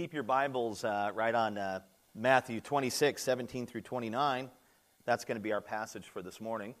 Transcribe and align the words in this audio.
keep 0.00 0.14
your 0.14 0.22
Bibles 0.22 0.82
uh, 0.82 1.10
right 1.12 1.34
on 1.34 1.58
uh, 1.58 1.80
Matthew 2.14 2.62
26, 2.62 3.22
17 3.22 3.66
through 3.66 3.82
29, 3.82 4.48
that's 5.04 5.26
going 5.26 5.36
to 5.36 5.42
be 5.42 5.52
our 5.52 5.60
passage 5.60 6.06
for 6.06 6.22
this 6.22 6.40
morning. 6.40 6.74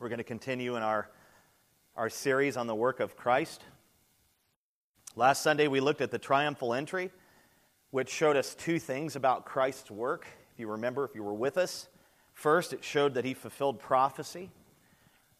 We're 0.00 0.08
going 0.08 0.18
to 0.18 0.24
continue 0.24 0.74
in 0.74 0.82
our, 0.82 1.08
our 1.94 2.10
series 2.10 2.56
on 2.56 2.66
the 2.66 2.74
work 2.74 2.98
of 2.98 3.16
Christ. 3.16 3.62
Last 5.14 5.44
Sunday, 5.44 5.68
we 5.68 5.78
looked 5.78 6.00
at 6.00 6.10
the 6.10 6.18
triumphal 6.18 6.74
entry, 6.74 7.12
which 7.92 8.10
showed 8.10 8.34
us 8.36 8.56
two 8.56 8.80
things 8.80 9.14
about 9.14 9.44
Christ's 9.44 9.92
work. 9.92 10.26
If 10.54 10.58
you 10.58 10.66
remember, 10.66 11.04
if 11.04 11.14
you 11.14 11.22
were 11.22 11.34
with 11.34 11.56
us, 11.56 11.86
first, 12.32 12.72
it 12.72 12.82
showed 12.82 13.14
that 13.14 13.24
he 13.24 13.32
fulfilled 13.32 13.78
prophecy. 13.78 14.50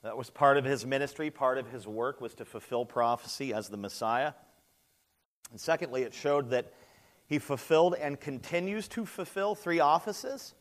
That 0.04 0.16
was 0.16 0.30
part 0.30 0.58
of 0.58 0.64
his 0.64 0.86
ministry, 0.86 1.28
part 1.32 1.58
of 1.58 1.68
his 1.72 1.88
work 1.88 2.20
was 2.20 2.34
to 2.34 2.44
fulfill 2.44 2.84
prophecy 2.84 3.52
as 3.52 3.68
the 3.68 3.76
Messiah. 3.76 4.34
And 5.50 5.60
secondly, 5.60 6.02
it 6.02 6.14
showed 6.14 6.50
that 6.50 6.72
he 7.26 7.38
fulfilled 7.38 7.94
and 8.00 8.18
continues 8.18 8.88
to 8.88 9.04
fulfill 9.04 9.54
three 9.54 9.80
offices. 9.80 10.54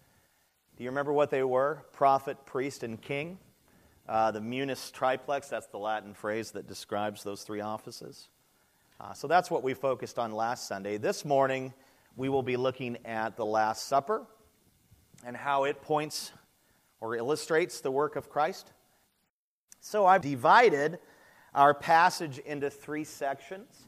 Do 0.76 0.84
you 0.84 0.90
remember 0.90 1.14
what 1.14 1.30
they 1.30 1.44
were? 1.44 1.86
Prophet, 1.94 2.38
priest, 2.46 2.84
and 2.84 3.02
king. 3.02 3.40
Uh, 4.08 4.32
the 4.32 4.42
munus 4.42 4.92
triplex, 4.92 5.50
that's 5.50 5.68
the 5.68 5.78
Latin 5.78 6.14
phrase 6.14 6.52
that 6.52 6.68
describes 6.68 7.24
those 7.24 7.44
three 7.44 7.62
offices. 7.62 8.30
Uh, 9.00 9.14
so 9.14 9.28
that's 9.28 9.52
what 9.52 9.64
we 9.64 9.74
focused 9.74 10.18
on 10.18 10.32
last 10.32 10.68
Sunday. 10.68 10.98
This 10.98 11.26
morning, 11.26 11.74
we 12.16 12.30
will 12.30 12.44
be 12.44 12.58
looking 12.58 12.98
at 13.06 13.36
the 13.38 13.46
Last 13.46 13.88
Supper 13.88 14.26
and 15.26 15.36
how 15.36 15.66
it 15.66 15.82
points 15.82 16.32
or 17.00 17.16
illustrates 17.16 17.82
the 17.82 17.92
work 17.92 18.16
of 18.16 18.30
Christ. 18.30 18.72
So 19.82 20.06
I've 20.06 20.22
divided 20.22 21.00
our 21.54 21.74
passage 21.74 22.40
into 22.40 22.70
three 22.70 23.04
sections. 23.04 23.88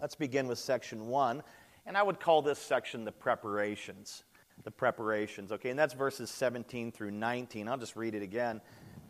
Let's 0.00 0.14
begin 0.14 0.46
with 0.46 0.58
section 0.58 1.06
one. 1.06 1.42
And 1.86 1.96
I 1.96 2.02
would 2.02 2.20
call 2.20 2.42
this 2.42 2.58
section 2.58 3.04
the 3.04 3.12
preparations. 3.12 4.24
The 4.64 4.70
preparations, 4.70 5.52
okay? 5.52 5.70
And 5.70 5.78
that's 5.78 5.94
verses 5.94 6.30
17 6.30 6.92
through 6.92 7.12
19. 7.12 7.68
I'll 7.68 7.76
just 7.78 7.96
read 7.96 8.14
it 8.14 8.22
again. 8.22 8.60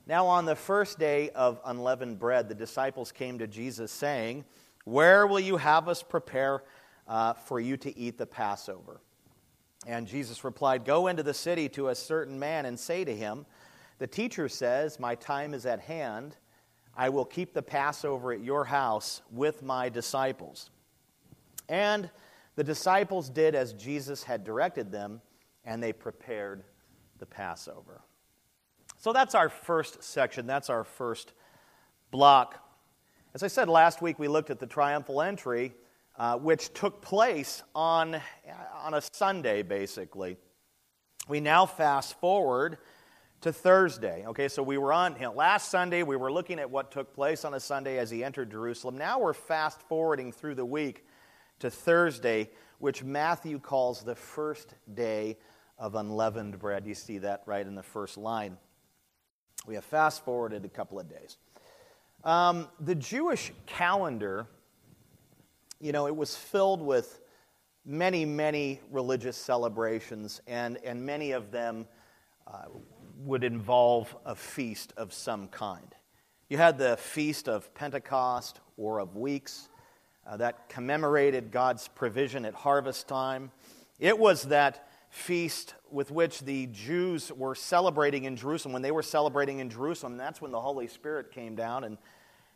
Now, 0.06 0.26
on 0.26 0.44
the 0.44 0.54
first 0.54 0.98
day 0.98 1.30
of 1.30 1.60
unleavened 1.64 2.18
bread, 2.18 2.48
the 2.48 2.54
disciples 2.54 3.10
came 3.10 3.38
to 3.38 3.46
Jesus 3.46 3.90
saying, 3.90 4.44
Where 4.84 5.26
will 5.26 5.40
you 5.40 5.56
have 5.56 5.88
us 5.88 6.02
prepare 6.02 6.62
uh, 7.08 7.32
for 7.32 7.58
you 7.58 7.76
to 7.78 7.96
eat 7.98 8.18
the 8.18 8.26
Passover? 8.26 9.00
And 9.86 10.06
Jesus 10.06 10.44
replied, 10.44 10.84
Go 10.84 11.08
into 11.08 11.22
the 11.22 11.34
city 11.34 11.68
to 11.70 11.88
a 11.88 11.94
certain 11.94 12.38
man 12.38 12.66
and 12.66 12.78
say 12.78 13.04
to 13.04 13.14
him, 13.14 13.46
The 13.98 14.06
teacher 14.06 14.48
says, 14.48 15.00
My 15.00 15.16
time 15.16 15.54
is 15.54 15.66
at 15.66 15.80
hand. 15.80 16.36
I 16.96 17.08
will 17.08 17.24
keep 17.24 17.52
the 17.52 17.62
Passover 17.62 18.32
at 18.32 18.40
your 18.40 18.64
house 18.64 19.22
with 19.30 19.62
my 19.62 19.88
disciples. 19.88 20.70
And 21.68 22.10
the 22.54 22.64
disciples 22.64 23.28
did 23.28 23.54
as 23.54 23.72
Jesus 23.72 24.22
had 24.22 24.44
directed 24.44 24.90
them, 24.90 25.20
and 25.64 25.82
they 25.82 25.92
prepared 25.92 26.64
the 27.18 27.26
Passover. 27.26 28.00
So 28.98 29.12
that's 29.12 29.34
our 29.34 29.48
first 29.48 30.02
section. 30.02 30.46
That's 30.46 30.70
our 30.70 30.84
first 30.84 31.32
block. 32.10 32.62
As 33.34 33.42
I 33.42 33.48
said 33.48 33.68
last 33.68 34.00
week, 34.00 34.18
we 34.18 34.28
looked 34.28 34.50
at 34.50 34.58
the 34.58 34.66
triumphal 34.66 35.20
entry, 35.20 35.74
uh, 36.16 36.38
which 36.38 36.72
took 36.72 37.02
place 37.02 37.62
on, 37.74 38.20
on 38.82 38.94
a 38.94 39.02
Sunday, 39.12 39.62
basically. 39.62 40.38
We 41.28 41.40
now 41.40 41.66
fast 41.66 42.18
forward 42.20 42.78
to 43.42 43.52
Thursday. 43.52 44.24
Okay, 44.28 44.48
so 44.48 44.62
we 44.62 44.78
were 44.78 44.92
on 44.92 45.14
you 45.16 45.22
know, 45.22 45.32
last 45.32 45.70
Sunday, 45.70 46.02
we 46.02 46.16
were 46.16 46.32
looking 46.32 46.58
at 46.58 46.70
what 46.70 46.90
took 46.90 47.12
place 47.12 47.44
on 47.44 47.52
a 47.52 47.60
Sunday 47.60 47.98
as 47.98 48.10
he 48.10 48.24
entered 48.24 48.50
Jerusalem. 48.50 48.96
Now 48.96 49.18
we're 49.18 49.34
fast 49.34 49.82
forwarding 49.82 50.32
through 50.32 50.54
the 50.54 50.64
week 50.64 51.04
to 51.60 51.70
Thursday, 51.70 52.50
which 52.78 53.02
Matthew 53.02 53.58
calls 53.58 54.02
the 54.02 54.14
first 54.14 54.74
day 54.94 55.38
of 55.78 55.94
unleavened 55.94 56.58
bread. 56.58 56.86
You 56.86 56.94
see 56.94 57.18
that 57.18 57.42
right 57.46 57.66
in 57.66 57.74
the 57.74 57.82
first 57.82 58.16
line. 58.16 58.56
We 59.66 59.74
have 59.74 59.84
fast 59.84 60.24
forwarded 60.24 60.64
a 60.64 60.68
couple 60.68 60.98
of 61.00 61.08
days. 61.08 61.36
Um, 62.24 62.68
the 62.80 62.94
Jewish 62.94 63.52
calendar, 63.66 64.46
you 65.80 65.92
know, 65.92 66.06
it 66.06 66.16
was 66.16 66.36
filled 66.36 66.82
with 66.82 67.20
many, 67.84 68.24
many 68.24 68.80
religious 68.90 69.36
celebrations, 69.36 70.40
and, 70.46 70.78
and 70.84 71.04
many 71.04 71.32
of 71.32 71.50
them 71.50 71.86
uh, 72.46 72.64
would 73.18 73.44
involve 73.44 74.14
a 74.24 74.34
feast 74.34 74.92
of 74.96 75.12
some 75.12 75.48
kind. 75.48 75.94
You 76.48 76.58
had 76.58 76.78
the 76.78 76.96
Feast 76.96 77.48
of 77.48 77.72
Pentecost 77.74 78.60
or 78.76 79.00
of 79.00 79.16
Weeks 79.16 79.68
uh, 80.26 80.36
that 80.38 80.68
commemorated 80.68 81.50
God's 81.50 81.88
provision 81.88 82.44
at 82.44 82.54
harvest 82.54 83.06
time. 83.06 83.50
It 83.98 84.18
was 84.18 84.44
that 84.44 84.88
feast 85.08 85.74
with 85.90 86.10
which 86.10 86.40
the 86.40 86.66
Jews 86.66 87.32
were 87.32 87.54
celebrating 87.54 88.24
in 88.24 88.36
Jerusalem. 88.36 88.72
When 88.72 88.82
they 88.82 88.90
were 88.90 89.02
celebrating 89.02 89.60
in 89.60 89.70
Jerusalem, 89.70 90.16
that's 90.16 90.40
when 90.40 90.50
the 90.50 90.60
Holy 90.60 90.88
Spirit 90.88 91.30
came 91.30 91.54
down, 91.54 91.84
and, 91.84 91.96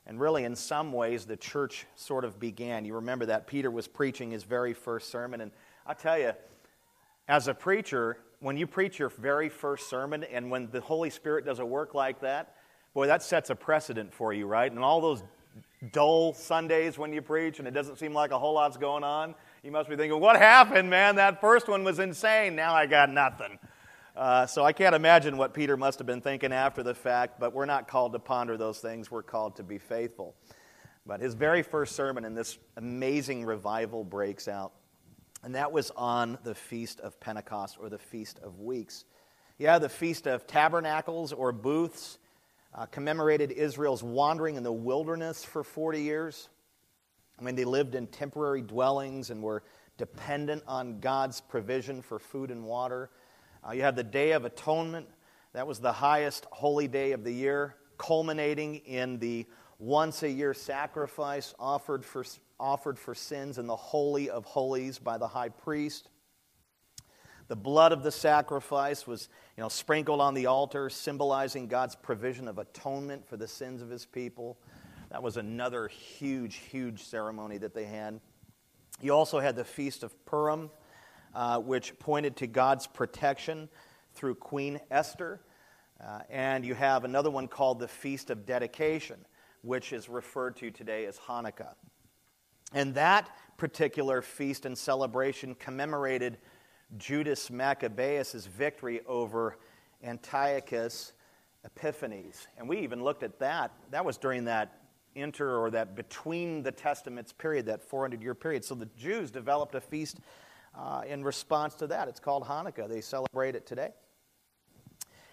and 0.07 0.21
really, 0.21 0.45
in 0.45 0.57
some 0.57 0.93
ways, 0.93 1.25
the 1.25 1.37
church 1.37 1.87
sort 1.95 2.25
of 2.25 2.39
began. 2.41 2.85
You 2.85 2.95
remember 2.97 3.27
that 3.27 3.47
Peter 3.47 3.71
was 3.71 3.87
preaching 3.87 4.31
his 4.31 4.43
very 4.43 4.75
first 4.75 5.11
sermon, 5.11 5.41
and 5.41 5.53
I 5.87 5.95
tell 5.95 6.19
you, 6.19 6.33
as 7.29 7.47
a 7.49 7.55
preacher, 7.55 8.19
when 8.41 8.57
you 8.57 8.67
preach 8.67 8.99
your 8.99 9.11
very 9.11 9.49
first 9.49 9.89
sermon 9.89 10.25
and 10.25 10.51
when 10.51 10.69
the 10.71 10.81
Holy 10.81 11.11
Spirit 11.11 11.45
does 11.45 11.61
a 11.61 11.67
work 11.67 11.95
like 11.95 12.21
that, 12.21 12.57
boy, 12.95 13.07
that 13.07 13.23
sets 13.23 13.51
a 13.51 13.55
precedent 13.55 14.13
for 14.13 14.33
you, 14.33 14.47
right? 14.47 14.71
And 14.71 14.81
all 14.81 15.01
those 15.01 15.23
dull 15.93 16.35
Sundays 16.35 16.99
when 16.99 17.13
you 17.13 17.23
preach 17.23 17.59
and 17.59 17.67
it 17.67 17.73
doesn't 17.73 17.99
seem 17.99 18.13
like 18.13 18.31
a 18.31 18.39
whole 18.39 18.55
lot's 18.55 18.77
going 18.77 19.05
on, 19.05 19.35
you 19.63 19.71
must 19.71 19.89
be 19.89 19.97
thinking, 19.97 20.21
what 20.21 20.37
happened, 20.37 20.91
man? 20.91 21.17
That 21.17 21.41
first 21.41 21.69
one 21.69 21.85
was 21.85 21.99
insane. 21.99 22.55
Now 22.55 22.75
I 22.75 22.87
got 22.87 23.11
nothing. 23.11 23.59
Uh, 24.17 24.47
so 24.47 24.65
I 24.65 24.73
can't 24.73 24.95
imagine 24.95 25.37
what 25.37 25.55
Peter 25.55 25.77
must 25.77 25.99
have 25.99 26.07
been 26.07 26.21
thinking 26.21 26.53
after 26.53 26.83
the 26.83 26.95
fact, 26.95 27.41
but 27.41 27.55
we're 27.55 27.67
not 27.67 27.89
called 27.89 28.13
to 28.13 28.19
ponder 28.19 28.57
those 28.57 28.79
things. 28.79 29.11
We're 29.11 29.23
called 29.23 29.57
to 29.57 29.63
be 29.63 29.79
faithful. 29.79 30.35
But 31.07 31.21
his 31.21 31.35
very 31.35 31.63
first 31.63 31.97
sermon 31.97 32.25
in 32.25 32.35
this 32.35 32.59
amazing 32.77 33.45
revival 33.45 34.05
breaks 34.05 34.49
out, 34.49 34.73
and 35.43 35.55
that 35.55 35.73
was 35.73 35.91
on 35.97 36.39
the 36.45 36.55
Feast 36.55 37.01
of 37.01 37.19
Pentecost 37.19 37.79
or 37.81 37.89
the 37.89 37.99
Feast 37.99 38.39
of 38.43 38.61
Weeks. 38.61 39.05
Yeah, 39.59 39.79
the 39.79 39.89
Feast 39.89 40.27
of 40.27 40.47
Tabernacles 40.47 41.33
or 41.33 41.53
Booths 41.53 42.19
uh, 42.75 42.87
commemorated 42.87 43.51
Israel's 43.53 44.03
wandering 44.03 44.57
in 44.57 44.63
the 44.63 44.73
wilderness 44.73 45.45
for 45.45 45.65
40 45.65 46.03
years. 46.03 46.49
I 47.39 47.43
mean, 47.43 47.55
they 47.55 47.65
lived 47.65 47.95
in 47.95 48.07
temporary 48.07 48.63
dwellings 48.63 49.31
and 49.31 49.43
were 49.43 49.63
dependent 49.99 50.63
on 50.67 51.01
God's 51.01 51.41
provision 51.41 52.03
for 52.03 52.19
food 52.19 52.51
and 52.51 52.65
water. 52.65 53.11
Uh, 53.67 53.73
you 53.73 53.83
have 53.83 53.97
the 53.97 54.05
Day 54.05 54.33
of 54.33 54.45
Atonement. 54.45 55.09
That 55.53 55.67
was 55.67 55.81
the 55.81 55.93
highest 55.93 56.47
holy 56.51 56.87
day 56.87 57.13
of 57.13 57.25
the 57.25 57.33
year, 57.33 57.77
culminating 57.99 58.77
in 58.77 59.19
the 59.19 59.47
once 59.79 60.23
a 60.23 60.31
year 60.31 60.55
sacrifice 60.55 61.55
offered 61.59 62.05
for, 62.05 62.25
offered 62.59 62.99
for 62.99 63.15
sins 63.15 63.59
in 63.59 63.67
the 63.67 63.77
Holy 63.77 64.31
of 64.31 64.45
Holies 64.45 64.99
by 64.99 65.19
the 65.19 65.27
high 65.27 65.49
priest. 65.49 66.09
The 67.51 67.57
blood 67.57 67.91
of 67.91 68.05
the 68.05 68.13
sacrifice 68.13 69.09
was 69.09 69.29
you 69.57 69.65
know, 69.65 69.69
sprinkled 69.69 70.21
on 70.21 70.35
the 70.35 70.47
altar, 70.47 70.89
symbolizing 70.89 71.67
God's 71.67 71.97
provision 71.97 72.47
of 72.47 72.59
atonement 72.59 73.27
for 73.27 73.37
the 73.37 73.49
sins 73.49 73.83
of 73.83 73.91
his 73.91 74.07
people. 74.07 74.57
That 75.11 75.21
was 75.25 75.37
another 75.37 75.89
huge, 75.89 76.55
huge 76.55 77.03
ceremony 77.03 77.59
that 77.59 77.75
they 77.75 77.87
had. 77.87 78.21
You 79.03 79.15
also 79.17 79.41
had 79.41 79.57
the 79.57 79.65
Feast 79.65 80.05
of 80.05 80.25
Purim, 80.27 80.71
uh, 81.35 81.59
which 81.59 81.99
pointed 81.99 82.37
to 82.37 82.47
God's 82.47 82.87
protection 82.87 83.69
through 84.15 84.37
Queen 84.37 84.79
Esther. 84.89 85.41
Uh, 86.01 86.21
and 86.31 86.65
you 86.65 86.77
have 86.77 87.03
another 87.03 87.33
one 87.33 87.49
called 87.49 87.81
the 87.81 87.89
Feast 87.89 88.31
of 88.31 88.47
Dedication, 88.47 89.27
which 89.63 89.93
is 89.93 90.09
referred 90.09 90.55
to 90.59 90.71
today 90.71 91.05
as 91.05 91.19
Hanukkah. 91.19 91.75
And 92.73 92.95
that 92.95 93.29
particular 93.57 94.23
feast 94.23 94.67
and 94.67 94.79
celebration 94.79 95.57
commemorated 95.57 96.39
Judas 96.99 97.51
Maccabeus' 97.51 98.47
victory 98.47 99.01
over 99.07 99.57
Antiochus 100.03 101.13
Epiphanes. 101.65 102.47
And 102.59 102.69
we 102.69 102.79
even 102.81 103.03
looked 103.03 103.23
at 103.23 103.39
that. 103.39 103.73
That 103.91 104.05
was 104.05 104.17
during 104.17 104.45
that 104.45 104.81
inter 105.15 105.59
or 105.59 105.71
that 105.71 105.95
between 105.95 106.63
the 106.63 106.73
testaments 106.73 107.33
period, 107.33 107.67
that 107.67 107.83
400 107.83 108.23
year 108.23 108.35
period. 108.35 108.65
So 108.65 108.75
the 108.75 108.89
Jews 108.97 109.31
developed 109.31 109.75
a 109.75 109.81
feast 109.81 110.19
uh, 110.75 111.03
in 111.07 111.25
response 111.25 111.75
to 111.77 111.87
that. 111.89 112.09
It's 112.09 112.21
called 112.21 112.45
Hanukkah. 112.45 112.89
They 112.89 113.01
celebrate 113.01 113.55
it 113.55 113.67
today. 113.67 113.91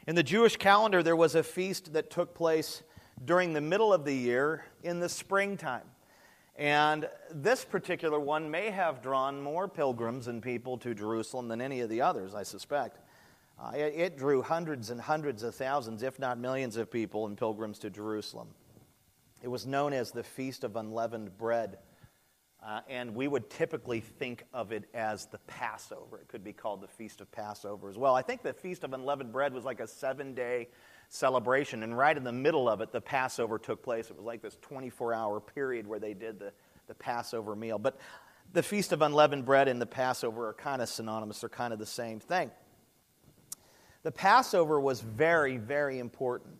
In 0.07 0.15
the 0.15 0.24
Jewish 0.24 0.57
calendar, 0.57 1.03
there 1.03 1.15
was 1.15 1.36
a 1.36 1.44
feast 1.44 1.94
that 1.94 2.10
took 2.10 2.33
place 2.33 2.83
during 3.25 3.53
the 3.53 3.62
middle 3.62 3.92
of 3.92 4.06
the 4.06 4.13
year 4.13 4.65
in 4.83 5.00
the 5.00 5.10
springtime. 5.10 5.83
And 6.57 7.07
this 7.31 7.63
particular 7.63 8.19
one 8.19 8.50
may 8.50 8.71
have 8.71 9.04
drawn 9.04 9.42
more 9.42 9.68
pilgrims 9.68 10.27
and 10.27 10.42
people 10.42 10.77
to 10.80 10.95
Jerusalem 10.95 11.48
than 11.48 11.62
any 11.62 11.81
of 11.81 11.89
the 11.89 12.01
others, 12.01 12.33
I 12.33 12.44
suspect. 12.44 13.00
Uh, 13.59 13.71
it, 13.75 14.18
drew 14.18 14.42
hundreds 14.42 14.89
and 14.89 15.00
hundreds 15.00 15.44
of 15.44 15.54
thousands, 15.54 16.04
if 16.04 16.19
not 16.19 16.39
millions, 16.39 16.77
of 16.77 16.92
people 16.92 17.27
and 17.27 17.38
pilgrims 17.38 17.80
to 17.80 17.89
Jerusalem. 17.89 18.50
It 19.44 19.48
was 19.48 19.65
known 19.68 19.94
as 19.94 20.12
the 20.12 20.24
Feast 20.24 20.63
of 20.63 20.75
Unleavened 20.75 21.38
Bread. 21.38 21.77
Uh, 22.63 22.81
and 22.89 23.13
we 23.15 23.27
would 23.27 23.50
typically 23.51 24.00
think 24.00 24.44
of 24.51 24.71
it 24.71 24.89
as 24.94 25.27
the 25.27 25.38
Passover. 25.39 26.19
It 26.19 26.27
could 26.27 26.44
be 26.44 26.53
called 26.53 26.81
the 26.81 26.88
Feast 26.88 27.21
of 27.21 27.31
Passover 27.31 27.88
as 27.88 27.98
well. 27.98 28.15
I 28.15 28.24
think 28.24 28.42
the 28.42 28.53
Feast 28.53 28.83
of 28.83 28.94
Unleavened 28.94 29.31
Bread 29.31 29.53
was 29.53 29.63
like 29.63 29.80
a 29.80 29.88
seven 29.88 30.33
day 30.33 30.69
celebration, 31.09 31.83
and 31.83 31.98
right 31.98 32.15
in 32.15 32.24
the 32.24 32.31
middle 32.31 32.68
of 32.68 32.81
it, 32.81 32.92
the 32.92 33.01
Passover 33.01 33.57
took 33.57 33.81
place. 33.81 34.09
It 34.09 34.18
was 34.18 34.25
like 34.25 34.42
this 34.42 34.57
24 34.62 35.13
hour 35.13 35.39
period 35.39 35.88
where 35.88 36.00
they 36.00 36.13
did 36.13 36.39
the, 36.39 36.51
the 36.88 36.95
Passover 36.95 37.56
meal. 37.56 37.80
But 37.80 37.98
the 38.54 38.63
Feast 38.63 38.92
of 38.92 39.01
Unleavened 39.01 39.45
Bread 39.45 39.68
and 39.68 39.81
the 39.81 39.86
Passover 39.86 40.48
are 40.48 40.54
kind 40.54 40.81
of 40.81 40.89
synonymous, 40.89 41.42
they're 41.42 41.50
kind 41.50 41.74
of 41.74 41.80
the 41.80 41.86
same 41.86 42.19
thing. 42.19 42.51
The 44.04 44.12
Passover 44.12 44.80
was 44.80 45.01
very, 45.01 45.57
very 45.57 46.00
important 46.00 46.56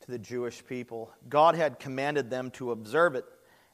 to 0.00 0.10
the 0.10 0.18
Jewish 0.18 0.64
people. 0.66 1.12
God 1.28 1.54
had 1.54 1.78
commanded 1.78 2.28
them 2.28 2.50
to 2.52 2.72
observe 2.72 3.14
it 3.14 3.24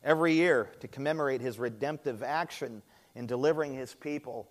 every 0.05 0.35
year 0.35 0.71
to 0.81 0.89
commemorate 0.89 1.41
his 1.41 1.59
redemptive 1.59 2.23
action 2.23 2.83
in 3.15 3.27
delivering 3.27 3.75
his 3.75 3.95
people 3.95 4.49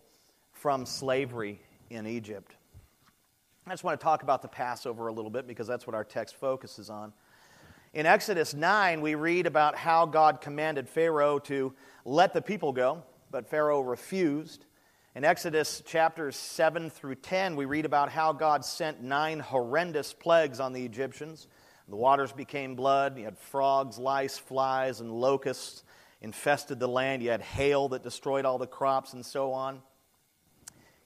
from 0.51 0.85
slavery 0.85 1.61
in 1.89 2.07
Egypt. 2.07 2.55
I 3.69 3.73
just 3.73 3.83
want 3.83 3.99
to 3.99 4.03
talk 4.03 4.23
about 4.23 4.41
the 4.41 4.47
Passover 4.47 5.07
a 5.07 5.11
little 5.11 5.29
bit 5.29 5.45
because 5.45 5.67
that's 5.67 5.85
what 5.85 5.93
our 5.93 6.05
text 6.05 6.37
focuses 6.37 6.89
on. 6.89 7.11
In 7.93 8.05
Exodus 8.05 8.53
9, 8.53 9.01
we 9.01 9.15
read 9.15 9.45
about 9.45 9.75
how 9.75 10.05
God 10.05 10.39
commanded 10.39 10.87
Pharaoh 10.87 11.37
to 11.39 11.73
let 12.05 12.31
the 12.31 12.41
people 12.41 12.71
go, 12.71 13.03
but 13.29 13.45
Pharaoh 13.49 13.81
refused. 13.81 14.65
In 15.15 15.25
Exodus 15.25 15.81
chapters 15.85 16.37
7 16.37 16.89
through 16.89 17.15
10, 17.15 17.57
we 17.57 17.65
read 17.65 17.83
about 17.83 18.09
how 18.09 18.31
God 18.31 18.63
sent 18.63 19.03
nine 19.03 19.41
horrendous 19.41 20.13
plagues 20.13 20.61
on 20.61 20.71
the 20.71 20.85
Egyptians. 20.85 21.49
The 21.89 21.97
waters 21.97 22.31
became 22.31 22.73
blood. 22.73 23.17
You 23.17 23.25
had 23.25 23.37
frogs, 23.37 23.97
lice, 23.97 24.37
flies, 24.37 25.01
and 25.01 25.11
locusts 25.11 25.83
infested 26.21 26.79
the 26.79 26.87
land. 26.87 27.21
You 27.21 27.31
had 27.31 27.41
hail 27.41 27.89
that 27.89 28.01
destroyed 28.01 28.45
all 28.45 28.59
the 28.59 28.65
crops 28.65 29.11
and 29.11 29.25
so 29.25 29.51
on. 29.51 29.81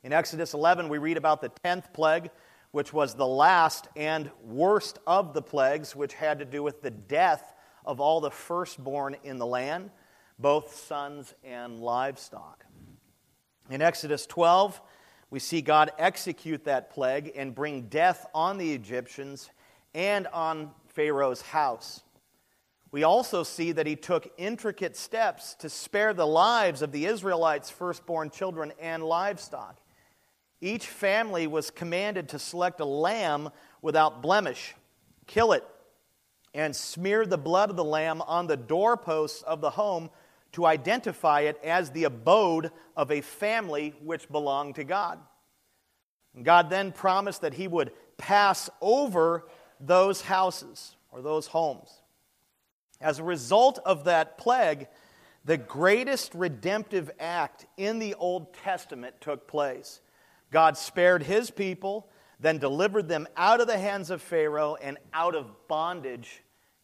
In 0.03 0.13
Exodus 0.13 0.53
11, 0.53 0.89
we 0.89 0.97
read 0.97 1.17
about 1.17 1.41
the 1.41 1.51
10th 1.63 1.93
plague, 1.93 2.29
which 2.71 2.93
was 2.93 3.13
the 3.13 3.27
last 3.27 3.87
and 3.95 4.31
worst 4.43 4.99
of 5.05 5.33
the 5.33 5.41
plagues, 5.41 5.95
which 5.95 6.13
had 6.13 6.39
to 6.39 6.45
do 6.45 6.63
with 6.63 6.81
the 6.81 6.91
death 6.91 7.53
of 7.85 7.99
all 7.99 8.21
the 8.21 8.31
firstborn 8.31 9.15
in 9.23 9.37
the 9.37 9.45
land, 9.45 9.91
both 10.39 10.75
sons 10.75 11.33
and 11.43 11.79
livestock. 11.79 12.65
In 13.69 13.81
Exodus 13.81 14.25
12, 14.25 14.81
we 15.29 15.39
see 15.39 15.61
God 15.61 15.91
execute 15.97 16.65
that 16.65 16.91
plague 16.91 17.31
and 17.35 17.55
bring 17.55 17.83
death 17.83 18.25
on 18.33 18.57
the 18.57 18.73
Egyptians 18.73 19.49
and 19.93 20.27
on 20.27 20.71
Pharaoh's 20.87 21.41
house. 21.41 22.01
We 22.91 23.03
also 23.03 23.43
see 23.43 23.71
that 23.71 23.87
he 23.87 23.95
took 23.95 24.29
intricate 24.37 24.97
steps 24.97 25.55
to 25.55 25.69
spare 25.69 26.13
the 26.13 26.27
lives 26.27 26.81
of 26.81 26.91
the 26.91 27.05
Israelites' 27.05 27.69
firstborn 27.69 28.29
children 28.29 28.73
and 28.79 29.03
livestock. 29.03 29.77
Each 30.61 30.87
family 30.87 31.47
was 31.47 31.71
commanded 31.71 32.29
to 32.29 32.39
select 32.39 32.79
a 32.79 32.85
lamb 32.85 33.49
without 33.81 34.21
blemish, 34.21 34.75
kill 35.25 35.53
it, 35.53 35.65
and 36.53 36.75
smear 36.75 37.25
the 37.25 37.37
blood 37.37 37.69
of 37.71 37.75
the 37.75 37.83
lamb 37.83 38.21
on 38.21 38.45
the 38.45 38.57
doorposts 38.57 39.41
of 39.41 39.59
the 39.59 39.71
home 39.71 40.11
to 40.51 40.65
identify 40.65 41.41
it 41.41 41.59
as 41.63 41.89
the 41.89 42.03
abode 42.03 42.71
of 42.95 43.11
a 43.11 43.21
family 43.21 43.95
which 44.03 44.29
belonged 44.29 44.75
to 44.75 44.83
God. 44.83 45.17
God 46.43 46.69
then 46.69 46.91
promised 46.91 47.41
that 47.41 47.53
he 47.53 47.67
would 47.67 47.91
pass 48.17 48.69
over 48.81 49.47
those 49.79 50.21
houses 50.21 50.95
or 51.11 51.21
those 51.21 51.47
homes. 51.47 51.89
As 52.99 53.19
a 53.19 53.23
result 53.23 53.79
of 53.85 54.03
that 54.03 54.37
plague, 54.37 54.87
the 55.43 55.57
greatest 55.57 56.35
redemptive 56.35 57.09
act 57.19 57.65
in 57.77 57.97
the 57.97 58.13
Old 58.15 58.53
Testament 58.53 59.15
took 59.19 59.47
place. 59.47 60.01
God 60.51 60.77
spared 60.77 61.23
his 61.23 61.49
people, 61.49 62.09
then 62.39 62.57
delivered 62.57 63.07
them 63.07 63.27
out 63.37 63.61
of 63.61 63.67
the 63.67 63.77
hands 63.77 64.09
of 64.09 64.21
Pharaoh 64.21 64.75
and 64.81 64.97
out 65.13 65.35
of 65.35 65.67
bondage 65.67 66.43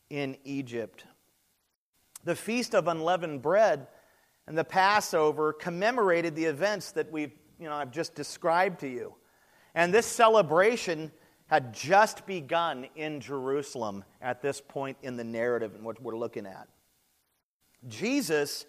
in 0.09 0.37
Egypt. 0.43 1.05
The 2.23 2.35
Feast 2.35 2.73
of 2.73 2.87
Unleavened 2.87 3.41
Bread 3.41 3.87
and 4.47 4.57
the 4.57 4.63
Passover 4.63 5.53
commemorated 5.53 6.35
the 6.35 6.45
events 6.45 6.91
that 6.91 7.11
we've, 7.11 7.33
you 7.59 7.67
know, 7.67 7.75
I've 7.75 7.91
just 7.91 8.15
described 8.15 8.79
to 8.79 8.87
you. 8.87 9.15
And 9.75 9.93
this 9.93 10.05
celebration 10.05 11.11
had 11.47 11.73
just 11.73 12.25
begun 12.25 12.87
in 12.95 13.19
Jerusalem 13.19 14.03
at 14.21 14.41
this 14.41 14.61
point 14.61 14.97
in 15.01 15.17
the 15.17 15.23
narrative 15.23 15.75
and 15.75 15.83
what 15.83 16.01
we're 16.01 16.17
looking 16.17 16.45
at. 16.45 16.67
Jesus 17.87 18.65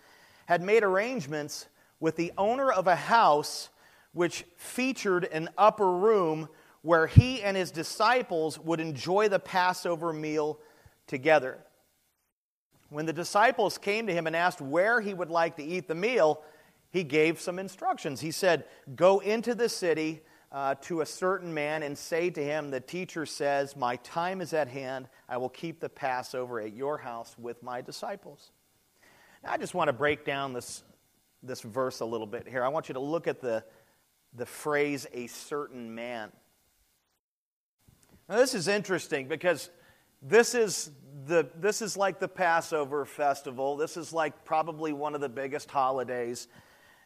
had 0.47 0.63
made 0.63 0.83
arrangements 0.83 1.69
with 2.01 2.17
the 2.17 2.33
owner 2.39 2.71
of 2.71 2.87
a 2.87 2.97
house 2.97 3.71
which 4.13 4.45
featured 4.57 5.25
an 5.25 5.49
upper 5.57 5.91
room 5.91 6.49
where 6.83 7.07
he 7.07 7.43
and 7.43 7.57
his 7.57 7.71
disciples 7.71 8.59
would 8.59 8.81
enjoy 8.81 9.29
the 9.29 9.39
Passover 9.39 10.13
meal 10.13 10.59
together. 11.07 11.59
When 12.91 13.05
the 13.05 13.13
disciples 13.13 13.77
came 13.77 14.07
to 14.07 14.15
him 14.15 14.27
and 14.27 14.35
asked 14.35 14.61
where 14.61 15.01
he 15.01 15.13
would 15.13 15.31
like 15.31 15.57
to 15.57 15.63
eat 15.63 15.89
the 15.89 15.95
meal, 15.95 16.43
he 16.91 17.05
gave 17.05 17.41
some 17.41 17.59
instructions. 17.59 18.21
He 18.21 18.31
said, 18.31 18.65
Go 18.97 19.19
into 19.19 19.55
the 19.55 19.69
city 19.69 20.23
uh, 20.51 20.77
to 20.83 21.03
a 21.03 21.07
certain 21.07 21.53
man 21.53 21.83
and 21.83 21.97
say 21.97 22.31
to 22.31 22.43
him, 22.43 22.71
The 22.71 22.81
teacher 22.81 23.27
says, 23.27 23.77
My 23.77 23.97
time 23.97 24.41
is 24.41 24.55
at 24.55 24.69
hand. 24.69 25.09
I 25.29 25.37
will 25.37 25.51
keep 25.51 25.81
the 25.81 25.91
Passover 25.91 26.61
at 26.61 26.73
your 26.73 26.97
house 26.97 27.37
with 27.39 27.63
my 27.63 27.83
disciples. 27.83 28.53
Now, 29.45 29.53
I 29.53 29.59
just 29.59 29.75
want 29.75 29.89
to 29.89 29.93
break 29.93 30.25
down 30.25 30.55
this, 30.55 30.83
this 31.43 31.61
verse 31.61 32.01
a 32.01 32.07
little 32.07 32.27
bit 32.27 32.49
here. 32.49 32.65
I 32.65 32.69
want 32.69 32.89
you 32.89 32.95
to 32.95 33.01
look 33.01 33.27
at 33.27 33.41
the, 33.41 33.63
the 34.35 34.47
phrase, 34.47 35.07
a 35.13 35.27
certain 35.27 35.95
man. 35.95 36.31
Now, 38.29 38.37
this 38.37 38.55
is 38.55 38.69
interesting 38.69 39.27
because 39.27 39.71
this 40.21 40.55
is, 40.55 40.91
the, 41.27 41.49
this 41.57 41.81
is 41.81 41.97
like 41.97 42.19
the 42.21 42.29
Passover 42.29 43.05
festival. 43.05 43.77
This 43.77 43.97
is 43.97 44.13
like 44.13 44.45
probably 44.45 44.93
one 44.93 45.15
of 45.15 45.21
the 45.21 45.29
biggest 45.29 45.71
holidays 45.71 46.49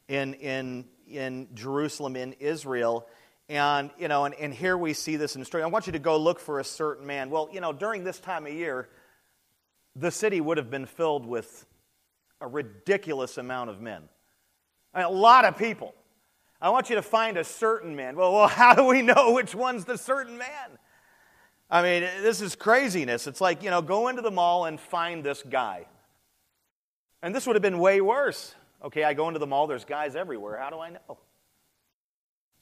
in, 0.09 0.35
in, 0.35 0.85
in 1.09 1.49
Jerusalem, 1.55 2.17
in 2.17 2.33
Israel. 2.35 3.07
And, 3.49 3.91
you 3.99 4.09
know, 4.09 4.25
and, 4.25 4.35
and 4.35 4.53
here 4.53 4.77
we 4.77 4.95
see 4.95 5.17
this 5.17 5.35
in 5.35 5.41
the 5.41 5.45
story. 5.45 5.63
I 5.63 5.67
want 5.67 5.87
you 5.87 5.93
to 5.93 5.99
go 5.99 6.17
look 6.17 6.41
for 6.41 6.59
a 6.59 6.65
certain 6.65 7.07
man. 7.07 7.31
Well, 7.31 7.49
you 7.53 7.61
know, 7.61 7.73
during 7.73 8.03
this 8.03 8.19
time 8.19 8.47
of 8.47 8.53
year, 8.53 8.89
the 9.95 10.11
city 10.11 10.41
would 10.41 10.57
have 10.57 10.71
been 10.71 10.87
filled 10.87 11.27
with 11.27 11.67
a 12.41 12.49
ridiculous 12.49 13.39
amount 13.39 13.71
of 13.71 13.81
men. 13.81 14.03
I 14.95 14.99
mean, 14.99 15.07
a 15.07 15.11
lot 15.11 15.45
of 15.45 15.57
people. 15.57 15.95
I 16.63 16.71
want 16.71 16.91
you 16.91 16.97
to 16.97 17.03
find 17.03 17.37
a 17.37 17.43
certain 17.43 17.97
man. 17.97 18.15
Well, 18.15 18.33
well, 18.33 18.47
how 18.63 18.75
do 18.75 18.85
we 18.85 19.03
know 19.03 19.33
which 19.33 19.53
one's 19.55 19.85
the 19.85 19.99
certain 19.99 20.39
man? 20.39 20.79
I 21.69 21.83
mean, 21.83 22.03
this 22.23 22.41
is 22.41 22.55
craziness. 22.55 23.27
It's 23.27 23.41
like, 23.41 23.65
you 23.65 23.71
know, 23.71 23.83
go 23.83 24.09
into 24.09 24.23
the 24.23 24.31
mall 24.31 24.67
and 24.67 24.79
find 24.79 25.25
this 25.25 25.43
guy. 25.43 25.87
And 27.21 27.35
this 27.35 27.47
would 27.47 27.57
have 27.57 27.63
been 27.63 27.79
way 27.79 28.01
worse. 28.01 28.55
Okay, 28.85 29.03
I 29.03 29.15
go 29.15 29.27
into 29.29 29.41
the 29.41 29.47
mall, 29.47 29.67
there's 29.67 29.85
guys 29.85 30.15
everywhere. 30.15 30.59
How 30.59 30.71
do 30.71 30.79
I 30.79 30.91
know? 30.91 31.19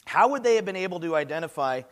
How 0.07 0.29
would 0.29 0.43
they 0.45 0.57
have 0.57 0.65
been 0.65 0.77
able 0.77 1.01
to 1.01 1.15
identify 1.15 1.83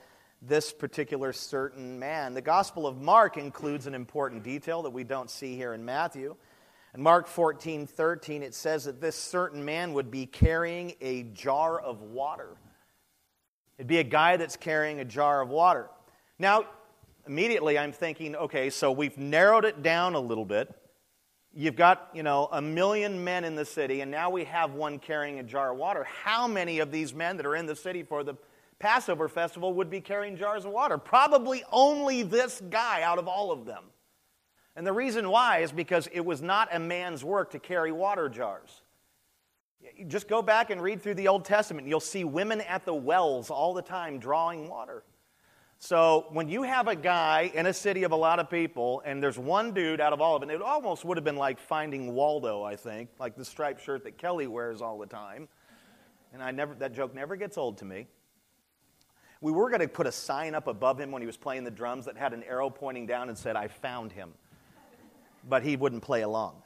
this 0.40 0.72
particular 0.72 1.32
certain 1.32 1.98
man? 1.98 2.34
The 2.34 2.40
Gospel 2.40 2.86
of 2.86 3.00
Mark 3.00 3.36
includes 3.36 3.86
an 3.86 3.94
important 3.94 4.42
detail 4.44 4.82
that 4.82 4.90
we 4.90 5.04
don't 5.04 5.30
see 5.30 5.56
here 5.56 5.74
in 5.74 5.84
Matthew. 5.84 6.36
In 6.94 7.02
Mark 7.02 7.26
14 7.26 7.86
13, 7.86 8.42
it 8.42 8.54
says 8.54 8.84
that 8.84 9.00
this 9.00 9.16
certain 9.16 9.64
man 9.64 9.92
would 9.92 10.10
be 10.10 10.26
carrying 10.26 10.94
a 11.00 11.24
jar 11.24 11.78
of 11.78 12.02
water. 12.02 12.56
It'd 13.76 13.86
be 13.86 13.98
a 13.98 14.04
guy 14.04 14.36
that's 14.36 14.56
carrying 14.56 15.00
a 15.00 15.04
jar 15.04 15.40
of 15.40 15.50
water. 15.50 15.88
Now, 16.38 16.64
immediately 17.26 17.78
I'm 17.78 17.92
thinking, 17.92 18.34
okay, 18.34 18.70
so 18.70 18.90
we've 18.90 19.16
narrowed 19.18 19.64
it 19.64 19.82
down 19.82 20.14
a 20.14 20.20
little 20.20 20.44
bit. 20.44 20.74
You've 21.54 21.76
got, 21.76 22.10
you 22.12 22.22
know, 22.22 22.48
a 22.52 22.60
million 22.60 23.22
men 23.22 23.44
in 23.44 23.54
the 23.54 23.64
city, 23.64 24.00
and 24.00 24.10
now 24.10 24.30
we 24.30 24.44
have 24.44 24.74
one 24.74 24.98
carrying 24.98 25.38
a 25.38 25.42
jar 25.42 25.72
of 25.72 25.78
water. 25.78 26.04
How 26.04 26.46
many 26.46 26.78
of 26.78 26.90
these 26.90 27.14
men 27.14 27.36
that 27.36 27.46
are 27.46 27.56
in 27.56 27.66
the 27.66 27.76
city 27.76 28.02
for 28.02 28.22
the 28.22 28.34
Passover 28.78 29.28
festival 29.28 29.74
would 29.74 29.90
be 29.90 30.00
carrying 30.00 30.36
jars 30.36 30.64
of 30.64 30.72
water? 30.72 30.98
Probably 30.98 31.64
only 31.72 32.22
this 32.22 32.62
guy 32.70 33.02
out 33.02 33.18
of 33.18 33.26
all 33.28 33.50
of 33.50 33.64
them. 33.64 33.84
And 34.78 34.86
the 34.86 34.92
reason 34.92 35.28
why 35.28 35.58
is 35.58 35.72
because 35.72 36.06
it 36.12 36.24
was 36.24 36.40
not 36.40 36.68
a 36.70 36.78
man's 36.78 37.24
work 37.24 37.50
to 37.50 37.58
carry 37.58 37.90
water 37.90 38.28
jars. 38.28 38.82
Just 40.06 40.28
go 40.28 40.40
back 40.40 40.70
and 40.70 40.80
read 40.80 41.02
through 41.02 41.14
the 41.14 41.26
Old 41.26 41.44
Testament. 41.44 41.88
You'll 41.88 41.98
see 41.98 42.22
women 42.22 42.60
at 42.60 42.84
the 42.84 42.94
wells 42.94 43.50
all 43.50 43.74
the 43.74 43.82
time 43.82 44.20
drawing 44.20 44.68
water. 44.68 45.02
So 45.80 46.26
when 46.30 46.48
you 46.48 46.62
have 46.62 46.86
a 46.86 46.94
guy 46.94 47.50
in 47.52 47.66
a 47.66 47.74
city 47.74 48.04
of 48.04 48.12
a 48.12 48.16
lot 48.16 48.38
of 48.38 48.48
people, 48.48 49.02
and 49.04 49.20
there's 49.20 49.36
one 49.36 49.72
dude 49.72 50.00
out 50.00 50.12
of 50.12 50.20
all 50.20 50.36
of 50.36 50.44
it, 50.44 50.50
it 50.50 50.62
almost 50.62 51.04
would 51.04 51.16
have 51.16 51.24
been 51.24 51.34
like 51.34 51.58
finding 51.58 52.14
Waldo, 52.14 52.62
I 52.62 52.76
think, 52.76 53.08
like 53.18 53.34
the 53.34 53.44
striped 53.44 53.82
shirt 53.82 54.04
that 54.04 54.16
Kelly 54.16 54.46
wears 54.46 54.80
all 54.80 54.96
the 54.96 55.06
time. 55.06 55.48
And 56.32 56.40
I 56.40 56.52
never, 56.52 56.76
that 56.76 56.94
joke 56.94 57.16
never 57.16 57.34
gets 57.34 57.58
old 57.58 57.78
to 57.78 57.84
me. 57.84 58.06
We 59.40 59.50
were 59.50 59.70
going 59.70 59.80
to 59.80 59.88
put 59.88 60.06
a 60.06 60.12
sign 60.12 60.54
up 60.54 60.68
above 60.68 61.00
him 61.00 61.10
when 61.10 61.20
he 61.20 61.26
was 61.26 61.36
playing 61.36 61.64
the 61.64 61.70
drums 61.72 62.04
that 62.04 62.16
had 62.16 62.32
an 62.32 62.44
arrow 62.44 62.70
pointing 62.70 63.06
down 63.06 63.28
and 63.28 63.36
said, 63.36 63.56
I 63.56 63.66
found 63.66 64.12
him. 64.12 64.34
But 65.46 65.62
he 65.62 65.76
wouldn't 65.76 66.02
play 66.02 66.22
along. 66.22 66.62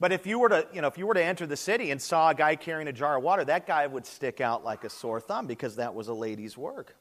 But 0.00 0.12
if 0.12 0.26
you 0.26 0.38
were 0.38 0.48
to, 0.48 0.66
you 0.72 0.80
know, 0.80 0.86
if 0.88 0.96
you 0.96 1.06
were 1.06 1.14
to 1.14 1.22
enter 1.22 1.46
the 1.46 1.56
city 1.56 1.90
and 1.90 2.00
saw 2.00 2.30
a 2.30 2.34
guy 2.34 2.54
carrying 2.54 2.86
a 2.88 2.92
jar 2.92 3.16
of 3.16 3.24
water, 3.24 3.44
that 3.44 3.66
guy 3.66 3.86
would 3.86 4.06
stick 4.06 4.40
out 4.40 4.64
like 4.64 4.84
a 4.84 4.90
sore 4.90 5.20
thumb 5.20 5.46
because 5.46 5.76
that 5.76 5.94
was 5.94 6.08
a 6.08 6.14
lady's 6.14 6.56
work. 6.56 6.94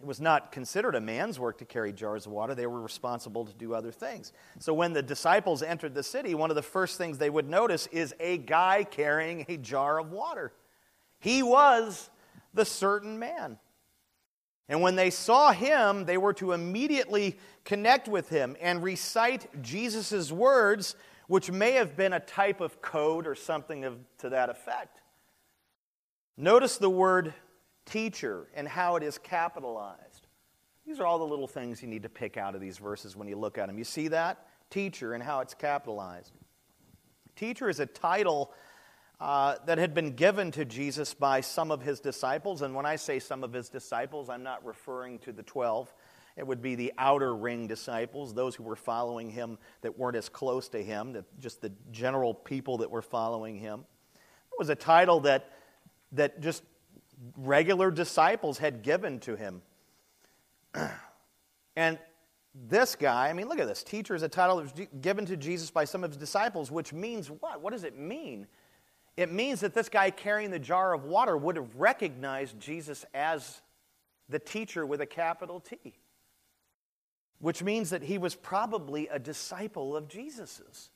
It 0.00 0.06
was 0.06 0.20
not 0.20 0.52
considered 0.52 0.94
a 0.94 1.00
man's 1.00 1.40
work 1.40 1.58
to 1.58 1.64
carry 1.64 1.92
jars 1.92 2.26
of 2.26 2.32
water. 2.32 2.54
They 2.54 2.66
were 2.66 2.82
responsible 2.82 3.46
to 3.46 3.54
do 3.54 3.72
other 3.72 3.92
things. 3.92 4.32
So 4.58 4.74
when 4.74 4.92
the 4.92 5.02
disciples 5.02 5.62
entered 5.62 5.94
the 5.94 6.02
city, 6.02 6.34
one 6.34 6.50
of 6.50 6.56
the 6.56 6.62
first 6.62 6.98
things 6.98 7.16
they 7.16 7.30
would 7.30 7.48
notice 7.48 7.86
is 7.86 8.14
a 8.20 8.36
guy 8.36 8.84
carrying 8.84 9.46
a 9.48 9.56
jar 9.56 9.98
of 9.98 10.10
water. 10.10 10.52
He 11.18 11.42
was 11.42 12.10
the 12.52 12.66
certain 12.66 13.18
man. 13.18 13.58
And 14.68 14.80
when 14.82 14.96
they 14.96 15.10
saw 15.10 15.52
him, 15.52 16.04
they 16.04 16.18
were 16.18 16.32
to 16.34 16.52
immediately 16.52 17.38
connect 17.64 18.08
with 18.08 18.28
him 18.28 18.56
and 18.60 18.82
recite 18.82 19.62
Jesus' 19.62 20.32
words, 20.32 20.96
which 21.28 21.50
may 21.50 21.72
have 21.72 21.96
been 21.96 22.12
a 22.12 22.20
type 22.20 22.60
of 22.60 22.82
code 22.82 23.26
or 23.26 23.34
something 23.34 23.84
of, 23.84 23.98
to 24.18 24.30
that 24.30 24.50
effect. 24.50 25.00
Notice 26.36 26.78
the 26.78 26.90
word 26.90 27.32
teacher 27.84 28.48
and 28.54 28.66
how 28.66 28.96
it 28.96 29.02
is 29.02 29.18
capitalized. 29.18 30.26
These 30.86 31.00
are 31.00 31.06
all 31.06 31.18
the 31.18 31.24
little 31.26 31.48
things 31.48 31.80
you 31.80 31.88
need 31.88 32.02
to 32.02 32.08
pick 32.08 32.36
out 32.36 32.54
of 32.54 32.60
these 32.60 32.78
verses 32.78 33.16
when 33.16 33.28
you 33.28 33.36
look 33.36 33.58
at 33.58 33.66
them. 33.68 33.78
You 33.78 33.84
see 33.84 34.08
that? 34.08 34.46
Teacher 34.70 35.14
and 35.14 35.22
how 35.22 35.40
it's 35.40 35.54
capitalized. 35.54 36.32
Teacher 37.36 37.68
is 37.68 37.80
a 37.80 37.86
title 37.86 38.52
uh, 39.18 39.56
that 39.66 39.78
had 39.78 39.94
been 39.94 40.12
given 40.12 40.50
to 40.52 40.64
Jesus 40.64 41.14
by 41.14 41.40
some 41.40 41.70
of 41.70 41.82
his 41.82 42.00
disciples. 42.00 42.62
And 42.62 42.74
when 42.74 42.84
I 42.84 42.96
say 42.96 43.18
some 43.18 43.42
of 43.42 43.52
his 43.52 43.68
disciples, 43.68 44.28
I'm 44.28 44.42
not 44.42 44.64
referring 44.64 45.18
to 45.20 45.32
the 45.32 45.42
12. 45.42 45.92
It 46.36 46.46
would 46.46 46.60
be 46.60 46.74
the 46.74 46.92
outer 46.98 47.34
ring 47.34 47.66
disciples, 47.66 48.34
those 48.34 48.54
who 48.54 48.62
were 48.62 48.76
following 48.76 49.30
him 49.30 49.56
that 49.80 49.98
weren't 49.98 50.16
as 50.16 50.28
close 50.28 50.68
to 50.68 50.82
him, 50.82 51.24
just 51.38 51.62
the 51.62 51.72
general 51.90 52.34
people 52.34 52.78
that 52.78 52.90
were 52.90 53.00
following 53.00 53.58
him. 53.58 53.86
It 54.52 54.58
was 54.58 54.68
a 54.68 54.74
title 54.74 55.20
that, 55.20 55.50
that 56.12 56.40
just 56.40 56.62
regular 57.38 57.90
disciples 57.90 58.58
had 58.58 58.82
given 58.82 59.18
to 59.20 59.34
him. 59.34 59.62
and 61.76 61.98
this 62.68 62.96
guy, 62.96 63.30
I 63.30 63.32
mean, 63.32 63.48
look 63.48 63.58
at 63.58 63.66
this. 63.66 63.82
Teacher 63.82 64.14
is 64.14 64.22
a 64.22 64.28
title 64.28 64.56
that 64.56 64.62
was 64.62 64.86
given 65.00 65.24
to 65.26 65.38
Jesus 65.38 65.70
by 65.70 65.86
some 65.86 66.04
of 66.04 66.10
his 66.10 66.18
disciples, 66.18 66.70
which 66.70 66.92
means 66.92 67.28
what? 67.28 67.62
What 67.62 67.72
does 67.72 67.84
it 67.84 67.98
mean? 67.98 68.46
It 69.16 69.32
means 69.32 69.60
that 69.60 69.74
this 69.74 69.88
guy 69.88 70.10
carrying 70.10 70.50
the 70.50 70.58
jar 70.58 70.92
of 70.92 71.04
water 71.04 71.36
would 71.36 71.56
have 71.56 71.74
recognized 71.76 72.60
Jesus 72.60 73.04
as 73.14 73.62
the 74.28 74.38
teacher 74.38 74.84
with 74.84 75.00
a 75.00 75.06
capital 75.06 75.60
T, 75.60 75.94
which 77.38 77.62
means 77.62 77.90
that 77.90 78.02
he 78.02 78.18
was 78.18 78.34
probably 78.34 79.08
a 79.08 79.18
disciple 79.18 79.96
of 79.96 80.08
Jesus's. 80.08 80.90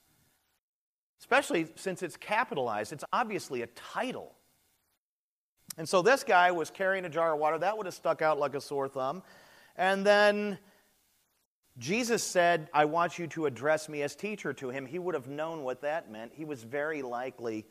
Especially 1.20 1.68
since 1.76 2.02
it's 2.02 2.16
capitalized, 2.16 2.92
it's 2.92 3.04
obviously 3.12 3.62
a 3.62 3.66
title. 3.68 4.32
And 5.78 5.88
so 5.88 6.02
this 6.02 6.24
guy 6.24 6.50
was 6.50 6.70
carrying 6.70 7.04
a 7.04 7.10
jar 7.10 7.34
of 7.34 7.38
water. 7.38 7.58
That 7.58 7.76
would 7.76 7.86
have 7.86 7.94
stuck 7.94 8.22
out 8.22 8.38
like 8.38 8.54
a 8.54 8.60
sore 8.60 8.88
thumb. 8.88 9.22
And 9.76 10.04
then 10.04 10.58
Jesus 11.78 12.22
said, 12.22 12.68
I 12.74 12.86
want 12.86 13.18
you 13.18 13.26
to 13.28 13.46
address 13.46 13.88
me 13.88 14.02
as 14.02 14.14
teacher 14.16 14.52
to 14.54 14.70
him. 14.70 14.84
He 14.84 14.98
would 14.98 15.14
have 15.14 15.28
known 15.28 15.62
what 15.62 15.82
that 15.82 16.10
meant. 16.10 16.32
He 16.34 16.44
was 16.44 16.62
very 16.62 17.02
likely 17.02 17.66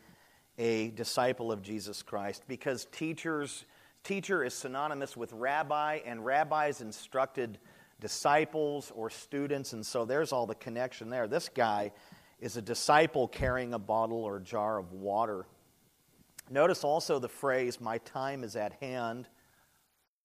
a 0.60 0.90
disciple 0.92 1.52
of 1.52 1.64
Jesus 1.64 2.04
Christ 2.04 2.44
because 2.48 2.86
teachers, 2.92 3.66
teacher 4.04 4.44
is 4.44 4.54
synonymous 4.54 5.16
with 5.16 5.32
rabbi, 5.32 6.02
and 6.06 6.24
rabbis 6.24 6.82
instructed 6.82 7.58
disciples 8.02 8.92
or 8.94 9.10
students, 9.10 9.74
and 9.74 9.86
so 9.86 10.06
there's 10.06 10.32
all 10.32 10.46
the 10.46 10.56
connection 10.56 11.10
there. 11.10 11.28
This 11.28 11.50
guy 11.50 11.92
is 12.40 12.58
a 12.58 12.62
disciple 12.62 13.28
carrying 13.28 13.74
a 13.74 13.80
bottle 13.80 14.24
or 14.24 14.40
jar 14.40 14.78
of 14.78 14.92
water. 14.92 15.46
Notice 16.50 16.84
also 16.84 17.20
the 17.20 17.30
phrase, 17.30 17.80
My 17.80 17.98
time 18.00 18.44
is 18.44 18.56
at 18.56 18.74
hand. 18.74 19.28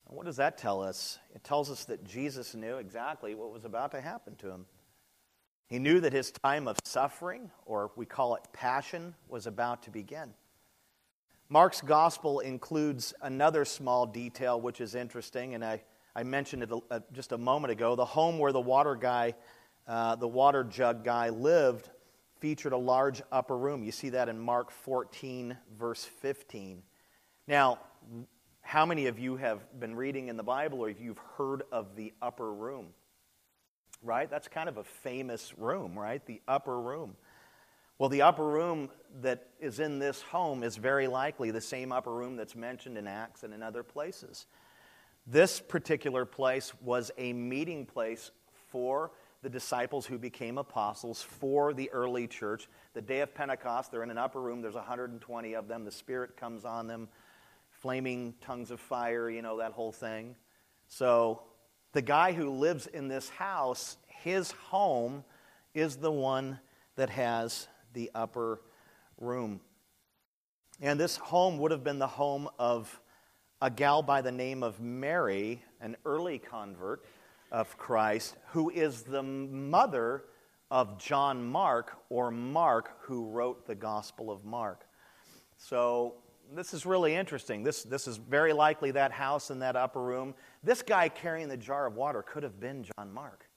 What 0.06 0.26
does 0.26 0.36
that 0.36 0.58
tell 0.58 0.82
us? 0.82 1.18
It 1.34 1.44
tells 1.44 1.70
us 1.70 1.84
that 1.86 2.04
Jesus 2.04 2.54
knew 2.54 2.76
exactly 2.76 3.34
what 3.34 3.52
was 3.52 3.64
about 3.64 3.92
to 3.92 4.00
happen 4.00 4.36
to 4.36 4.50
him. 4.50 4.66
He 5.74 5.80
knew 5.80 5.98
that 6.02 6.12
his 6.12 6.30
time 6.30 6.68
of 6.68 6.78
suffering, 6.84 7.50
or 7.66 7.90
we 7.96 8.06
call 8.06 8.36
it 8.36 8.42
passion, 8.52 9.12
was 9.28 9.48
about 9.48 9.82
to 9.82 9.90
begin. 9.90 10.32
Mark's 11.48 11.80
gospel 11.80 12.38
includes 12.38 13.12
another 13.22 13.64
small 13.64 14.06
detail 14.06 14.60
which 14.60 14.80
is 14.80 14.94
interesting, 14.94 15.56
and 15.56 15.64
I, 15.64 15.82
I 16.14 16.22
mentioned 16.22 16.62
it 16.62 16.70
a, 16.92 17.02
just 17.12 17.32
a 17.32 17.38
moment 17.38 17.72
ago. 17.72 17.96
The 17.96 18.04
home 18.04 18.38
where 18.38 18.52
the 18.52 18.60
water 18.60 18.94
guy, 18.94 19.34
uh, 19.88 20.14
the 20.14 20.28
water 20.28 20.62
jug 20.62 21.02
guy, 21.02 21.30
lived 21.30 21.90
featured 22.38 22.72
a 22.72 22.76
large 22.76 23.20
upper 23.32 23.58
room. 23.58 23.82
You 23.82 23.90
see 23.90 24.10
that 24.10 24.28
in 24.28 24.38
Mark 24.38 24.70
14, 24.70 25.56
verse 25.76 26.04
15. 26.04 26.84
Now, 27.48 27.80
how 28.60 28.86
many 28.86 29.08
of 29.08 29.18
you 29.18 29.34
have 29.38 29.80
been 29.80 29.96
reading 29.96 30.28
in 30.28 30.36
the 30.36 30.44
Bible 30.44 30.78
or 30.78 30.88
you've 30.88 31.20
heard 31.36 31.64
of 31.72 31.96
the 31.96 32.12
upper 32.22 32.54
room? 32.54 32.94
Right? 34.04 34.30
That's 34.30 34.46
kind 34.46 34.68
of 34.68 34.76
a 34.76 34.84
famous 34.84 35.56
room, 35.56 35.98
right? 35.98 36.24
The 36.24 36.40
upper 36.46 36.78
room. 36.78 37.16
Well, 37.98 38.10
the 38.10 38.22
upper 38.22 38.46
room 38.46 38.90
that 39.22 39.48
is 39.60 39.80
in 39.80 39.98
this 39.98 40.20
home 40.20 40.62
is 40.62 40.76
very 40.76 41.06
likely 41.06 41.50
the 41.50 41.60
same 41.60 41.90
upper 41.90 42.12
room 42.12 42.36
that's 42.36 42.54
mentioned 42.54 42.98
in 42.98 43.06
Acts 43.06 43.44
and 43.44 43.54
in 43.54 43.62
other 43.62 43.82
places. 43.82 44.46
This 45.26 45.58
particular 45.60 46.24
place 46.26 46.72
was 46.82 47.10
a 47.16 47.32
meeting 47.32 47.86
place 47.86 48.30
for 48.70 49.12
the 49.42 49.48
disciples 49.48 50.06
who 50.06 50.18
became 50.18 50.58
apostles 50.58 51.22
for 51.22 51.72
the 51.72 51.88
early 51.90 52.26
church. 52.26 52.68
The 52.94 53.02
day 53.02 53.20
of 53.20 53.34
Pentecost, 53.34 53.92
they're 53.92 54.02
in 54.02 54.10
an 54.10 54.18
upper 54.18 54.40
room, 54.40 54.60
there's 54.60 54.74
120 54.74 55.54
of 55.54 55.68
them. 55.68 55.84
The 55.84 55.90
Spirit 55.90 56.36
comes 56.36 56.64
on 56.64 56.86
them, 56.86 57.08
flaming 57.70 58.34
tongues 58.40 58.70
of 58.70 58.80
fire, 58.80 59.30
you 59.30 59.40
know, 59.42 59.58
that 59.58 59.72
whole 59.72 59.92
thing. 59.92 60.34
So 60.88 61.42
the 61.94 62.02
guy 62.02 62.32
who 62.32 62.50
lives 62.50 62.88
in 62.88 63.06
this 63.06 63.28
house, 63.30 63.96
his 64.08 64.50
home 64.50 65.24
is 65.74 65.96
the 65.96 66.10
one 66.10 66.58
that 66.96 67.08
has 67.08 67.68
the 67.92 68.10
upper 68.16 68.60
room. 69.18 69.60
And 70.80 70.98
this 70.98 71.16
home 71.16 71.58
would 71.58 71.70
have 71.70 71.84
been 71.84 72.00
the 72.00 72.06
home 72.08 72.48
of 72.58 73.00
a 73.62 73.70
gal 73.70 74.02
by 74.02 74.22
the 74.22 74.32
name 74.32 74.64
of 74.64 74.80
Mary, 74.80 75.62
an 75.80 75.96
early 76.04 76.40
convert 76.40 77.04
of 77.52 77.78
Christ, 77.78 78.36
who 78.48 78.70
is 78.70 79.02
the 79.02 79.22
mother 79.22 80.24
of 80.72 80.98
John 80.98 81.44
Mark, 81.44 81.96
or 82.10 82.32
Mark, 82.32 83.00
who 83.02 83.28
wrote 83.28 83.68
the 83.68 83.76
Gospel 83.76 84.32
of 84.32 84.44
Mark. 84.44 84.84
So 85.56 86.16
this 86.52 86.74
is 86.74 86.84
really 86.84 87.14
interesting. 87.14 87.62
This, 87.62 87.82
this 87.82 88.06
is 88.06 88.16
very 88.16 88.52
likely 88.52 88.90
that 88.92 89.12
house 89.12 89.50
in 89.50 89.60
that 89.60 89.76
upper 89.76 90.02
room. 90.02 90.34
This 90.62 90.82
guy 90.82 91.08
carrying 91.08 91.48
the 91.48 91.56
jar 91.56 91.86
of 91.86 91.94
water 91.94 92.22
could 92.22 92.42
have 92.42 92.60
been 92.60 92.84
John 92.84 93.12
Mark. 93.12 93.48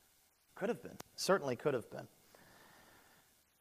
Could 0.56 0.70
have 0.70 0.82
been. 0.82 0.98
Certainly 1.16 1.58
could 1.58 1.74
have 1.74 1.90
been. 1.92 2.08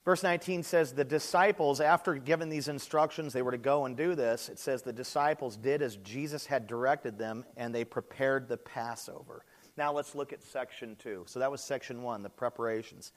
Verse 0.05 0.23
19 0.23 0.63
says, 0.63 0.93
The 0.93 1.05
disciples, 1.05 1.81
after 1.81 2.15
given 2.15 2.49
these 2.49 2.69
instructions, 2.69 3.33
they 3.33 3.43
were 3.43 3.51
to 3.51 3.59
go 3.59 3.87
and 3.87 3.97
do 3.97 4.15
this. 4.15 4.49
It 4.49 4.59
says, 4.59 4.83
The 4.83 4.93
disciples 4.93 5.57
did 5.57 5.83
as 5.83 5.97
Jesus 5.97 6.47
had 6.47 6.69
directed 6.69 7.19
them, 7.19 7.45
and 7.57 7.75
they 7.75 7.85
prepared 7.85 8.49
the 8.49 8.57
Passover. 8.57 9.45
Now 9.77 9.93
let's 9.93 10.15
look 10.15 10.33
at 10.33 10.43
section 10.43 10.97
two. 10.97 11.25
So 11.27 11.41
that 11.41 11.51
was 11.51 11.61
section 11.61 12.03
one, 12.03 12.23
the 12.23 12.31
preparations. 12.31 13.13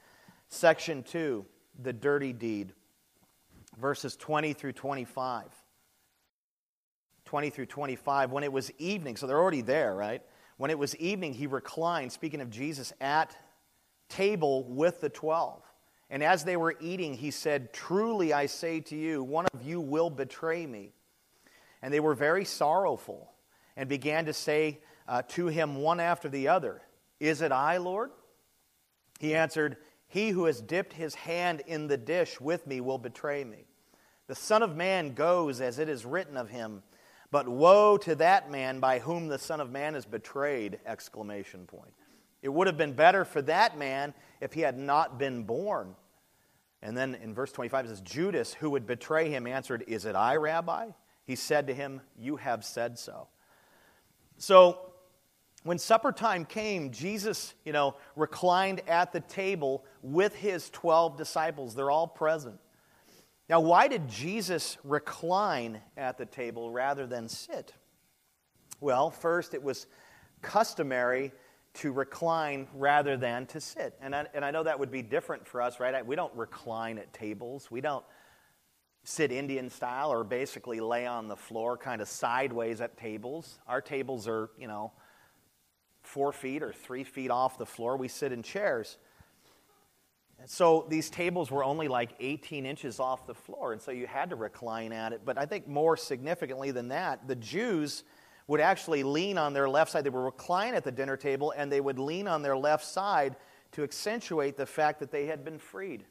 Section 0.50 1.04
two, 1.04 1.46
the 1.80 1.94
dirty 1.94 2.34
deed, 2.34 2.74
verses 3.78 4.16
20 4.16 4.54
through 4.54 4.74
25. 4.74 5.46
20 7.30 7.52
through 7.52 7.68
25. 7.68 8.32
When 8.32 8.44
it 8.44 8.52
was 8.52 8.72
evening, 8.80 9.16
so 9.16 9.28
they're 9.28 9.40
already 9.40 9.62
there, 9.62 9.94
right? 9.94 10.24
When 10.58 10.72
it 10.72 10.80
was 10.80 10.96
evening, 10.96 11.36
he 11.36 11.46
reclined, 11.46 12.12
speaking 12.12 12.42
of 12.42 12.50
Jesus, 12.50 12.92
at 13.00 13.38
table 14.10 14.64
with 14.64 15.00
the 15.00 15.10
twelve. 15.10 15.62
And 16.10 16.24
as 16.24 16.44
they 16.44 16.58
were 16.58 16.76
eating, 16.82 17.14
he 17.14 17.30
said, 17.30 17.72
Truly 17.72 18.34
I 18.34 18.48
say 18.48 18.80
to 18.80 18.96
you, 18.96 19.22
one 19.22 19.46
of 19.54 19.62
you 19.62 19.80
will 19.80 20.10
betray 20.10 20.66
me. 20.66 20.92
And 21.84 21.94
they 21.94 22.00
were 22.00 22.16
very 22.16 22.46
sorrowful 22.46 23.32
and 23.78 23.88
began 23.88 24.26
to 24.26 24.34
say, 24.34 24.80
uh, 25.08 25.22
to 25.28 25.48
him 25.50 25.76
one 25.76 26.00
after 26.00 26.30
the 26.30 26.48
other, 26.48 26.82
Is 27.20 27.44
it 27.44 27.52
I, 27.52 27.78
Lord? 27.78 28.10
He 29.20 29.36
answered, 29.36 29.78
He 30.08 30.30
who 30.30 30.46
has 30.46 30.62
dipped 30.62 30.94
his 30.94 31.14
hand 31.14 31.62
in 31.68 31.86
the 31.86 31.98
dish 31.98 32.42
with 32.42 32.66
me 32.66 32.82
will 32.82 32.98
betray 32.98 33.44
me. 33.44 33.68
The 34.26 34.34
Son 34.34 34.64
of 34.64 34.76
Man 34.76 35.14
goes 35.14 35.62
as 35.62 35.78
it 35.78 35.90
is 35.90 36.08
written 36.08 36.36
of 36.36 36.50
him, 36.50 36.82
but 37.32 37.48
woe 37.48 37.98
to 37.98 38.16
that 38.16 38.50
man 38.52 38.80
by 38.80 39.00
whom 39.00 39.28
the 39.28 39.40
Son 39.40 39.62
of 39.62 39.72
Man 39.72 39.96
is 39.96 40.06
betrayed! 40.06 40.80
Exclamation 40.86 41.66
point. 41.66 41.94
It 42.42 42.50
would 42.50 42.68
have 42.68 42.78
been 42.78 42.94
better 42.94 43.26
for 43.26 43.42
that 43.44 43.78
man 43.78 44.14
if 44.42 44.54
he 44.54 44.62
had 44.62 44.78
not 44.78 45.20
been 45.20 45.44
born. 45.44 45.96
And 46.82 46.96
then 46.96 47.16
in 47.16 47.34
verse 47.34 47.52
25 47.52 47.86
it 47.86 47.90
says, 47.90 48.02
Judas, 48.02 48.54
who 48.54 48.70
would 48.72 48.88
betray 48.88 49.30
him, 49.30 49.46
answered, 49.46 49.84
Is 49.88 50.06
it 50.06 50.16
I, 50.16 50.38
Rabbi? 50.38 50.90
He 51.26 51.36
said 51.36 51.68
to 51.68 51.74
him, 51.74 52.02
You 52.18 52.38
have 52.38 52.64
said 52.64 52.98
so. 52.98 53.28
So 54.38 54.90
when 55.64 55.78
supper 55.78 56.14
time 56.14 56.46
came, 56.46 56.92
Jesus, 56.92 57.54
you 57.66 57.74
know, 57.74 57.96
reclined 58.16 58.82
at 58.88 59.12
the 59.12 59.20
table 59.20 59.84
with 60.02 60.34
his 60.36 60.70
12 60.70 61.18
disciples. 61.18 61.76
They're 61.76 61.92
all 61.92 62.08
present. 62.08 62.60
Now, 63.50 63.60
why 63.62 63.88
did 63.88 64.08
Jesus 64.08 64.78
recline 64.84 65.82
at 65.98 66.20
the 66.20 66.26
table 66.26 66.70
rather 66.70 67.08
than 67.08 67.28
sit? 67.28 67.74
Well, 68.80 69.10
first, 69.10 69.56
it 69.56 69.64
was 69.64 69.88
customary 70.44 71.32
to 71.74 71.92
recline 71.92 72.68
rather 72.74 73.18
than 73.18 73.48
to 73.48 73.60
sit. 73.60 73.96
And 74.02 74.16
I, 74.16 74.28
and 74.34 74.46
I 74.46 74.52
know 74.52 74.64
that 74.64 74.80
would 74.80 74.92
be 74.92 75.02
different 75.02 75.48
for 75.48 75.62
us, 75.62 75.80
right? 75.80 76.06
We 76.06 76.16
don't 76.16 76.34
recline 76.36 77.00
at 77.00 77.12
tables. 77.12 77.72
We 77.72 77.82
don't 77.82 78.06
sit 79.04 79.32
Indian 79.32 79.70
style 79.70 80.12
or 80.12 80.24
basically 80.24 80.80
lay 80.80 81.08
on 81.08 81.28
the 81.28 81.36
floor 81.36 81.78
kind 81.78 82.02
of 82.02 82.08
sideways 82.08 82.82
at 82.82 82.98
tables. 82.98 83.60
Our 83.68 83.82
tables 83.82 84.28
are, 84.28 84.52
you 84.60 84.68
know, 84.68 84.92
four 86.04 86.32
feet 86.32 86.62
or 86.62 86.72
three 86.72 87.04
feet 87.04 87.32
off 87.32 87.58
the 87.58 87.66
floor. 87.66 87.98
We 87.98 88.08
sit 88.08 88.32
in 88.32 88.44
chairs. 88.44 88.98
So 90.46 90.86
these 90.90 91.10
tables 91.10 91.52
were 91.52 91.64
only 91.64 91.88
like 91.88 92.12
18 92.20 92.66
inches 92.66 93.00
off 93.00 93.28
the 93.28 93.34
floor, 93.34 93.74
and 93.74 93.82
so 93.82 93.92
you 93.92 94.08
had 94.08 94.30
to 94.30 94.36
recline 94.36 94.94
at 94.94 95.14
it. 95.14 95.22
But 95.26 95.38
I 95.38 95.46
think 95.46 95.68
more 95.68 95.98
significantly 95.98 96.72
than 96.72 96.90
that, 96.90 97.28
the 97.28 97.36
Jews 97.36 98.04
would 98.48 98.62
actually 98.62 99.04
lean 99.04 99.38
on 99.38 99.54
their 99.54 99.70
left 99.70 99.92
side. 99.92 100.04
They 100.04 100.10
would 100.10 100.20
recline 100.20 100.74
at 100.74 100.84
the 100.84 100.92
dinner 100.92 101.18
table, 101.18 101.54
and 101.56 101.72
they 101.72 101.82
would 101.82 102.00
lean 102.00 102.28
on 102.28 102.42
their 102.42 102.58
left 102.58 102.86
side 102.86 103.36
to 103.74 103.84
accentuate 103.84 104.58
the 104.58 104.66
fact 104.66 105.00
that 105.02 105.12
they 105.12 105.28
had 105.28 105.44
been 105.44 105.60
freed. 105.60 106.06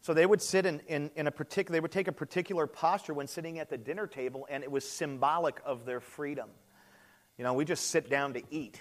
So 0.00 0.14
they 0.14 0.26
would 0.26 0.42
sit 0.42 0.66
in, 0.66 0.80
in, 0.88 1.10
in 1.14 1.26
a 1.26 1.30
particular, 1.30 1.76
they 1.76 1.80
would 1.80 1.92
take 1.92 2.08
a 2.08 2.12
particular 2.12 2.66
posture 2.66 3.14
when 3.14 3.26
sitting 3.26 3.58
at 3.58 3.68
the 3.68 3.76
dinner 3.76 4.06
table, 4.06 4.46
and 4.50 4.64
it 4.64 4.70
was 4.70 4.88
symbolic 4.88 5.60
of 5.64 5.84
their 5.84 6.00
freedom. 6.00 6.48
You 7.36 7.44
know, 7.44 7.54
we 7.54 7.64
just 7.64 7.90
sit 7.90 8.08
down 8.08 8.34
to 8.34 8.42
eat. 8.50 8.80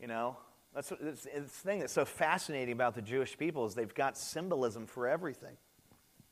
You 0.00 0.08
know, 0.08 0.36
that's 0.74 0.92
it's, 0.92 1.26
it's 1.26 1.60
the 1.60 1.68
thing 1.68 1.80
that's 1.80 1.92
so 1.92 2.04
fascinating 2.04 2.72
about 2.72 2.94
the 2.94 3.02
Jewish 3.02 3.38
people 3.38 3.64
is 3.66 3.74
they've 3.74 3.94
got 3.94 4.18
symbolism 4.18 4.86
for 4.86 5.06
everything. 5.06 5.56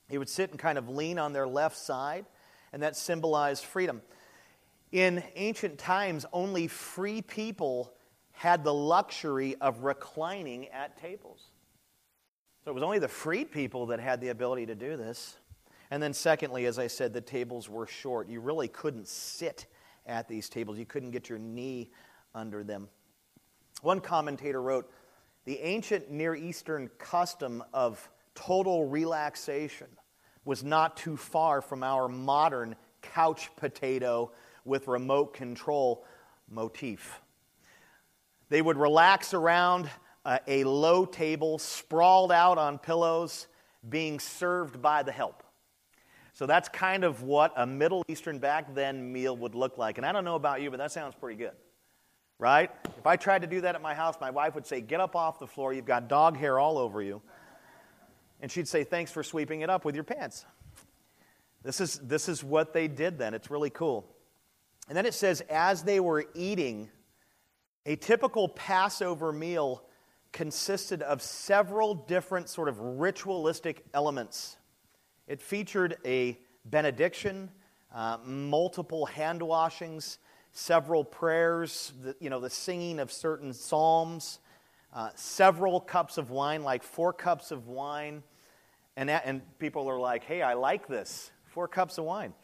He 0.09 0.19
would 0.19 0.29
sit 0.29 0.51
and 0.51 0.59
kind 0.59 0.79
of 0.79 0.89
lean 0.89 1.19
on 1.19 1.33
their 1.33 1.47
left 1.47 1.77
side, 1.77 2.27
and 2.73 2.83
that 2.83 2.97
symbolized 2.97 3.65
freedom. 3.65 4.03
In 4.91 5.23
ancient 5.37 5.79
times, 5.79 6.27
only 6.33 6.67
free 6.67 7.23
people 7.23 7.95
had 8.33 8.65
the 8.65 8.75
luxury 8.75 9.55
of 9.61 9.85
reclining 9.85 10.69
at 10.69 10.99
tables. 10.99 11.49
So 12.65 12.71
it 12.71 12.75
was 12.75 12.83
only 12.83 12.99
the 12.99 13.09
freed 13.09 13.51
people 13.51 13.87
that 13.87 14.01
had 14.01 14.21
the 14.21 14.29
ability 14.29 14.67
to 14.67 14.75
do 14.75 14.97
this. 14.97 15.39
And 15.91 16.03
then, 16.03 16.13
secondly, 16.13 16.67
as 16.67 16.79
I 16.79 16.87
said, 16.87 17.13
the 17.13 17.21
tables 17.21 17.69
were 17.69 17.87
short. 17.87 18.29
You 18.29 18.41
really 18.41 18.69
couldn't 18.69 19.09
sit 19.09 19.67
at 20.07 20.29
these 20.29 20.49
tables. 20.49 20.79
You 20.79 20.87
couldn't 20.87 21.11
get 21.11 21.29
your 21.29 21.39
knee 21.39 21.91
under 22.35 22.65
them. 22.65 22.89
One 23.83 24.01
commentator 24.01 24.63
wrote 24.63 24.91
The 25.45 25.59
ancient 25.59 26.11
Near 26.11 26.37
Eastern 26.37 26.89
custom 26.99 27.63
of 27.75 28.09
total 28.35 28.87
relaxation 28.87 29.89
was 30.45 30.63
not 30.65 30.97
too 30.97 31.17
far 31.17 31.61
from 31.61 31.83
our 31.83 32.09
modern 32.09 32.77
couch 33.03 33.51
potato 33.57 34.31
with 34.65 34.87
remote 34.87 35.35
control 35.35 36.05
motif. 36.49 37.21
They 38.49 38.63
would 38.63 38.77
relax 38.77 39.35
around 39.35 39.91
uh, 40.25 40.39
a 40.47 40.63
low 40.63 41.05
table, 41.05 41.59
sprawled 41.59 42.31
out 42.31 42.59
on 42.59 42.79
pillows, 42.79 43.49
being 43.89 44.21
served 44.21 44.81
by 44.81 45.03
the 45.03 45.11
help. 45.11 45.43
So 46.35 46.47
that's 46.47 46.69
kind 46.69 47.03
of 47.03 47.23
what 47.25 47.53
a 47.57 47.67
Middle 47.67 48.05
Eastern 48.07 48.39
back 48.39 48.75
then 48.75 49.13
meal 49.13 49.37
would 49.39 49.57
look 49.57 49.77
like. 49.77 49.99
And 49.99 50.07
I 50.07 50.13
don't 50.13 50.25
know 50.25 50.37
about 50.37 50.61
you, 50.63 50.71
but 50.71 50.79
that 50.79 50.93
sounds 50.93 51.17
pretty 51.17 51.37
good. 51.37 51.53
Right? 52.43 52.73
If 52.99 53.07
I 53.07 53.15
tried 53.15 53.43
to 53.43 53.47
do 53.47 53.61
that 53.61 53.77
at 53.77 53.83
my 53.83 53.95
house, 53.95 54.17
my 54.21 54.31
wife 54.31 54.57
would 54.57 54.67
say, 54.67 54.81
Get 54.81 54.99
up 54.99 55.15
off 55.15 55.39
the 55.39 55.47
floor. 55.47 55.73
You've 55.73 55.85
got 55.85 56.09
dog 56.09 56.37
hair 56.37 56.59
all 56.59 56.77
over 56.77 57.01
you. 57.01 57.23
And 58.41 58.51
she'd 58.51 58.67
say, 58.67 58.83
Thanks 58.83 59.13
for 59.13 59.23
sweeping 59.23 59.61
it 59.61 59.71
up 59.71 59.85
with 59.85 59.95
your 59.95 60.03
pants. 60.03 60.45
This 61.63 61.81
is, 61.81 62.01
this 62.01 62.29
is 62.29 62.43
what 62.43 62.73
they 62.73 62.89
did 62.89 63.17
then. 63.17 63.33
It's 63.33 63.49
really 63.49 63.71
cool. 63.71 64.13
And 64.89 64.99
then 64.99 65.07
it 65.07 65.15
says, 65.15 65.41
As 65.43 65.85
they 65.85 66.01
were 66.01 66.25
eating, 66.35 66.91
a 67.87 67.95
typical 67.95 68.49
Passover 68.49 69.33
meal 69.33 69.85
consisted 70.33 71.01
of 71.03 71.23
several 71.23 71.95
different 71.95 72.49
sort 72.49 72.69
of 72.69 72.77
ritualistic 72.81 73.85
elements. 73.95 74.57
It 75.29 75.41
featured 75.41 75.97
a 76.05 76.41
benediction, 76.65 77.53
uh, 77.95 78.19
multiple 78.25 79.07
hand 79.07 79.41
washings, 79.41 80.19
several 80.53 81.05
prayers, 81.05 81.93
the, 82.03 82.15
you 82.21 82.31
know, 82.31 82.41
the 82.41 82.51
singing 82.51 83.01
of 83.01 83.11
certain 83.11 83.53
psalms, 83.53 84.39
uh, 84.95 85.11
several 85.15 85.81
cups 85.81 86.19
of 86.19 86.31
wine, 86.31 86.63
like 86.63 86.83
four 86.83 87.13
cups 87.13 87.51
of 87.51 87.67
wine. 87.67 88.23
And, 88.97 89.09
and 89.09 89.41
people 89.59 89.89
are 89.89 89.99
like, 89.99 90.25
hey, 90.25 90.43
I 90.43 90.55
like 90.55 90.87
this. 90.87 91.31
Four 91.47 91.69
cups 91.69 91.99
of 91.99 92.05
wine. 92.05 92.35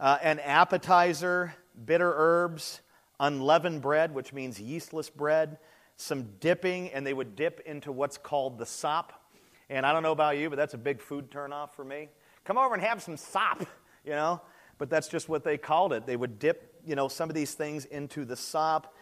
Uh, 0.00 0.18
an 0.22 0.40
appetizer, 0.40 1.54
bitter 1.84 2.12
herbs, 2.16 2.80
unleavened 3.20 3.82
bread, 3.82 4.14
which 4.14 4.32
means 4.32 4.58
yeastless 4.58 5.14
bread, 5.14 5.58
some 5.96 6.30
dipping, 6.40 6.90
and 6.90 7.06
they 7.06 7.12
would 7.12 7.36
dip 7.36 7.60
into 7.66 7.92
what's 7.92 8.18
called 8.18 8.58
the 8.58 8.66
sop. 8.66 9.12
And 9.70 9.86
I 9.86 9.92
don't 9.92 10.02
know 10.02 10.12
about 10.12 10.36
you, 10.38 10.50
but 10.50 10.56
that's 10.56 10.74
a 10.74 10.78
big 10.78 11.00
food 11.00 11.30
turnoff 11.30 11.72
for 11.72 11.84
me. 11.84 12.08
Come 12.44 12.58
over 12.58 12.74
and 12.74 12.82
have 12.82 13.02
some 13.02 13.16
sop, 13.16 13.60
you 14.04 14.12
know? 14.12 14.40
But 14.78 14.90
that's 14.90 15.08
just 15.08 15.28
what 15.28 15.44
they 15.44 15.56
called 15.56 15.92
it. 15.92 16.06
They 16.06 16.16
would 16.16 16.38
dip, 16.38 16.73
you 16.86 16.94
know, 16.94 17.08
some 17.08 17.28
of 17.28 17.34
these 17.34 17.54
things 17.54 17.84
into 17.84 18.24
the 18.24 18.36
sop. 18.36 18.94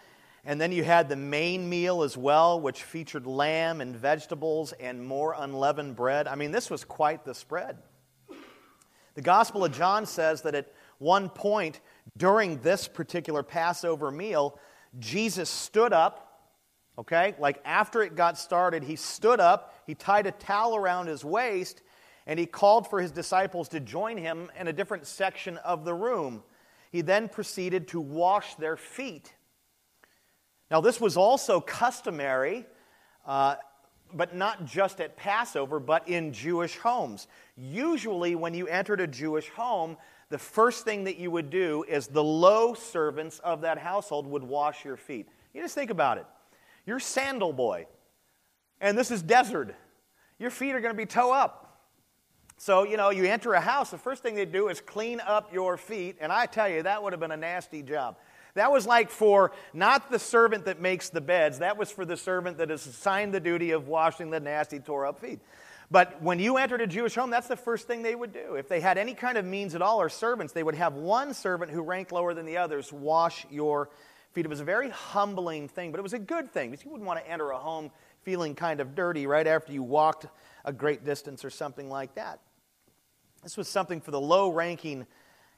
And 0.45 0.61
then 0.61 0.73
you 0.73 0.83
had 0.83 1.09
the 1.09 1.17
main 1.17 1.69
meal 1.69 2.03
as 2.03 2.17
well, 2.17 2.61
which 2.61 2.83
featured 2.83 3.27
lamb 3.27 3.81
and 3.81 3.95
vegetables 3.95 4.73
and 4.73 5.05
more 5.05 5.35
unleavened 5.39 5.95
bread. 5.95 6.27
I 6.27 6.35
mean, 6.35 6.51
this 6.51 6.69
was 6.69 6.85
quite 6.85 7.25
the 7.25 7.35
spread. 7.35 7.79
The 9.15 9.23
Gospel 9.23 9.65
of 9.65 9.73
John 9.73 10.07
says 10.07 10.43
that 10.43 10.55
at 10.55 10.73
one 10.99 11.29
point 11.29 11.81
during 12.17 12.59
this 12.61 12.89
particular 12.89 13.43
Passover 13.43 14.11
meal, 14.11 14.59
Jesus 14.99 15.51
stood 15.51 15.93
up 15.93 16.33
Okay? 16.99 17.35
Like 17.39 17.61
after 17.65 18.03
it 18.03 18.15
got 18.15 18.39
started, 18.39 18.83
he 18.85 18.97
stood 18.97 19.41
up, 19.41 19.75
he 19.87 19.95
tied 19.95 20.27
a 20.27 20.33
towel 20.33 20.77
around 20.77 21.07
his 21.07 21.25
waist, 21.25 21.83
and 22.27 22.39
he 22.39 22.47
called 22.47 22.89
for 22.89 23.01
his 23.01 23.11
disciples 23.11 23.69
to 23.71 23.81
join 23.81 24.17
him 24.17 24.51
in 24.59 24.69
a 24.69 24.73
different 24.73 25.07
section 25.07 25.57
of 25.59 25.85
the 25.85 25.95
room. 25.95 26.43
He 26.93 27.01
then 27.01 27.29
proceeded 27.29 27.89
to 27.89 28.01
wash 28.01 28.55
their 28.57 28.77
feet. 28.77 29.33
Now, 30.71 30.83
this 30.83 31.01
was 31.01 31.17
also 31.17 31.61
customary, 31.61 32.67
uh, 33.27 33.57
but 34.13 34.37
not 34.37 34.67
just 34.67 35.01
at 35.01 35.17
Passover, 35.17 35.81
but 35.81 36.07
in 36.07 36.35
Jewish 36.35 36.77
homes. 36.77 37.29
Usually, 37.57 38.35
when 38.35 38.53
you 38.53 38.69
entered 38.69 39.01
a 39.01 39.07
Jewish 39.07 39.49
home, 39.49 39.97
the 40.29 40.39
first 40.39 40.85
thing 40.85 41.05
that 41.05 41.19
you 41.19 41.31
would 41.31 41.51
do 41.51 41.85
is 41.89 42.07
the 42.07 42.23
low 42.25 42.75
servants 42.75 43.39
of 43.41 43.63
that 43.63 43.79
household 43.79 44.27
would 44.27 44.43
wash 44.43 44.85
your 44.85 44.97
feet. 44.97 45.29
You 45.55 45.63
just 45.63 45.75
think 45.75 45.91
about 45.91 46.19
it. 46.19 46.27
You're 46.85 47.01
sandal 47.01 47.53
boy, 47.53 47.87
and 48.81 48.99
this 48.99 49.11
is 49.11 49.23
desert. 49.23 49.75
Your 50.39 50.51
feet 50.51 50.75
are 50.75 50.81
going 50.81 50.95
to 50.95 50.97
be 50.97 51.07
toe 51.07 51.33
up. 51.33 51.62
So, 52.63 52.85
you 52.85 52.97
know, 52.97 53.11
you 53.11 53.25
enter 53.25 53.55
a 53.55 53.61
house, 53.61 53.91
the 53.91 53.99
first 53.99 54.23
thing 54.23 54.37
they 54.37 54.45
do 54.45 54.69
is 54.69 54.81
clean 54.81 55.19
up 55.19 55.53
your 55.53 55.77
feet, 55.77 56.19
and 56.21 56.31
I 56.31 56.47
tell 56.47 56.69
you, 56.69 56.85
that 56.85 57.03
would 57.03 57.13
have 57.13 57.19
been 57.19 57.33
a 57.33 57.37
nasty 57.37 57.83
job. 57.83 58.19
That 58.55 58.71
was 58.71 58.87
like 58.87 59.11
for 59.11 59.51
not 59.73 60.13
the 60.13 60.21
servant 60.21 60.67
that 60.67 60.81
makes 60.81 61.09
the 61.09 61.21
beds, 61.21 61.59
that 61.59 61.77
was 61.77 61.91
for 61.91 62.05
the 62.05 62.17
servant 62.17 62.59
that 62.59 62.71
is 62.71 62.87
assigned 62.87 63.35
the 63.35 63.41
duty 63.41 63.73
of 63.73 63.89
washing 63.89 64.31
the 64.31 64.39
nasty, 64.39 64.79
tore 64.79 65.07
up 65.07 65.19
feet. 65.19 65.41
But 65.91 66.23
when 66.23 66.39
you 66.39 66.57
entered 66.57 66.81
a 66.81 66.87
Jewish 66.87 67.17
home, 67.17 67.31
that's 67.31 67.49
the 67.49 67.57
first 67.57 67.89
thing 67.89 68.03
they 68.03 68.15
would 68.15 68.33
do. 68.33 68.55
If 68.55 68.69
they 68.69 68.79
had 68.79 68.97
any 68.97 69.15
kind 69.15 69.39
of 69.39 69.45
means 69.45 69.75
at 69.75 69.83
all 69.83 70.01
or 70.01 70.09
servants, 70.09 70.53
they 70.53 70.63
would 70.63 70.77
have 70.77 70.95
one 70.95 71.35
servant 71.35 71.73
who 71.73 71.83
ranked 71.83 72.13
lower 72.13 72.33
than 72.33 72.47
the 72.47 72.59
others 72.59 72.93
wash 72.93 73.45
your 73.51 73.91
feet. 74.35 74.45
It 74.45 74.49
was 74.49 74.61
a 74.61 74.65
very 74.65 74.91
humbling 74.91 75.67
thing, 75.67 75.91
but 75.91 75.99
it 75.99 76.05
was 76.05 76.13
a 76.13 76.19
good 76.21 76.53
thing 76.53 76.71
because 76.71 76.85
you 76.85 76.93
wouldn't 76.93 77.09
want 77.09 77.19
to 77.19 77.29
enter 77.29 77.51
a 77.51 77.59
home 77.59 77.91
feeling 78.23 78.55
kind 78.55 78.79
of 78.79 78.95
dirty 78.95 79.27
right 79.27 79.49
after 79.49 79.73
you 79.73 79.83
walked 79.83 80.27
a 80.65 80.73
great 80.73 81.05
distance 81.05 81.45
or 81.45 81.51
something 81.51 81.89
like 81.89 82.15
that. 82.15 82.39
This 83.43 83.57
was 83.57 83.69
something 83.69 84.01
for 84.01 84.11
the 84.11 84.21
low 84.21 84.51
ranking 84.51 85.07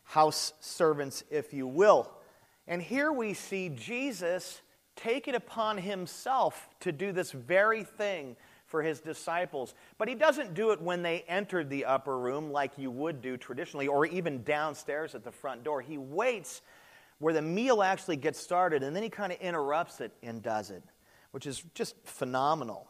house 0.04 0.52
servants, 0.60 1.24
if 1.30 1.52
you 1.52 1.66
will. 1.66 2.10
And 2.66 2.80
here 2.80 3.12
we 3.12 3.34
see 3.34 3.68
Jesus 3.68 4.60
take 4.96 5.28
it 5.28 5.34
upon 5.34 5.78
himself 5.78 6.68
to 6.80 6.92
do 6.92 7.12
this 7.12 7.32
very 7.32 7.84
thing 7.84 8.36
for 8.66 8.82
his 8.82 9.00
disciples. 9.00 9.74
But 9.98 10.08
he 10.08 10.14
doesn't 10.14 10.54
do 10.54 10.70
it 10.70 10.80
when 10.80 11.02
they 11.02 11.24
entered 11.28 11.68
the 11.68 11.84
upper 11.84 12.18
room 12.18 12.50
like 12.50 12.72
you 12.78 12.90
would 12.90 13.20
do 13.20 13.36
traditionally, 13.36 13.86
or 13.86 14.06
even 14.06 14.42
downstairs 14.42 15.14
at 15.14 15.24
the 15.24 15.30
front 15.30 15.62
door. 15.62 15.80
He 15.80 15.98
waits 15.98 16.62
where 17.18 17.34
the 17.34 17.42
meal 17.42 17.82
actually 17.82 18.16
gets 18.16 18.40
started, 18.40 18.82
and 18.82 18.94
then 18.94 19.02
he 19.02 19.10
kind 19.10 19.32
of 19.32 19.40
interrupts 19.40 20.00
it 20.00 20.12
and 20.22 20.42
does 20.42 20.70
it, 20.70 20.82
which 21.32 21.46
is 21.46 21.62
just 21.74 21.94
phenomenal. 22.04 22.88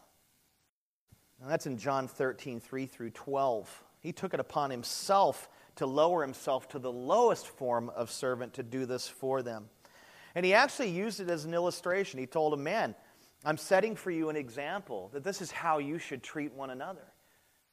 That's 1.45 1.67
in 1.67 1.77
John 1.77 2.07
13, 2.07 2.59
3 2.59 2.85
through 2.85 3.11
12. 3.11 3.83
He 4.05 4.13
took 4.13 4.35
it 4.35 4.39
upon 4.39 4.69
himself 4.69 5.49
to 5.77 5.87
lower 5.87 6.21
himself 6.21 6.67
to 6.69 6.79
the 6.79 6.91
lowest 6.91 7.47
form 7.47 7.89
of 7.89 8.11
servant 8.11 8.53
to 8.53 8.63
do 8.63 8.85
this 8.85 9.07
for 9.07 9.41
them. 9.41 9.67
And 10.35 10.45
he 10.45 10.53
actually 10.53 10.89
used 10.89 11.19
it 11.19 11.29
as 11.29 11.45
an 11.45 11.53
illustration. 11.55 12.19
He 12.19 12.27
told 12.27 12.53
him, 12.53 12.63
Man, 12.63 12.93
I'm 13.43 13.57
setting 13.57 13.95
for 13.95 14.11
you 14.11 14.29
an 14.29 14.35
example 14.35 15.09
that 15.13 15.23
this 15.23 15.41
is 15.41 15.49
how 15.49 15.79
you 15.79 15.97
should 15.97 16.21
treat 16.21 16.53
one 16.53 16.69
another. 16.69 17.01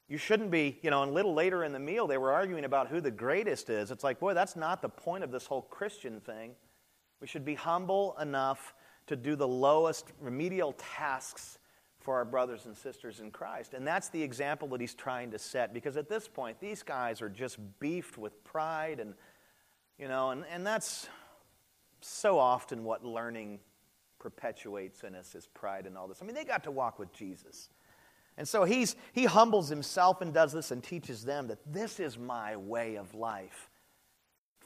You 0.07 0.17
shouldn't 0.17 0.49
be, 0.49 0.79
you 0.81 0.89
know, 0.89 1.03
and 1.03 1.11
a 1.11 1.13
little 1.13 1.35
later 1.35 1.63
in 1.63 1.71
the 1.71 1.79
meal, 1.79 2.07
they 2.07 2.17
were 2.17 2.31
arguing 2.31 2.65
about 2.65 2.87
who 2.87 2.99
the 2.99 3.11
greatest 3.11 3.69
is. 3.69 3.91
It's 3.91 4.03
like, 4.03 4.19
boy, 4.19 4.33
that's 4.33 4.55
not 4.55 4.81
the 4.81 4.89
point 4.89 5.23
of 5.23 5.31
this 5.31 5.45
whole 5.45 5.61
Christian 5.61 6.19
thing. 6.19 6.55
We 7.21 7.27
should 7.27 7.45
be 7.45 7.55
humble 7.55 8.17
enough 8.19 8.73
to 9.05 9.15
do 9.15 9.35
the 9.35 9.47
lowest 9.47 10.11
remedial 10.19 10.73
tasks 10.73 11.59
for 12.03 12.15
our 12.15 12.25
brothers 12.25 12.65
and 12.65 12.75
sisters 12.75 13.19
in 13.19 13.31
Christ. 13.31 13.73
And 13.73 13.87
that's 13.87 14.09
the 14.09 14.21
example 14.21 14.67
that 14.69 14.81
he's 14.81 14.93
trying 14.93 15.31
to 15.31 15.39
set 15.39 15.73
because 15.73 15.97
at 15.97 16.09
this 16.09 16.27
point, 16.27 16.59
these 16.59 16.83
guys 16.83 17.21
are 17.21 17.29
just 17.29 17.57
beefed 17.79 18.17
with 18.17 18.43
pride 18.43 18.99
and, 18.99 19.13
you 19.97 20.07
know, 20.07 20.31
and, 20.31 20.43
and 20.51 20.67
that's 20.67 21.07
so 22.01 22.37
often 22.37 22.83
what 22.83 23.05
learning 23.05 23.59
perpetuates 24.19 25.03
in 25.03 25.15
us 25.15 25.33
is 25.33 25.47
pride 25.47 25.85
and 25.85 25.97
all 25.97 26.07
this. 26.07 26.19
I 26.21 26.25
mean, 26.25 26.35
they 26.35 26.43
got 26.43 26.63
to 26.65 26.71
walk 26.71 26.99
with 26.99 27.13
Jesus. 27.13 27.69
And 28.37 28.47
so 28.47 28.63
he's, 28.63 28.95
he 29.13 29.25
humbles 29.25 29.69
himself 29.69 30.21
and 30.21 30.33
does 30.33 30.51
this 30.51 30.71
and 30.71 30.83
teaches 30.83 31.23
them 31.23 31.47
that 31.47 31.59
this 31.71 31.99
is 31.99 32.17
my 32.17 32.57
way 32.57 32.95
of 32.95 33.13
life. 33.13 33.69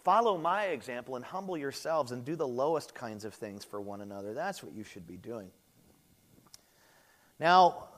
Follow 0.04 0.38
my 0.38 0.67
example 0.67 1.17
and 1.17 1.26
humble 1.26 1.58
yourselves 1.58 2.12
and 2.12 2.23
do 2.23 2.36
the 2.36 2.47
lowest 2.47 2.95
kinds 2.95 3.26
of 3.26 3.34
things 3.34 3.65
for 3.65 3.82
one 3.82 4.02
another. 4.02 4.34
That's 4.34 4.63
what 4.63 4.73
you 4.73 4.84
should 4.84 5.06
be 5.06 5.17
doing. 5.17 5.52
Now, 7.39 7.89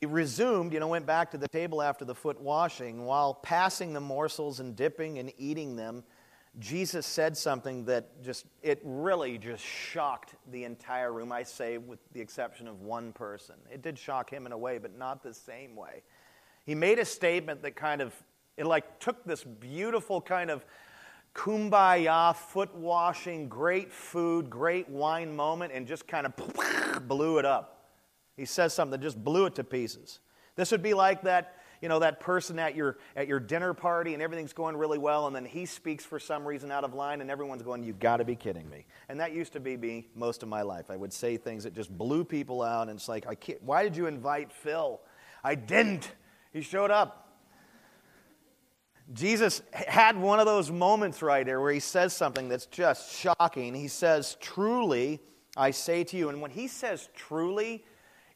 they 0.00 0.06
resumed, 0.06 0.72
you 0.72 0.80
know, 0.80 0.88
went 0.88 1.06
back 1.06 1.30
to 1.32 1.38
the 1.38 1.48
table 1.48 1.82
after 1.82 2.04
the 2.04 2.14
foot 2.14 2.40
washing. 2.40 3.04
While 3.04 3.34
passing 3.34 3.92
the 3.92 4.00
morsels 4.00 4.60
and 4.60 4.74
dipping 4.74 5.18
and 5.18 5.32
eating 5.36 5.76
them, 5.76 6.04
Jesus 6.58 7.04
said 7.04 7.36
something 7.36 7.84
that 7.86 8.22
just, 8.22 8.46
it 8.62 8.80
really 8.84 9.38
just 9.38 9.64
shocked 9.64 10.36
the 10.52 10.64
entire 10.64 11.12
room, 11.12 11.32
I 11.32 11.42
say, 11.42 11.78
with 11.78 11.98
the 12.12 12.20
exception 12.20 12.68
of 12.68 12.80
one 12.80 13.12
person. 13.12 13.56
It 13.72 13.82
did 13.82 13.98
shock 13.98 14.30
him 14.30 14.46
in 14.46 14.52
a 14.52 14.58
way, 14.58 14.78
but 14.78 14.96
not 14.96 15.22
the 15.22 15.34
same 15.34 15.74
way. 15.74 16.02
He 16.64 16.74
made 16.74 16.98
a 17.00 17.04
statement 17.04 17.62
that 17.62 17.74
kind 17.74 18.00
of, 18.00 18.14
it 18.56 18.66
like 18.66 19.00
took 19.00 19.24
this 19.24 19.42
beautiful 19.42 20.20
kind 20.20 20.48
of 20.48 20.64
kumbaya, 21.34 22.36
foot 22.36 22.72
washing, 22.74 23.48
great 23.48 23.92
food, 23.92 24.48
great 24.48 24.88
wine 24.88 25.34
moment 25.34 25.72
and 25.74 25.86
just 25.86 26.06
kind 26.06 26.26
of 26.26 27.08
blew 27.08 27.38
it 27.38 27.44
up. 27.44 27.73
He 28.36 28.44
says 28.44 28.74
something 28.74 28.92
that 28.92 29.04
just 29.04 29.22
blew 29.22 29.46
it 29.46 29.54
to 29.56 29.64
pieces. 29.64 30.20
This 30.56 30.70
would 30.70 30.82
be 30.82 30.94
like 30.94 31.22
that 31.22 31.56
you 31.84 31.88
know, 31.90 31.98
that 31.98 32.18
person 32.18 32.58
at 32.58 32.74
your, 32.74 32.96
at 33.14 33.28
your 33.28 33.38
dinner 33.38 33.74
party 33.74 34.14
and 34.14 34.22
everything's 34.22 34.54
going 34.54 34.74
really 34.74 34.96
well, 34.96 35.26
and 35.26 35.36
then 35.36 35.44
he 35.44 35.66
speaks 35.66 36.02
for 36.02 36.18
some 36.18 36.48
reason 36.48 36.72
out 36.72 36.82
of 36.82 36.94
line, 36.94 37.20
and 37.20 37.30
everyone's 37.30 37.60
going, 37.60 37.82
You've 37.82 37.98
got 37.98 38.16
to 38.16 38.24
be 38.24 38.34
kidding 38.34 38.66
me. 38.70 38.86
And 39.10 39.20
that 39.20 39.34
used 39.34 39.52
to 39.52 39.60
be 39.60 39.76
me 39.76 40.08
most 40.14 40.42
of 40.42 40.48
my 40.48 40.62
life. 40.62 40.90
I 40.90 40.96
would 40.96 41.12
say 41.12 41.36
things 41.36 41.64
that 41.64 41.74
just 41.74 41.90
blew 41.96 42.24
people 42.24 42.62
out, 42.62 42.88
and 42.88 42.96
it's 42.96 43.06
like, 43.06 43.26
I 43.26 43.34
can't, 43.34 43.62
Why 43.62 43.82
did 43.82 43.98
you 43.98 44.06
invite 44.06 44.50
Phil? 44.50 44.98
I 45.44 45.56
didn't. 45.56 46.10
He 46.54 46.62
showed 46.62 46.90
up. 46.90 47.20
Jesus 49.12 49.60
had 49.74 50.16
one 50.16 50.40
of 50.40 50.46
those 50.46 50.70
moments 50.70 51.20
right 51.20 51.44
there 51.44 51.60
where 51.60 51.72
he 51.72 51.80
says 51.80 52.14
something 52.14 52.48
that's 52.48 52.64
just 52.64 53.14
shocking. 53.14 53.74
He 53.74 53.88
says, 53.88 54.38
Truly, 54.40 55.20
I 55.54 55.70
say 55.70 56.02
to 56.04 56.16
you. 56.16 56.30
And 56.30 56.40
when 56.40 56.50
he 56.50 56.66
says 56.66 57.10
truly, 57.14 57.84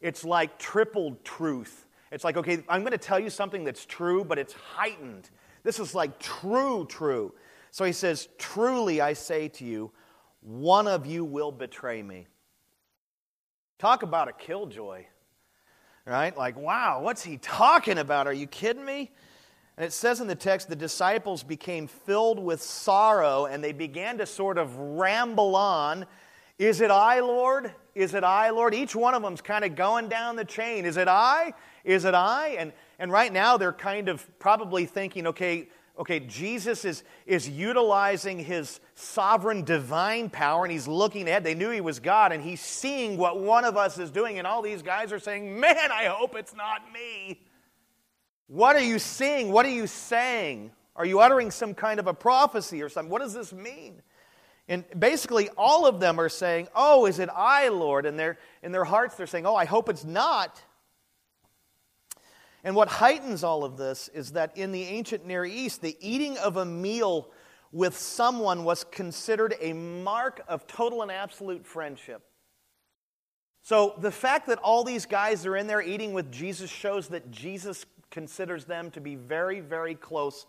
it's 0.01 0.25
like 0.25 0.59
tripled 0.59 1.25
truth. 1.25 1.87
It's 2.11 2.25
like, 2.25 2.37
okay, 2.37 2.63
I'm 2.69 2.81
going 2.83 2.93
to 2.93 2.99
tell 2.99 3.19
you 3.19 3.31
something 3.31 3.65
that's 3.65 3.85
true, 3.85 4.25
but 4.25 4.39
it's 4.39 4.53
heightened. 4.53 5.29
This 5.63 5.79
is 5.79 5.95
like 5.95 6.19
true, 6.19 6.87
true. 6.89 7.35
So 7.71 7.85
he 7.85 7.93
says, 7.93 8.29
Truly 8.39 9.01
I 9.01 9.13
say 9.13 9.49
to 9.49 9.65
you, 9.65 9.93
one 10.41 10.87
of 10.87 11.07
you 11.07 11.25
will 11.25 11.53
betray 11.53 12.03
me. 12.03 12.27
Talk 13.79 14.03
about 14.03 14.29
a 14.29 14.33
killjoy, 14.33 15.05
right? 16.05 16.37
Like, 16.37 16.57
wow, 16.57 17.01
what's 17.03 17.23
he 17.23 17.37
talking 17.39 17.99
about? 17.99 18.27
Are 18.27 18.33
you 18.33 18.47
kidding 18.47 18.85
me? 18.85 19.11
And 19.77 19.85
it 19.85 19.93
says 19.93 20.21
in 20.21 20.27
the 20.27 20.35
text, 20.35 20.69
the 20.69 20.75
disciples 20.75 21.45
became 21.45 21.87
filled 21.87 22.41
with 22.41 22.61
sorrow 22.61 23.47
and 23.47 23.63
they 23.63 23.73
began 23.73 24.19
to 24.19 24.27
sort 24.27 24.59
of 24.59 24.77
ramble 24.77 25.55
on. 25.55 26.07
Is 26.59 26.81
it 26.81 26.91
I, 26.91 27.21
Lord? 27.21 27.73
Is 27.99 28.15
it 28.15 28.23
I, 28.23 28.51
Lord? 28.51 28.77
Each 28.77 28.95
one 28.95 29.15
of 29.15 29.23
them's 29.23 29.41
kind 29.41 29.65
of 29.65 29.75
going 29.75 30.09
down 30.09 30.37
the 30.37 30.45
chain. 30.45 30.85
Is 30.85 30.97
it 30.97 31.09
I? 31.09 31.53
Is 31.83 32.05
it 32.05 32.15
I? 32.15 32.51
And, 32.51 32.73
and 33.01 33.11
right 33.11 33.33
now 33.33 33.57
they're 33.57 33.73
kind 33.73 34.09
of 34.09 34.25
probably 34.39 34.87
thinking, 34.87 35.27
okay, 35.27 35.69
okay, 35.99 36.21
Jesus 36.21 36.85
is, 36.85 37.03
is 37.27 37.49
utilizing 37.49 38.39
his 38.39 38.79
sovereign 38.95 39.65
divine 39.65 40.31
power 40.31 40.65
and 40.65 40.71
he's 40.71 40.87
looking 40.87 41.27
ahead. 41.27 41.43
They 41.43 41.57
knew 41.57 41.71
he 41.71 41.81
was 41.81 41.99
God 41.99 42.31
and 42.31 42.41
he's 42.41 42.61
seeing 42.61 43.17
what 43.17 43.41
one 43.41 43.65
of 43.65 43.77
us 43.77 43.99
is 43.99 44.13
doing. 44.13 44.39
And 44.39 44.47
all 44.47 44.63
these 44.63 44.81
guys 44.81 45.13
are 45.13 45.19
saying, 45.19 45.59
man, 45.59 45.91
I 45.93 46.05
hope 46.05 46.37
it's 46.37 46.55
not 46.55 46.83
me. 46.93 47.41
What 48.47 48.77
are 48.77 48.85
you 48.85 49.01
seeing? 49.01 49.51
What 49.51 49.67
are 49.67 49.71
you 49.71 49.89
saying? 49.89 50.71
Are 50.95 51.05
you 51.05 51.19
uttering 51.19 51.51
some 51.51 51.75
kind 51.75 51.99
of 51.99 52.07
a 52.07 52.15
prophecy 52.15 52.81
or 52.81 52.89
something? 52.89 53.11
What 53.11 53.23
does 53.23 53.35
this 53.35 53.53
mean? 53.53 54.03
And 54.69 54.85
basically, 54.99 55.49
all 55.57 55.87
of 55.87 55.99
them 55.99 56.21
are 56.21 56.29
saying, 56.29 56.69
Oh, 56.75 57.07
is 57.07 57.19
it 57.19 57.31
I, 57.35 57.69
Lord? 57.69 58.05
And 58.05 58.19
they're, 58.19 58.39
in 58.63 58.71
their 58.71 58.85
hearts, 58.85 59.15
they're 59.15 59.27
saying, 59.27 59.47
Oh, 59.47 59.57
I 59.57 59.65
hope 59.65 59.89
it's 59.89 60.05
not. 60.05 60.63
And 62.65 62.77
what 62.77 62.89
heightens 62.89 63.45
all 63.45 63.65
of 63.65 63.77
this 63.77 64.09
is 64.13 64.33
that 64.33 64.57
in 64.57 64.73
the 64.73 64.83
ancient 64.85 65.25
Near 65.25 65.45
East, 65.45 65.81
the 65.81 65.97
eating 66.01 66.37
of 66.39 66.57
a 66.57 66.65
meal 66.65 67.31
with 67.73 67.97
someone 67.97 68.65
was 68.65 68.85
considered 68.85 69.55
a 69.61 69.73
mark 69.73 70.43
of 70.49 70.67
total 70.67 71.03
and 71.03 71.11
absolute 71.11 71.67
friendship. 71.67 72.23
So 73.63 73.95
the 73.99 74.11
fact 74.11 74.47
that 74.49 74.59
all 74.59 74.85
these 74.85 75.07
guys 75.07 75.45
are 75.45 75.57
in 75.57 75.67
there 75.67 75.83
eating 75.83 76.13
with 76.13 76.33
Jesus 76.33 76.71
shows 76.71 77.09
that 77.09 77.31
Jesus 77.31 77.85
considers 78.11 78.65
them 78.65 78.91
to 78.93 79.01
be 79.01 79.15
very, 79.15 79.61
very 79.61 79.95
close 79.95 80.47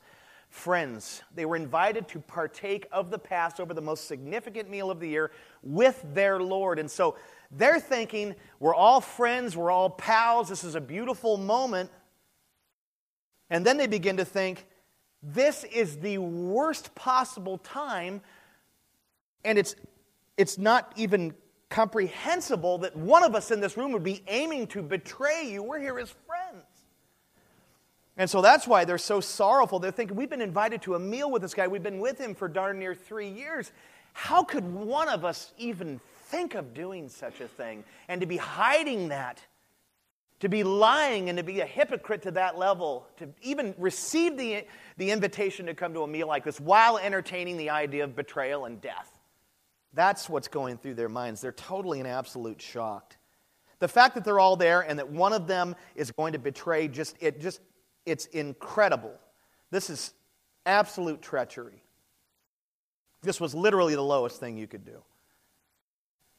friends. 0.50 1.22
They 1.36 1.46
were 1.46 1.56
invited 1.56 2.08
to 2.10 2.20
partake 2.20 2.88
of 2.92 3.12
the 3.12 3.20
Passover, 3.20 3.74
the 3.74 3.82
most 3.82 4.08
significant 4.08 4.70
meal 4.70 4.92
of 4.92 5.00
the 5.00 5.08
year, 5.08 5.32
with 5.62 6.04
their 6.14 6.42
Lord. 6.42 6.80
And 6.80 6.90
so 6.90 7.16
they're 7.52 7.80
thinking, 7.80 8.36
we're 8.60 8.76
all 8.76 9.02
friends, 9.02 9.56
we're 9.56 9.72
all 9.72 9.90
pals, 9.90 10.50
this 10.50 10.64
is 10.64 10.76
a 10.76 10.82
beautiful 10.82 11.38
moment. 11.38 11.92
And 13.50 13.66
then 13.66 13.78
they 13.78 13.88
begin 13.88 14.18
to 14.18 14.26
think, 14.26 14.66
this 15.22 15.64
is 15.66 15.98
the 15.98 16.18
worst 16.18 16.96
possible 16.96 17.58
time, 17.58 18.22
and 19.44 19.58
it's, 19.58 19.76
it's 20.38 20.58
not 20.58 20.94
even 20.96 21.34
comprehensible 21.70 22.80
that 22.80 22.96
one 22.96 23.24
of 23.24 23.36
us 23.36 23.52
in 23.52 23.60
this 23.60 23.78
room 23.78 23.92
would 23.92 24.04
be 24.04 24.24
aiming 24.28 24.68
to 24.68 24.82
betray 24.82 25.50
you. 25.50 25.62
We're 25.62 25.80
here 25.80 26.00
as. 26.00 26.14
And 28.20 28.30
so 28.30 28.42
that's 28.42 28.68
why 28.68 28.84
they're 28.84 28.98
so 28.98 29.22
sorrowful. 29.22 29.80
They're 29.80 29.92
thinking, 29.92 30.18
we've 30.18 30.30
been 30.30 30.42
invited 30.42 30.82
to 30.84 30.96
a 30.96 31.00
meal 31.00 31.32
with 31.32 31.42
this 31.42 31.54
guy. 31.54 31.68
We've 31.70 31.82
been 31.82 32.00
with 32.00 32.20
him 32.20 32.36
for 32.36 32.50
darn 32.50 32.78
near 32.78 32.94
three 32.94 33.30
years. 33.30 33.72
How 34.12 34.44
could 34.44 34.66
one 34.66 35.08
of 35.08 35.24
us 35.24 35.54
even 35.58 36.02
think 36.26 36.54
of 36.54 36.74
doing 36.74 37.08
such 37.08 37.40
a 37.40 37.48
thing 37.48 37.86
and 38.10 38.20
to 38.20 38.28
be 38.28 38.38
hiding 38.38 39.08
that? 39.10 39.42
to 40.40 40.48
be 40.48 40.64
lying 40.64 41.28
and 41.28 41.38
to 41.38 41.44
be 41.44 41.60
a 41.60 41.66
hypocrite 41.66 42.22
to 42.22 42.32
that 42.32 42.58
level, 42.58 43.06
to 43.18 43.28
even 43.42 43.76
receive 43.78 44.38
the, 44.38 44.64
the 44.96 45.12
invitation 45.12 45.66
to 45.66 45.74
come 45.74 45.94
to 45.94 46.04
a 46.04 46.08
meal 46.08 46.28
like 46.28 46.46
this 46.46 46.62
while 46.62 46.98
entertaining 46.98 47.58
the 47.58 47.70
idea 47.70 48.06
of 48.06 48.16
betrayal 48.16 48.64
and 48.64 48.80
death. 48.80 49.20
That's 49.94 50.30
what's 50.30 50.48
going 50.48 50.78
through 50.78 50.94
their 50.94 51.10
minds. 51.10 51.42
They're 51.42 51.52
totally 51.52 52.00
and 52.00 52.08
absolute 52.08 52.62
shocked. 52.62 53.18
The 53.80 53.90
fact 53.90 54.16
that 54.16 54.24
they're 54.24 54.40
all 54.40 54.56
there 54.56 54.80
and 54.80 55.00
that 55.00 55.10
one 55.10 55.34
of 55.34 55.46
them 55.46 55.76
is 55.94 56.12
going 56.12 56.32
to 56.32 56.40
betray 56.40 56.88
just 56.88 57.18
it 57.20 57.42
just 57.42 57.60
it's 58.10 58.26
incredible. 58.26 59.14
This 59.72 59.90
is 59.90 60.14
absolute 60.66 61.22
treachery. 61.22 61.84
This 63.22 63.40
was 63.40 63.54
literally 63.54 63.96
the 63.96 64.02
lowest 64.02 64.40
thing 64.40 64.58
you 64.58 64.68
could 64.68 64.86
do. 64.86 65.04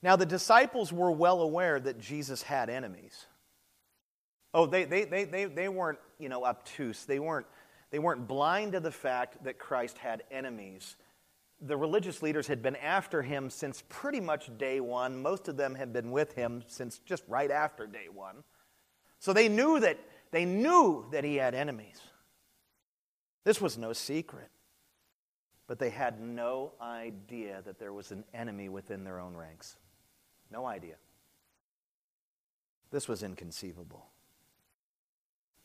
Now 0.03 0.17
the 0.17 0.27
disciples 0.27 0.93
were 0.93 1.11
well 1.11 1.43
aware 1.43 1.79
that 1.79 1.99
Jesus 1.99 2.43
had 2.43 2.71
enemies. 2.71 3.27
Oh, 4.53 4.67
they, 4.67 4.85
they, 4.85 5.05
they, 5.05 5.25
they, 5.25 5.45
they 5.45 5.69
weren't, 5.69 5.99
you 6.19 6.29
know, 6.29 6.45
obtuse. 6.45 7.05
They 7.05 7.19
weren't, 7.19 7.47
they 7.91 7.99
weren't 7.99 8.27
blind 8.27 8.73
to 8.73 8.81
the 8.81 8.91
fact 8.91 9.45
that 9.45 9.59
Christ 9.59 9.99
had 9.99 10.25
enemies. 10.31 10.97
The 11.61 11.77
religious 11.77 12.23
leaders 12.23 12.47
had 12.47 12.63
been 12.63 12.77
after 12.77 13.23
him 13.23 13.51
since 13.51 13.85
pretty 13.89 14.21
much 14.21 14.51
day 14.59 14.81
one. 14.81 15.21
Most 15.21 15.49
of 15.49 15.57
them 15.57 15.75
had 15.75 15.93
been 15.93 16.11
with 16.11 16.33
him 16.33 16.65
since 16.67 16.99
just 16.99 17.23
right 17.29 17.51
after 17.51 17.87
day 17.87 18.09
one. 18.13 18.43
So 19.19 19.33
they 19.35 19.49
knew 19.49 19.79
that, 19.81 19.99
they 20.31 20.45
knew 20.45 21.07
that 21.11 21.25
he 21.25 21.37
had 21.37 21.55
enemies. 21.55 22.01
This 23.45 23.61
was 23.61 23.79
no 23.79 23.93
secret. 23.93 24.51
But 25.67 25.79
they 25.79 25.91
had 25.91 26.21
no 26.21 26.73
idea 26.81 27.63
that 27.65 27.79
there 27.79 27.93
was 27.93 28.11
an 28.11 28.25
enemy 28.35 28.69
within 28.69 29.05
their 29.05 29.21
own 29.21 29.37
ranks. 29.37 29.77
No 30.51 30.67
idea. 30.67 30.97
This 32.91 33.07
was 33.07 33.23
inconceivable. 33.23 34.07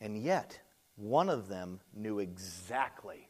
And 0.00 0.16
yet, 0.16 0.60
one 0.94 1.28
of 1.28 1.48
them 1.48 1.80
knew 1.92 2.20
exactly 2.20 3.28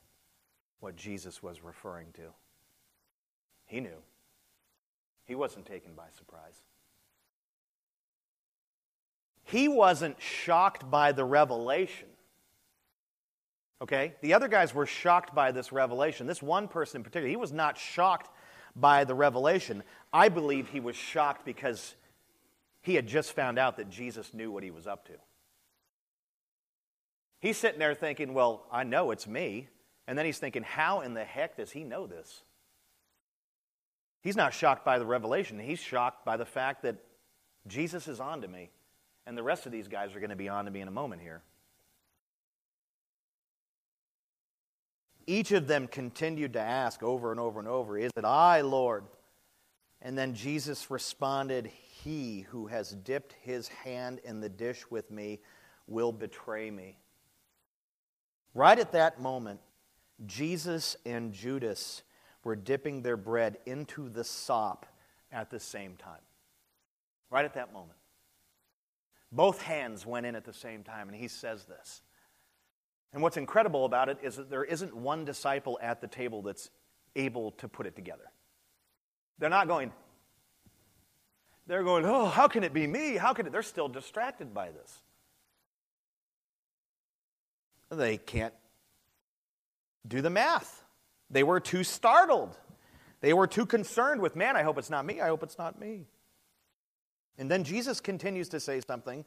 what 0.80 0.96
Jesus 0.96 1.42
was 1.42 1.62
referring 1.62 2.08
to. 2.14 2.32
He 3.64 3.80
knew. 3.80 4.02
He 5.24 5.34
wasn't 5.34 5.66
taken 5.66 5.94
by 5.94 6.08
surprise. 6.16 6.60
He 9.46 9.68
wasn't 9.68 10.20
shocked 10.20 10.90
by 10.90 11.12
the 11.12 11.24
revelation. 11.24 12.08
Okay? 13.80 14.14
The 14.20 14.34
other 14.34 14.48
guys 14.48 14.74
were 14.74 14.86
shocked 14.86 15.34
by 15.34 15.52
this 15.52 15.70
revelation. 15.70 16.26
This 16.26 16.42
one 16.42 16.66
person 16.66 16.98
in 16.98 17.04
particular, 17.04 17.28
he 17.28 17.36
was 17.36 17.52
not 17.52 17.78
shocked 17.78 18.28
by 18.74 19.04
the 19.04 19.14
revelation. 19.14 19.84
I 20.12 20.28
believe 20.28 20.68
he 20.68 20.80
was 20.80 20.96
shocked 20.96 21.44
because 21.44 21.94
he 22.82 22.96
had 22.96 23.06
just 23.06 23.32
found 23.32 23.58
out 23.58 23.76
that 23.76 23.88
Jesus 23.88 24.34
knew 24.34 24.50
what 24.50 24.64
he 24.64 24.70
was 24.70 24.86
up 24.86 25.06
to. 25.06 25.14
He's 27.40 27.56
sitting 27.56 27.78
there 27.78 27.94
thinking, 27.94 28.34
well, 28.34 28.66
I 28.72 28.82
know 28.82 29.12
it's 29.12 29.28
me. 29.28 29.68
And 30.08 30.18
then 30.18 30.26
he's 30.26 30.38
thinking, 30.38 30.64
how 30.64 31.00
in 31.00 31.14
the 31.14 31.24
heck 31.24 31.56
does 31.56 31.70
he 31.70 31.84
know 31.84 32.06
this? 32.06 32.42
He's 34.22 34.36
not 34.36 34.54
shocked 34.54 34.84
by 34.84 34.98
the 34.98 35.06
revelation. 35.06 35.60
He's 35.60 35.78
shocked 35.78 36.24
by 36.24 36.36
the 36.36 36.44
fact 36.44 36.82
that 36.82 36.96
Jesus 37.68 38.08
is 38.08 38.18
on 38.18 38.42
to 38.42 38.48
me. 38.48 38.70
And 39.26 39.36
the 39.36 39.42
rest 39.42 39.66
of 39.66 39.72
these 39.72 39.88
guys 39.88 40.14
are 40.14 40.20
going 40.20 40.30
to 40.30 40.36
be 40.36 40.48
on 40.48 40.66
to 40.66 40.70
me 40.70 40.80
in 40.80 40.88
a 40.88 40.92
moment 40.92 41.20
here. 41.20 41.42
Each 45.26 45.50
of 45.50 45.66
them 45.66 45.88
continued 45.88 46.52
to 46.52 46.60
ask 46.60 47.02
over 47.02 47.32
and 47.32 47.40
over 47.40 47.58
and 47.58 47.68
over, 47.68 47.98
Is 47.98 48.12
it 48.16 48.24
I, 48.24 48.60
Lord? 48.60 49.04
And 50.00 50.16
then 50.16 50.34
Jesus 50.34 50.90
responded, 50.90 51.66
He 51.66 52.42
who 52.50 52.68
has 52.68 52.90
dipped 52.90 53.34
his 53.42 53.66
hand 53.68 54.20
in 54.24 54.40
the 54.40 54.48
dish 54.48 54.84
with 54.88 55.10
me 55.10 55.40
will 55.88 56.12
betray 56.12 56.70
me. 56.70 56.98
Right 58.54 58.78
at 58.78 58.92
that 58.92 59.20
moment, 59.20 59.60
Jesus 60.24 60.96
and 61.04 61.32
Judas 61.32 62.02
were 62.44 62.56
dipping 62.56 63.02
their 63.02 63.16
bread 63.16 63.58
into 63.66 64.08
the 64.08 64.24
sop 64.24 64.86
at 65.32 65.50
the 65.50 65.60
same 65.60 65.96
time. 65.96 66.20
Right 67.30 67.44
at 67.44 67.54
that 67.54 67.72
moment. 67.72 67.95
Both 69.36 69.60
hands 69.60 70.06
went 70.06 70.24
in 70.24 70.34
at 70.34 70.46
the 70.46 70.54
same 70.54 70.82
time, 70.82 71.08
and 71.08 71.16
he 71.16 71.28
says 71.28 71.66
this. 71.66 72.00
And 73.12 73.22
what's 73.22 73.36
incredible 73.36 73.84
about 73.84 74.08
it 74.08 74.16
is 74.22 74.36
that 74.36 74.48
there 74.48 74.64
isn't 74.64 74.96
one 74.96 75.26
disciple 75.26 75.78
at 75.82 76.00
the 76.00 76.06
table 76.06 76.40
that's 76.40 76.70
able 77.14 77.50
to 77.52 77.68
put 77.68 77.86
it 77.86 77.94
together. 77.94 78.24
They're 79.38 79.50
not 79.50 79.68
going, 79.68 79.92
they're 81.66 81.82
going, 81.82 82.06
oh, 82.06 82.24
how 82.24 82.48
can 82.48 82.64
it 82.64 82.72
be 82.72 82.86
me? 82.86 83.16
How 83.16 83.34
can 83.34 83.46
it? 83.46 83.52
They're 83.52 83.62
still 83.62 83.88
distracted 83.88 84.54
by 84.54 84.70
this. 84.70 85.02
They 87.90 88.16
can't 88.16 88.54
do 90.08 90.22
the 90.22 90.30
math. 90.30 90.82
They 91.30 91.42
were 91.42 91.60
too 91.60 91.84
startled. 91.84 92.56
They 93.20 93.34
were 93.34 93.46
too 93.46 93.66
concerned 93.66 94.22
with, 94.22 94.34
man, 94.34 94.56
I 94.56 94.62
hope 94.62 94.78
it's 94.78 94.90
not 94.90 95.04
me. 95.04 95.20
I 95.20 95.28
hope 95.28 95.42
it's 95.42 95.58
not 95.58 95.78
me. 95.78 96.06
And 97.38 97.50
then 97.50 97.64
Jesus 97.64 98.00
continues 98.00 98.48
to 98.50 98.60
say 98.60 98.80
something 98.80 99.24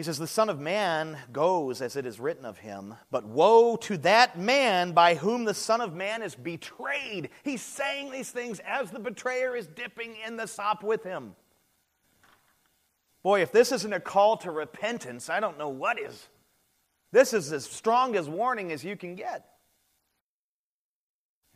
he 0.00 0.04
says, 0.04 0.16
The 0.16 0.26
Son 0.26 0.48
of 0.48 0.58
Man 0.58 1.18
goes 1.30 1.82
as 1.82 1.94
it 1.94 2.06
is 2.06 2.18
written 2.18 2.46
of 2.46 2.56
him, 2.56 2.94
but 3.10 3.26
woe 3.26 3.76
to 3.76 3.98
that 3.98 4.38
man 4.38 4.92
by 4.92 5.14
whom 5.14 5.44
the 5.44 5.52
Son 5.52 5.82
of 5.82 5.94
Man 5.94 6.22
is 6.22 6.34
betrayed. 6.34 7.28
He's 7.44 7.60
saying 7.60 8.10
these 8.10 8.30
things 8.30 8.60
as 8.60 8.90
the 8.90 8.98
betrayer 8.98 9.54
is 9.54 9.66
dipping 9.66 10.16
in 10.26 10.38
the 10.38 10.46
sop 10.46 10.82
with 10.82 11.04
him. 11.04 11.34
Boy, 13.22 13.42
if 13.42 13.52
this 13.52 13.72
isn't 13.72 13.92
a 13.92 14.00
call 14.00 14.38
to 14.38 14.50
repentance, 14.50 15.28
I 15.28 15.38
don't 15.38 15.58
know 15.58 15.68
what 15.68 16.00
is. 16.00 16.28
This 17.12 17.34
is 17.34 17.52
as 17.52 17.66
strong 17.66 18.16
as 18.16 18.26
warning 18.26 18.72
as 18.72 18.82
you 18.82 18.96
can 18.96 19.16
get. 19.16 19.49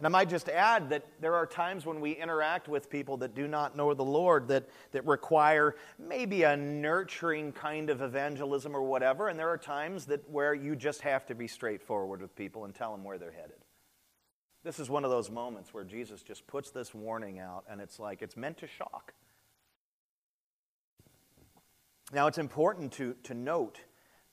And 0.05 0.15
I 0.15 0.19
might 0.19 0.29
just 0.29 0.51
add 0.51 0.91
that 0.91 1.07
there 1.23 1.35
are 1.35 1.47
times 1.47 1.87
when 1.87 1.99
we 1.99 2.13
interact 2.13 2.69
with 2.69 2.91
people 2.91 3.17
that 3.17 3.35
do 3.35 3.49
not 3.49 3.75
know 3.75 3.95
the 3.95 4.05
Lord 4.05 4.49
that, 4.49 4.69
that 4.93 5.07
require 5.07 5.77
maybe 5.99 6.43
a 6.43 6.59
nurturing 6.59 7.53
kind 7.53 7.89
of 7.89 8.03
evangelism 8.03 8.77
or 8.77 8.83
whatever. 8.83 9.29
And 9.29 9.39
there 9.39 9.49
are 9.49 9.57
times 9.57 10.05
that 10.05 10.29
where 10.29 10.53
you 10.53 10.77
just 10.77 11.01
have 11.01 11.25
to 11.25 11.35
be 11.35 11.49
straightforward 11.49 12.21
with 12.21 12.37
people 12.37 12.67
and 12.67 12.75
tell 12.75 12.93
them 12.93 13.03
where 13.03 13.17
they're 13.17 13.33
headed. 13.33 13.57
This 14.63 14.79
is 14.79 14.91
one 14.91 15.05
of 15.05 15.11
those 15.11 15.31
moments 15.31 15.73
where 15.73 15.85
Jesus 15.85 16.23
just 16.23 16.47
puts 16.47 16.71
this 16.71 16.93
warning 16.93 17.39
out, 17.39 17.65
and 17.67 17.81
it's 17.81 17.99
like 17.99 18.21
it's 18.21 18.37
meant 18.37 18.59
to 18.59 18.67
shock. 18.67 19.15
Now, 22.13 22.27
it's 22.27 22.37
important 22.37 22.93
to, 22.93 23.15
to 23.23 23.33
note 23.33 23.79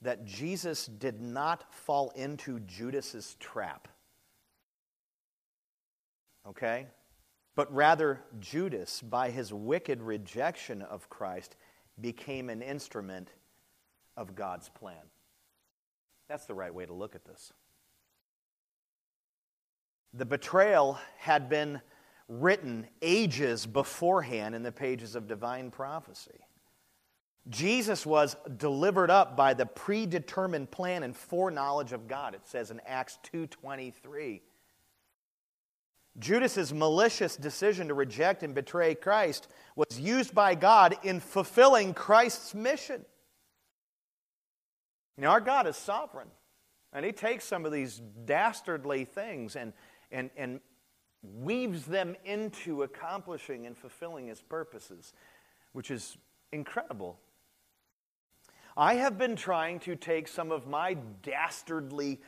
that 0.02 0.26
Jesus 0.26 0.84
did 0.84 1.22
not 1.22 1.72
fall 1.72 2.12
into 2.14 2.60
Judas's 2.60 3.36
trap 3.40 3.88
okay? 6.48 6.86
But 7.54 7.72
rather, 7.72 8.20
Judas, 8.40 9.02
by 9.02 9.30
his 9.30 9.52
wicked 9.52 10.02
rejection 10.02 10.82
of 10.82 11.08
Christ, 11.10 11.56
became 12.00 12.48
an 12.48 12.62
instrument 12.62 13.28
of 14.16 14.34
God's 14.34 14.68
plan. 14.68 15.02
That's 16.28 16.46
the 16.46 16.54
right 16.54 16.74
way 16.74 16.86
to 16.86 16.94
look 16.94 17.14
at 17.14 17.24
this. 17.24 17.52
The 20.14 20.24
betrayal 20.26 20.98
had 21.18 21.48
been 21.48 21.80
written 22.28 22.86
ages 23.02 23.66
beforehand 23.66 24.54
in 24.54 24.62
the 24.62 24.72
pages 24.72 25.14
of 25.14 25.26
divine 25.26 25.70
prophecy. 25.70 26.40
Jesus 27.48 28.06
was 28.06 28.36
delivered 28.56 29.10
up 29.10 29.36
by 29.36 29.52
the 29.52 29.66
predetermined 29.66 30.70
plan 30.70 31.02
and 31.02 31.16
foreknowledge 31.16 31.92
of 31.92 32.06
God. 32.06 32.34
It 32.34 32.46
says 32.46 32.70
in 32.70 32.80
Acts 32.86 33.18
2:23. 33.24 34.42
Judas's 36.18 36.72
malicious 36.74 37.36
decision 37.36 37.88
to 37.88 37.94
reject 37.94 38.42
and 38.42 38.54
betray 38.54 38.94
Christ 38.94 39.48
was 39.76 39.98
used 39.98 40.34
by 40.34 40.54
God 40.54 40.96
in 41.02 41.20
fulfilling 41.20 41.94
Christ's 41.94 42.54
mission. 42.54 43.04
You 45.16 45.24
know, 45.24 45.30
our 45.30 45.40
God 45.40 45.66
is 45.66 45.76
sovereign, 45.76 46.28
and 46.92 47.04
He 47.04 47.12
takes 47.12 47.44
some 47.44 47.64
of 47.64 47.72
these 47.72 48.00
dastardly 48.24 49.04
things 49.04 49.56
and, 49.56 49.72
and, 50.10 50.30
and 50.36 50.60
weaves 51.22 51.86
them 51.86 52.16
into 52.24 52.82
accomplishing 52.82 53.66
and 53.66 53.76
fulfilling 53.76 54.26
His 54.26 54.42
purposes, 54.42 55.14
which 55.72 55.90
is 55.90 56.18
incredible. 56.52 57.18
I 58.76 58.94
have 58.94 59.18
been 59.18 59.36
trying 59.36 59.80
to 59.80 59.96
take 59.96 60.28
some 60.28 60.50
of 60.50 60.66
my 60.66 60.96
dastardly 61.22 62.20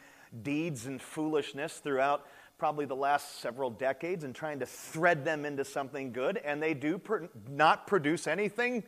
deeds 0.43 0.87
and 0.87 1.01
foolishness 1.01 1.79
throughout 1.79 2.27
probably 2.59 2.87
the 2.87 2.97
last 2.97 3.41
several 3.41 3.71
decades 3.71 4.25
and 4.25 4.35
trying 4.35 4.61
to 4.61 4.67
thread 4.67 5.25
them 5.25 5.45
into 5.45 5.65
something 5.65 6.13
good, 6.13 6.39
and 6.39 6.63
they 6.63 6.75
do 6.75 6.99
pr- 6.99 7.25
not 7.49 7.87
produce 7.87 8.27
anything 8.27 8.85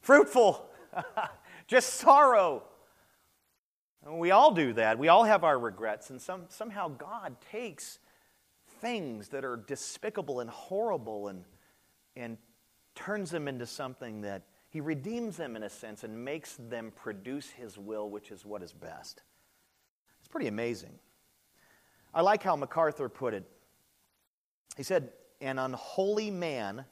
fruitful, 0.00 0.68
just 1.66 1.94
sorrow. 1.94 2.64
And 4.04 4.18
we 4.18 4.32
all 4.32 4.52
do 4.52 4.72
that. 4.74 4.98
We 4.98 5.08
all 5.08 5.24
have 5.24 5.44
our 5.44 5.58
regrets, 5.58 6.10
and 6.10 6.20
some, 6.20 6.42
somehow 6.48 6.88
God 6.88 7.36
takes 7.50 7.98
things 8.80 9.28
that 9.28 9.44
are 9.44 9.56
despicable 9.56 10.40
and 10.40 10.50
horrible 10.50 11.28
and, 11.28 11.44
and 12.16 12.36
turns 12.94 13.30
them 13.30 13.48
into 13.48 13.66
something 13.66 14.20
that 14.22 14.42
He 14.68 14.80
redeems 14.80 15.36
them 15.36 15.56
in 15.56 15.62
a 15.62 15.70
sense 15.70 16.04
and 16.04 16.24
makes 16.24 16.56
them 16.56 16.92
produce 16.94 17.50
His 17.50 17.78
will, 17.78 18.10
which 18.10 18.30
is 18.30 18.44
what 18.44 18.62
is 18.62 18.72
best. 18.72 19.22
It's 20.18 20.28
pretty 20.28 20.48
amazing. 20.48 20.98
I 22.14 22.20
like 22.20 22.42
how 22.42 22.54
MacArthur 22.56 23.08
put 23.08 23.34
it. 23.34 23.44
He 24.76 24.82
said, 24.82 25.10
An 25.40 25.58
unholy 25.58 26.30
man 26.30 26.84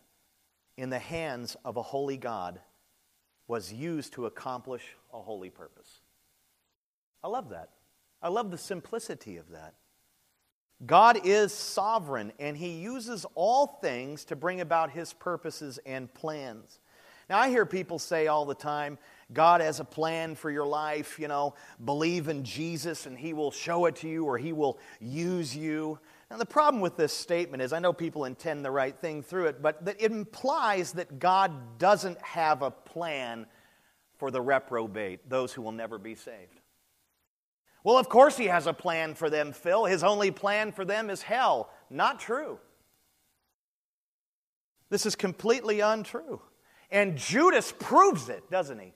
in 0.76 0.90
the 0.90 0.98
hands 0.98 1.56
of 1.64 1.76
a 1.76 1.82
holy 1.82 2.16
God 2.16 2.60
was 3.46 3.72
used 3.72 4.14
to 4.14 4.26
accomplish 4.26 4.82
a 5.12 5.20
holy 5.20 5.50
purpose. 5.50 6.00
I 7.22 7.28
love 7.28 7.50
that. 7.50 7.70
I 8.20 8.28
love 8.28 8.50
the 8.50 8.58
simplicity 8.58 9.36
of 9.36 9.50
that. 9.50 9.74
God 10.84 11.20
is 11.24 11.52
sovereign, 11.52 12.32
and 12.40 12.56
He 12.56 12.70
uses 12.70 13.24
all 13.34 13.66
things 13.66 14.24
to 14.26 14.36
bring 14.36 14.60
about 14.60 14.90
His 14.90 15.12
purposes 15.12 15.78
and 15.86 16.12
plans. 16.12 16.80
Now, 17.30 17.38
I 17.38 17.48
hear 17.48 17.64
people 17.64 17.98
say 17.98 18.26
all 18.26 18.44
the 18.44 18.54
time, 18.54 18.98
God 19.32 19.60
has 19.60 19.80
a 19.80 19.84
plan 19.84 20.34
for 20.34 20.50
your 20.50 20.66
life, 20.66 21.18
you 21.18 21.28
know, 21.28 21.54
believe 21.84 22.28
in 22.28 22.44
Jesus 22.44 23.06
and 23.06 23.18
He 23.18 23.32
will 23.32 23.50
show 23.50 23.86
it 23.86 23.96
to 23.96 24.08
you 24.08 24.24
or 24.24 24.38
He 24.38 24.52
will 24.52 24.78
use 25.00 25.56
you. 25.56 25.98
Now, 26.30 26.38
the 26.38 26.46
problem 26.46 26.80
with 26.80 26.96
this 26.96 27.12
statement 27.12 27.62
is 27.62 27.72
I 27.72 27.78
know 27.78 27.92
people 27.92 28.24
intend 28.24 28.64
the 28.64 28.70
right 28.70 28.96
thing 28.96 29.22
through 29.22 29.46
it, 29.46 29.62
but 29.62 29.82
it 29.98 30.10
implies 30.10 30.92
that 30.92 31.18
God 31.18 31.78
doesn't 31.78 32.20
have 32.22 32.62
a 32.62 32.70
plan 32.70 33.46
for 34.16 34.30
the 34.30 34.40
reprobate, 34.40 35.28
those 35.28 35.52
who 35.52 35.62
will 35.62 35.72
never 35.72 35.98
be 35.98 36.14
saved. 36.14 36.60
Well, 37.84 37.98
of 37.98 38.08
course, 38.08 38.36
He 38.36 38.46
has 38.46 38.66
a 38.66 38.72
plan 38.72 39.14
for 39.14 39.28
them, 39.28 39.52
Phil. 39.52 39.84
His 39.84 40.04
only 40.04 40.30
plan 40.30 40.72
for 40.72 40.84
them 40.84 41.10
is 41.10 41.22
hell. 41.22 41.70
Not 41.90 42.20
true. 42.20 42.58
This 44.92 45.06
is 45.06 45.16
completely 45.16 45.80
untrue. 45.80 46.40
And 46.90 47.16
Judas 47.16 47.72
proves 47.72 48.28
it, 48.28 48.50
doesn't 48.50 48.78
he? 48.78 48.92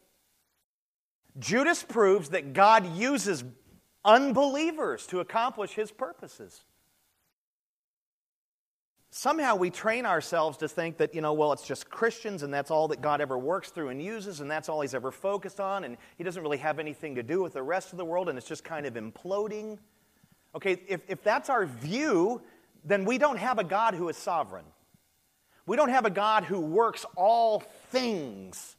Judas 1.39 1.83
proves 1.83 2.31
that 2.31 2.53
God 2.53 2.97
uses 2.97 3.45
unbelievers 4.05 5.07
to 5.09 5.21
accomplish 5.21 5.73
his 5.73 5.91
purposes. 5.91 6.65
somehow 9.11 9.57
we 9.57 9.71
train 9.71 10.05
ourselves 10.05 10.59
to 10.59 10.69
think 10.69 10.99
that, 10.99 11.15
you 11.15 11.23
know, 11.23 11.33
well, 11.33 11.53
it's 11.53 11.67
just 11.67 11.89
Christians 11.89 12.43
and 12.43 12.53
that's 12.53 12.71
all 12.71 12.89
that 12.89 13.01
God 13.01 13.23
ever 13.23 13.39
works 13.39 13.71
through 13.71 13.89
and 13.89 14.03
uses 14.03 14.41
and 14.41 14.51
that's 14.51 14.69
all 14.69 14.83
He's 14.83 14.95
ever 14.95 15.11
focused 15.11 15.59
on 15.59 15.85
and 15.85 15.97
He 16.19 16.25
doesn't 16.25 16.43
really 16.43 16.59
have 16.59 16.79
anything 16.79 17.15
to 17.15 17.23
do 17.23 17.43
with 17.43 17.55
the 17.55 17.63
rest 17.63 17.93
of 17.93 17.99
the 17.99 18.05
world 18.05 18.29
and 18.29 18.37
it's 18.37 18.47
just 18.47 18.63
kind 18.63 18.85
of 18.85 18.95
imploding. 18.95 19.79
Okay, 20.55 20.81
if, 20.87 21.01
if 21.09 21.23
that's 21.23 21.49
our 21.49 21.67
view, 21.67 22.43
then 22.85 23.05
we 23.05 23.19
don't 23.19 23.39
have 23.39 23.59
a 23.59 23.65
God 23.65 23.95
who 23.95 24.09
is 24.09 24.17
sovereign. 24.17 24.65
We 25.67 25.77
don't 25.77 25.89
have 25.89 26.05
a 26.05 26.11
God 26.11 26.45
who 26.45 26.61
works 26.61 27.05
all 27.17 27.61
things 27.91 28.76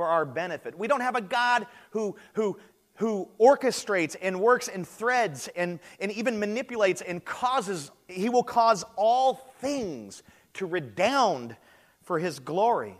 for 0.00 0.06
our 0.06 0.24
benefit. 0.24 0.78
We 0.78 0.88
don't 0.88 1.02
have 1.02 1.14
a 1.14 1.20
God 1.20 1.66
who, 1.90 2.16
who, 2.32 2.58
who 2.94 3.28
orchestrates 3.38 4.16
and 4.22 4.40
works 4.40 4.66
in 4.66 4.82
threads 4.82 5.50
and, 5.54 5.78
and 6.00 6.10
even 6.12 6.38
manipulates 6.38 7.02
and 7.02 7.22
causes, 7.22 7.90
he 8.08 8.30
will 8.30 8.42
cause 8.42 8.82
all 8.96 9.34
things 9.60 10.22
to 10.54 10.64
redound 10.64 11.54
for 12.00 12.18
his 12.18 12.38
glory. 12.38 12.96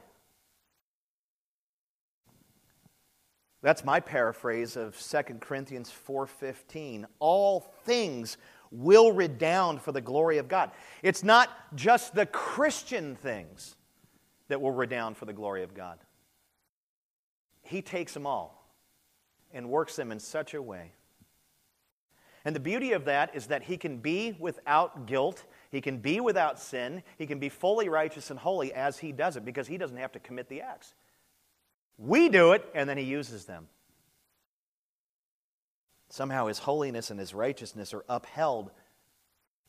That's 3.63 3.83
my 3.83 3.99
paraphrase 3.99 4.77
of 4.77 4.95
2 5.01 5.39
Corinthians 5.41 5.91
4:15. 5.91 7.07
All 7.19 7.61
things 7.87 8.37
will 8.71 9.13
redound 9.13 9.81
for 9.81 9.93
the 9.93 10.03
glory 10.03 10.37
of 10.37 10.49
God. 10.49 10.71
It's 11.03 11.25
not 11.25 11.49
just 11.75 12.15
the 12.15 12.27
Christian 12.27 13.17
things 13.17 13.75
that 14.49 14.61
will 14.61 14.73
redound 14.73 15.17
for 15.17 15.25
the 15.25 15.33
glory 15.33 15.63
of 15.63 15.73
God. 15.73 15.99
He 17.70 17.83
takes 17.83 18.14
them 18.14 18.26
all 18.26 18.68
and 19.52 19.70
works 19.70 19.94
them 19.94 20.11
in 20.11 20.18
such 20.18 20.54
a 20.54 20.61
way. 20.61 20.90
And 22.44 22.56
the 22.56 22.61
beauty 22.61 22.94
of 22.94 23.04
that 23.04 23.37
is 23.37 23.46
that 23.46 23.62
he 23.62 23.76
can 23.76 23.98
be 23.98 24.37
without 24.40 25.06
guilt, 25.06 25.44
he 25.70 25.80
can 25.80 25.98
be 25.98 26.18
without 26.18 26.59
sin, 26.59 27.04
he 27.16 27.28
can 27.28 27.38
be 27.38 27.48
fully 27.48 27.88
righteous 27.88 28.28
and 28.30 28.40
holy 28.40 28.72
as 28.72 28.98
he 28.98 29.12
does 29.12 29.37
it 29.37 29.44
because 29.44 29.68
he 29.68 29.78
doesn't 29.78 29.98
have 29.98 30.11
to 30.12 30.18
commit 30.18 30.48
the 30.48 30.62
acts. 30.62 30.94
We 31.96 32.28
do 32.28 32.52
it, 32.52 32.68
and 32.74 32.88
then 32.88 32.98
he 32.98 33.04
uses 33.04 33.44
them. 33.44 33.68
Somehow 36.09 36.46
his 36.46 36.59
holiness 36.59 37.12
and 37.12 37.20
his 37.20 37.33
righteousness 37.33 37.94
are 37.94 38.04
upheld 38.09 38.72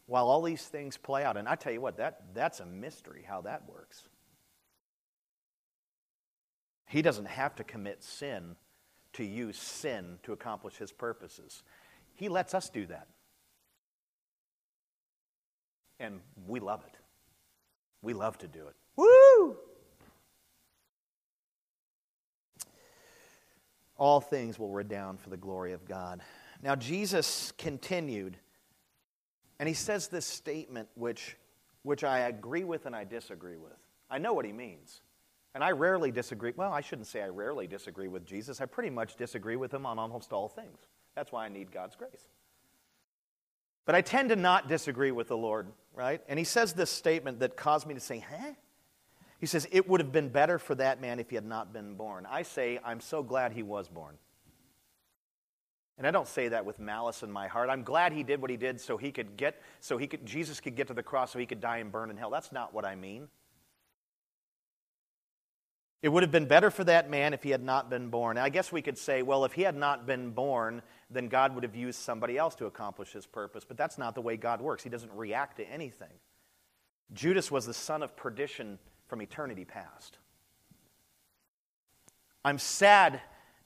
while 0.07 0.27
all 0.27 0.41
these 0.41 0.63
things 0.63 0.97
play 0.97 1.23
out. 1.23 1.37
And 1.37 1.47
I 1.47 1.53
tell 1.53 1.71
you 1.71 1.81
what, 1.81 1.97
that, 1.97 2.33
that's 2.33 2.61
a 2.61 2.65
mystery 2.65 3.23
how 3.27 3.41
that 3.41 3.69
works. 3.69 4.07
He 6.91 7.01
doesn't 7.01 7.25
have 7.25 7.55
to 7.55 7.63
commit 7.63 8.03
sin 8.03 8.55
to 9.13 9.23
use 9.23 9.57
sin 9.57 10.19
to 10.23 10.33
accomplish 10.33 10.77
his 10.77 10.91
purposes. 10.91 11.63
He 12.15 12.29
lets 12.29 12.53
us 12.53 12.69
do 12.69 12.85
that. 12.87 13.07
And 15.99 16.19
we 16.47 16.59
love 16.59 16.83
it. 16.85 16.97
We 18.01 18.13
love 18.13 18.37
to 18.39 18.47
do 18.47 18.67
it. 18.67 18.75
Woo! 18.95 19.57
all 24.01 24.19
things 24.19 24.57
will 24.57 24.71
redound 24.71 25.19
for 25.19 25.29
the 25.29 25.37
glory 25.37 25.73
of 25.73 25.85
God. 25.85 26.21
Now, 26.63 26.73
Jesus 26.73 27.53
continued, 27.59 28.35
and 29.59 29.69
he 29.69 29.75
says 29.75 30.07
this 30.07 30.25
statement 30.25 30.89
which, 30.95 31.37
which 31.83 32.03
I 32.03 32.21
agree 32.21 32.63
with 32.63 32.87
and 32.87 32.95
I 32.95 33.03
disagree 33.03 33.57
with. 33.57 33.77
I 34.09 34.17
know 34.17 34.33
what 34.33 34.43
he 34.43 34.53
means. 34.53 35.01
And 35.53 35.63
I 35.63 35.71
rarely 35.71 36.11
disagree. 36.11 36.53
Well, 36.55 36.71
I 36.71 36.81
shouldn't 36.81 37.07
say 37.07 37.21
I 37.21 37.27
rarely 37.27 37.67
disagree 37.67 38.07
with 38.07 38.25
Jesus. 38.25 38.61
I 38.61 38.65
pretty 38.65 38.89
much 38.89 39.15
disagree 39.15 39.57
with 39.57 39.73
him 39.73 39.85
on 39.85 39.99
almost 39.99 40.31
all 40.31 40.47
things. 40.47 40.77
That's 41.15 41.31
why 41.31 41.45
I 41.45 41.49
need 41.49 41.71
God's 41.71 41.95
grace. 41.95 42.25
But 43.85 43.95
I 43.95 44.01
tend 44.01 44.29
to 44.29 44.35
not 44.35 44.69
disagree 44.69 45.11
with 45.11 45.27
the 45.27 45.37
Lord, 45.37 45.67
right? 45.93 46.21
And 46.29 46.39
he 46.39 46.45
says 46.45 46.73
this 46.73 46.89
statement 46.89 47.39
that 47.39 47.57
caused 47.57 47.85
me 47.85 47.93
to 47.93 47.99
say, 47.99 48.19
huh? 48.19 48.53
He 49.39 49.47
says, 49.47 49.67
It 49.71 49.89
would 49.89 49.99
have 49.99 50.11
been 50.11 50.29
better 50.29 50.59
for 50.59 50.75
that 50.75 51.01
man 51.01 51.19
if 51.19 51.29
he 51.29 51.35
had 51.35 51.45
not 51.45 51.73
been 51.73 51.95
born. 51.95 52.27
I 52.29 52.43
say, 52.43 52.79
I'm 52.85 53.01
so 53.01 53.23
glad 53.23 53.51
he 53.51 53.63
was 53.63 53.89
born. 53.89 54.17
And 55.97 56.07
I 56.07 56.11
don't 56.11 56.27
say 56.27 56.47
that 56.47 56.65
with 56.65 56.79
malice 56.79 57.21
in 57.21 57.31
my 57.31 57.47
heart. 57.47 57.69
I'm 57.69 57.83
glad 57.83 58.13
he 58.13 58.23
did 58.23 58.41
what 58.41 58.49
he 58.49 58.57
did 58.57 58.79
so 58.79 58.97
he 58.97 59.11
could 59.11 59.35
get, 59.37 59.61
so 59.81 59.97
he 59.97 60.07
could, 60.07 60.25
Jesus 60.25 60.59
could 60.59 60.75
get 60.75 60.87
to 60.87 60.93
the 60.93 61.03
cross 61.03 61.31
so 61.31 61.39
he 61.39 61.45
could 61.45 61.59
die 61.59 61.77
and 61.77 61.91
burn 61.91 62.09
in 62.09 62.17
hell. 62.17 62.29
That's 62.29 62.51
not 62.51 62.73
what 62.73 62.85
I 62.85 62.95
mean. 62.95 63.27
It 66.01 66.09
would 66.09 66.23
have 66.23 66.31
been 66.31 66.47
better 66.47 66.71
for 66.71 66.83
that 66.85 67.09
man 67.09 67.33
if 67.33 67.43
he 67.43 67.51
had 67.51 67.63
not 67.63 67.89
been 67.89 68.09
born. 68.09 68.37
I 68.37 68.49
guess 68.49 68.71
we 68.71 68.81
could 68.81 68.97
say, 68.97 69.21
well, 69.21 69.45
if 69.45 69.53
he 69.53 69.61
had 69.61 69.75
not 69.75 70.07
been 70.07 70.31
born, 70.31 70.81
then 71.11 71.27
God 71.27 71.53
would 71.53 71.63
have 71.63 71.75
used 71.75 71.99
somebody 71.99 72.37
else 72.37 72.55
to 72.55 72.65
accomplish 72.65 73.11
his 73.11 73.27
purpose. 73.27 73.63
But 73.63 73.77
that's 73.77 73.99
not 73.99 74.15
the 74.15 74.21
way 74.21 74.35
God 74.35 74.61
works. 74.61 74.81
He 74.83 74.89
doesn't 74.89 75.13
react 75.13 75.57
to 75.57 75.69
anything. 75.69 76.13
Judas 77.13 77.51
was 77.51 77.67
the 77.67 77.73
son 77.73 78.01
of 78.01 78.15
perdition 78.15 78.79
from 79.07 79.21
eternity 79.21 79.65
past. 79.65 80.17
I'm 82.43 82.57
sad 82.57 83.21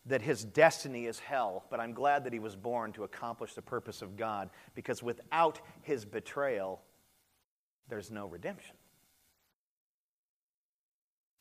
that 0.08 0.22
his 0.22 0.44
destiny 0.44 1.06
is 1.06 1.20
hell, 1.20 1.64
but 1.70 1.80
I'm 1.80 1.94
glad 1.94 2.26
that 2.26 2.34
he 2.34 2.40
was 2.40 2.56
born 2.56 2.92
to 2.94 3.04
accomplish 3.04 3.54
the 3.54 3.62
purpose 3.62 4.02
of 4.02 4.18
God 4.18 4.50
because 4.76 5.02
without 5.02 5.62
his 5.84 6.04
betrayal, 6.04 6.82
there's 7.88 8.12
no 8.12 8.28
redemption. 8.28 8.76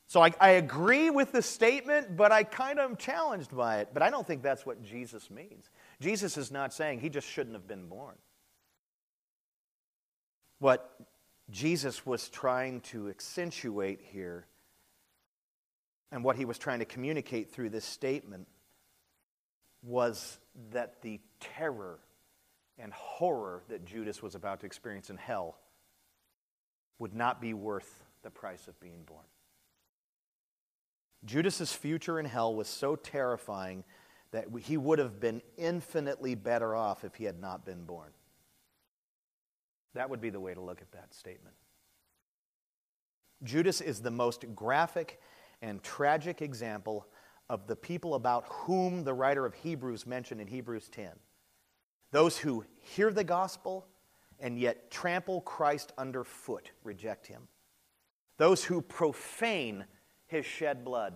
So 0.06 0.22
I, 0.22 0.32
I, 0.38 0.50
agree 0.50 1.10
with 1.10 1.32
the 1.32 1.40
statement, 1.42 2.16
but 2.16 2.30
I 2.30 2.44
kind 2.44 2.78
of 2.78 2.90
am 2.90 2.96
challenged 2.96 3.56
by 3.56 3.78
it. 3.78 3.88
But 3.92 4.02
I 4.02 4.10
don't 4.10 4.26
think 4.26 4.42
that's 4.42 4.66
what 4.66 4.82
Jesus 4.82 5.30
means. 5.30 5.70
Jesus 6.00 6.36
is 6.36 6.50
not 6.50 6.74
saying 6.74 7.00
he 7.00 7.08
just 7.08 7.28
shouldn't 7.28 7.54
have 7.54 7.66
been 7.66 7.88
born. 7.88 8.14
What 10.58 10.94
Jesus 11.50 12.04
was 12.04 12.28
trying 12.28 12.80
to 12.82 13.08
accentuate 13.08 14.00
here 14.02 14.46
and 16.12 16.22
what 16.22 16.36
he 16.36 16.44
was 16.44 16.58
trying 16.58 16.78
to 16.78 16.84
communicate 16.84 17.50
through 17.50 17.70
this 17.70 17.84
statement 17.84 18.46
was 19.82 20.38
that 20.72 21.02
the 21.02 21.20
terror 21.40 21.98
and 22.78 22.92
horror 22.92 23.62
that 23.68 23.84
Judas 23.84 24.22
was 24.22 24.34
about 24.34 24.60
to 24.60 24.66
experience 24.66 25.10
in 25.10 25.16
hell 25.16 25.58
would 26.98 27.14
not 27.14 27.40
be 27.40 27.52
worth 27.52 28.02
the 28.22 28.30
price 28.30 28.68
of 28.68 28.78
being 28.80 29.02
born. 29.04 29.24
Judas's 31.24 31.72
future 31.72 32.18
in 32.18 32.26
hell 32.26 32.54
was 32.54 32.68
so 32.68 32.96
terrifying 32.96 33.84
that 34.30 34.46
he 34.62 34.76
would 34.76 34.98
have 34.98 35.20
been 35.20 35.40
infinitely 35.56 36.34
better 36.34 36.74
off 36.74 37.04
if 37.04 37.14
he 37.14 37.24
had 37.24 37.40
not 37.40 37.64
been 37.64 37.84
born. 37.84 38.10
That 39.94 40.10
would 40.10 40.20
be 40.20 40.30
the 40.30 40.40
way 40.40 40.54
to 40.54 40.60
look 40.60 40.80
at 40.80 40.90
that 40.92 41.14
statement. 41.14 41.54
Judas 43.42 43.80
is 43.80 44.00
the 44.00 44.10
most 44.10 44.44
graphic 44.54 45.20
and 45.62 45.82
tragic 45.82 46.42
example 46.42 47.06
of 47.48 47.66
the 47.66 47.76
people 47.76 48.14
about 48.14 48.44
whom 48.48 49.04
the 49.04 49.14
writer 49.14 49.46
of 49.46 49.54
Hebrews 49.54 50.06
mentioned 50.06 50.40
in 50.40 50.46
Hebrews 50.46 50.88
10. 50.88 51.10
Those 52.10 52.38
who 52.38 52.64
hear 52.80 53.12
the 53.12 53.24
gospel 53.24 53.86
and 54.40 54.58
yet 54.58 54.90
trample 54.90 55.40
Christ 55.42 55.92
underfoot, 55.96 56.70
reject 56.82 57.26
him. 57.26 57.48
Those 58.36 58.64
who 58.64 58.82
profane 58.82 59.84
his 60.26 60.46
shed 60.46 60.84
blood. 60.84 61.14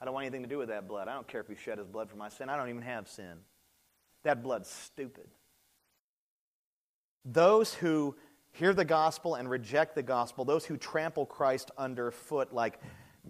I 0.00 0.04
don't 0.04 0.14
want 0.14 0.24
anything 0.24 0.42
to 0.42 0.48
do 0.48 0.58
with 0.58 0.68
that 0.68 0.88
blood. 0.88 1.08
I 1.08 1.14
don't 1.14 1.28
care 1.28 1.40
if 1.40 1.48
he 1.48 1.54
shed 1.54 1.78
his 1.78 1.86
blood 1.86 2.08
for 2.08 2.16
my 2.16 2.28
sin. 2.28 2.48
I 2.48 2.56
don't 2.56 2.70
even 2.70 2.82
have 2.82 3.08
sin. 3.08 3.38
That 4.22 4.42
blood's 4.42 4.68
stupid. 4.68 5.28
Those 7.24 7.74
who 7.74 8.16
hear 8.52 8.72
the 8.72 8.84
gospel 8.84 9.34
and 9.34 9.48
reject 9.48 9.94
the 9.94 10.02
gospel, 10.02 10.44
those 10.44 10.64
who 10.64 10.76
trample 10.76 11.26
Christ 11.26 11.70
underfoot 11.76 12.52
like 12.52 12.80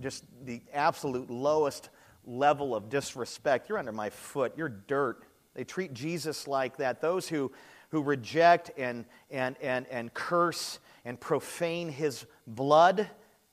just 0.00 0.24
the 0.44 0.62
absolute 0.72 1.30
lowest 1.30 1.90
level 2.24 2.74
of 2.74 2.88
disrespect. 2.88 3.68
You're 3.68 3.78
under 3.78 3.92
my 3.92 4.10
foot, 4.10 4.52
you're 4.56 4.68
dirt. 4.68 5.24
They 5.54 5.64
treat 5.64 5.92
Jesus 5.92 6.46
like 6.46 6.76
that. 6.76 7.00
Those 7.00 7.28
who, 7.28 7.50
who 7.90 8.02
reject 8.02 8.70
and, 8.78 9.04
and, 9.30 9.56
and, 9.60 9.86
and 9.88 10.14
curse 10.14 10.78
and 11.04 11.18
profane 11.18 11.88
his 11.88 12.26
blood 12.46 13.08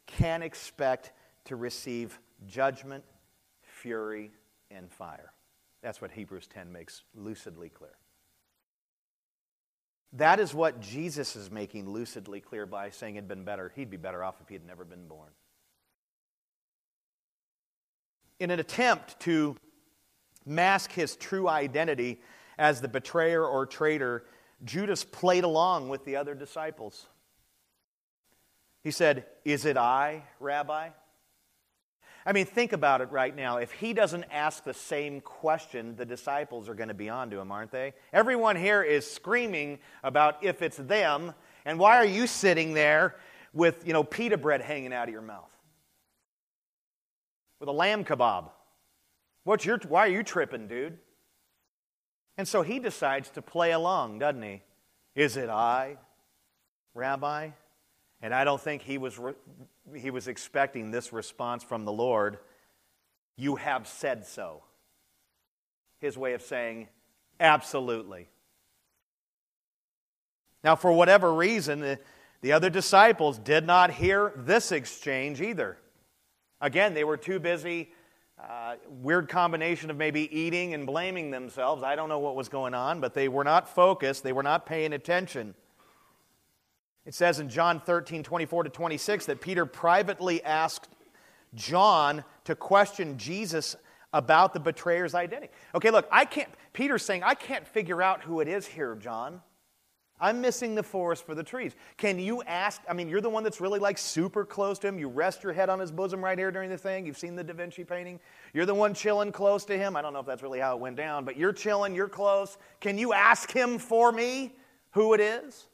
can 0.06 0.44
expect 0.44 1.12
to 1.48 1.56
receive 1.56 2.20
judgment, 2.48 3.04
fury, 3.62 4.32
and 4.70 4.92
fire. 4.92 5.34
That's 5.82 6.02
what 6.02 6.12
Hebrews 6.12 6.48
10 6.48 6.72
makes 6.72 7.04
lucidly 7.16 7.70
clear. 7.70 7.98
That 10.14 10.40
is 10.40 10.54
what 10.54 10.80
Jesus 10.80 11.36
is 11.36 11.52
making 11.52 11.90
lucidly 11.90 12.42
clear 12.42 12.66
by 12.66 12.90
saying 12.90 13.16
it'd 13.16 13.28
been 13.28 13.44
better, 13.44 13.72
he'd 13.76 13.90
be 13.90 13.98
better 13.98 14.24
off 14.24 14.36
if 14.42 14.48
he 14.48 14.56
had 14.56 14.66
never 14.66 14.86
been 14.86 15.08
born. 15.08 15.30
In 18.40 18.52
an 18.52 18.60
attempt 18.60 19.20
to 19.22 19.56
mask 20.46 20.92
his 20.92 21.16
true 21.16 21.48
identity 21.50 22.22
as 22.58 22.82
the 22.82 22.88
betrayer 22.88 23.46
or 23.46 23.66
traitor, 23.66 24.26
Judas 24.64 25.04
played 25.04 25.44
along 25.44 25.90
with 25.90 26.06
the 26.06 26.16
other 26.16 26.34
disciples. 26.34 27.08
He 28.84 28.92
said, 28.92 29.26
Is 29.44 29.66
it 29.66 29.78
I, 29.78 30.24
Rabbi? 30.40 30.90
I 32.28 32.34
mean, 32.34 32.46
think 32.46 32.74
about 32.74 33.00
it 33.00 33.10
right 33.10 33.34
now. 33.34 33.56
If 33.56 33.72
he 33.72 33.94
doesn't 33.94 34.26
ask 34.30 34.66
the 34.66 34.74
same 34.74 35.22
question, 35.22 35.96
the 35.96 36.06
disciples 36.06 36.68
are 36.68 36.74
going 36.74 36.90
to 36.90 36.94
be 36.94 37.08
on 37.08 37.30
to 37.30 37.40
him, 37.40 37.54
aren't 37.54 37.72
they? 37.72 37.94
Everyone 38.12 38.58
here 38.58 38.84
is 38.84 39.10
screaming 39.10 39.80
about 40.04 40.44
if 40.44 40.62
it's 40.62 40.76
them, 40.76 41.34
And 41.64 41.80
why 41.80 41.96
are 41.96 42.06
you 42.06 42.28
sitting 42.28 42.74
there 42.74 43.16
with, 43.54 43.88
you 43.88 43.94
know, 43.94 44.04
pita 44.04 44.38
bread 44.38 44.60
hanging 44.60 44.92
out 44.92 45.08
of 45.08 45.14
your 45.14 45.22
mouth? 45.22 45.50
With 47.62 47.70
a 47.70 47.74
lamb 47.74 48.04
kebab? 48.04 48.50
What's 49.46 49.66
your, 49.66 49.80
why 49.88 50.02
are 50.02 50.12
you 50.12 50.22
tripping, 50.22 50.68
dude? 50.68 50.98
And 52.38 52.46
so 52.46 52.62
he 52.62 52.80
decides 52.80 53.30
to 53.32 53.42
play 53.42 53.72
along, 53.72 54.20
doesn't 54.20 54.44
he? 54.44 54.64
Is 55.16 55.38
it 55.38 55.50
I, 55.50 55.96
Rabbi? 56.94 57.52
And 58.22 58.34
I 58.34 58.44
don't 58.44 58.60
think 58.62 58.82
he 58.82 58.98
was, 58.98 59.18
re- 59.18 59.34
he 59.96 60.10
was 60.12 60.28
expecting 60.28 60.92
this 60.92 61.14
response 61.14 61.64
from 61.64 61.86
the 61.86 61.92
Lord. 61.92 62.40
You 63.36 63.56
have 63.56 63.88
said 63.88 64.26
so. 64.26 64.64
His 66.00 66.18
way 66.18 66.34
of 66.34 66.42
saying, 66.42 66.88
absolutely. 67.40 68.30
Now, 70.64 70.76
for 70.76 70.92
whatever 70.92 71.34
reason, 71.34 71.80
the, 71.80 72.00
the 72.42 72.52
other 72.52 72.70
disciples 72.70 73.38
did 73.40 73.66
not 73.66 73.92
hear 73.92 74.34
this 74.36 74.72
exchange 74.72 75.42
either. 75.42 75.78
Again, 76.60 76.94
they 76.94 77.04
were 77.04 77.18
too 77.18 77.40
busy. 77.40 77.92
Uh, 78.42 78.76
weird 79.02 79.30
combination 79.30 79.90
of 79.90 79.98
maybe 79.98 80.36
eating 80.38 80.74
and 80.74 80.86
blaming 80.86 81.32
themselves. 81.32 81.82
I 81.82 81.96
don't 81.96 82.10
know 82.10 82.20
what 82.20 82.36
was 82.36 82.50
going 82.50 82.74
on, 82.74 83.00
but 83.00 83.14
they 83.14 83.28
were 83.28 83.44
not 83.44 83.68
focused. 83.68 84.24
They 84.24 84.34
were 84.34 84.44
not 84.44 84.66
paying 84.66 84.94
attention. 84.94 85.56
It 87.08 87.16
says 87.16 87.40
in 87.40 87.48
John 87.48 87.80
13, 87.80 88.22
24 88.22 88.66
to 88.66 88.70
26, 88.70 89.28
that 89.28 89.40
Peter 89.40 89.66
privately 89.66 90.44
asked 90.44 90.90
John 91.56 92.22
to 92.44 92.54
question 92.54 93.18
Jesus 93.18 93.78
about 94.12 94.54
the 94.54 94.60
betrayer's 94.60 95.16
identity. 95.16 95.54
Okay, 95.74 95.90
look, 95.90 96.06
I 96.12 96.26
can't, 96.26 96.50
Peter's 96.74 97.04
saying, 97.04 97.24
I 97.24 97.34
can't 97.34 97.66
figure 97.66 98.02
out 98.02 98.24
who 98.24 98.42
it 98.42 98.50
is 98.50 98.68
here, 98.68 98.94
John. 98.96 99.42
I'm 100.20 100.42
missing 100.42 100.76
the 100.76 100.84
forest 100.84 101.26
for 101.26 101.34
the 101.34 101.44
trees. 101.44 101.76
Can 101.96 102.20
you 102.20 102.44
ask? 102.44 102.82
I 102.90 102.94
mean, 102.94 103.08
you're 103.08 103.22
the 103.22 103.30
one 103.30 103.44
that's 103.44 103.62
really 103.62 103.80
like 103.80 103.98
super 103.98 104.44
close 104.44 104.78
to 104.80 104.88
him. 104.88 105.00
You 105.00 105.08
rest 105.08 105.44
your 105.44 105.54
head 105.54 105.70
on 105.70 105.80
his 105.80 105.94
bosom 105.94 106.22
right 106.22 106.38
here 106.38 106.52
during 106.52 106.70
the 106.70 106.78
thing. 106.78 107.06
You've 107.06 107.20
seen 107.20 107.36
the 107.36 107.44
Da 107.44 107.54
Vinci 107.54 107.86
painting. 107.86 108.20
You're 108.54 108.66
the 108.66 108.74
one 108.74 108.94
chilling 108.94 109.32
close 109.32 109.64
to 109.66 109.78
him. 109.78 109.96
I 109.96 110.02
don't 110.02 110.12
know 110.12 110.20
if 110.20 110.26
that's 110.26 110.44
really 110.44 110.60
how 110.60 110.76
it 110.76 110.82
went 110.82 110.98
down, 110.98 111.24
but 111.24 111.38
you're 111.38 111.54
chilling, 111.54 111.96
you're 111.96 112.10
close. 112.10 112.58
Can 112.82 112.98
you 112.98 113.14
ask 113.14 113.52
him 113.52 113.78
for 113.78 114.12
me 114.12 114.56
who 114.92 115.14
it 115.14 115.22
is? 115.22 115.67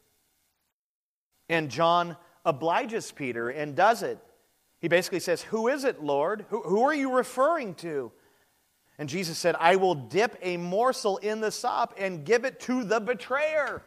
And 1.54 1.70
John 1.70 2.18
obliges 2.44 3.12
Peter 3.12 3.52
and 3.52 3.76
does 3.76 4.02
it. 4.02 4.18
He 4.80 4.88
basically 4.88 5.20
says, 5.20 5.44
Who 5.44 5.68
is 5.68 5.84
it, 5.84 6.04
Lord? 6.04 6.46
Who, 6.50 6.64
who 6.64 6.82
are 6.82 6.96
you 6.96 7.16
referring 7.16 7.76
to? 7.76 8.12
And 8.98 9.08
Jesus 9.08 9.38
said, 9.38 9.56
I 9.60 9.76
will 9.76 9.94
dip 9.94 10.36
a 10.42 10.58
morsel 10.58 11.18
in 11.18 11.42
the 11.42 11.52
sop 11.52 11.94
and 12.00 12.26
give 12.26 12.44
it 12.44 12.60
to 12.62 12.84
the 12.84 13.00
betrayer. 13.00 13.84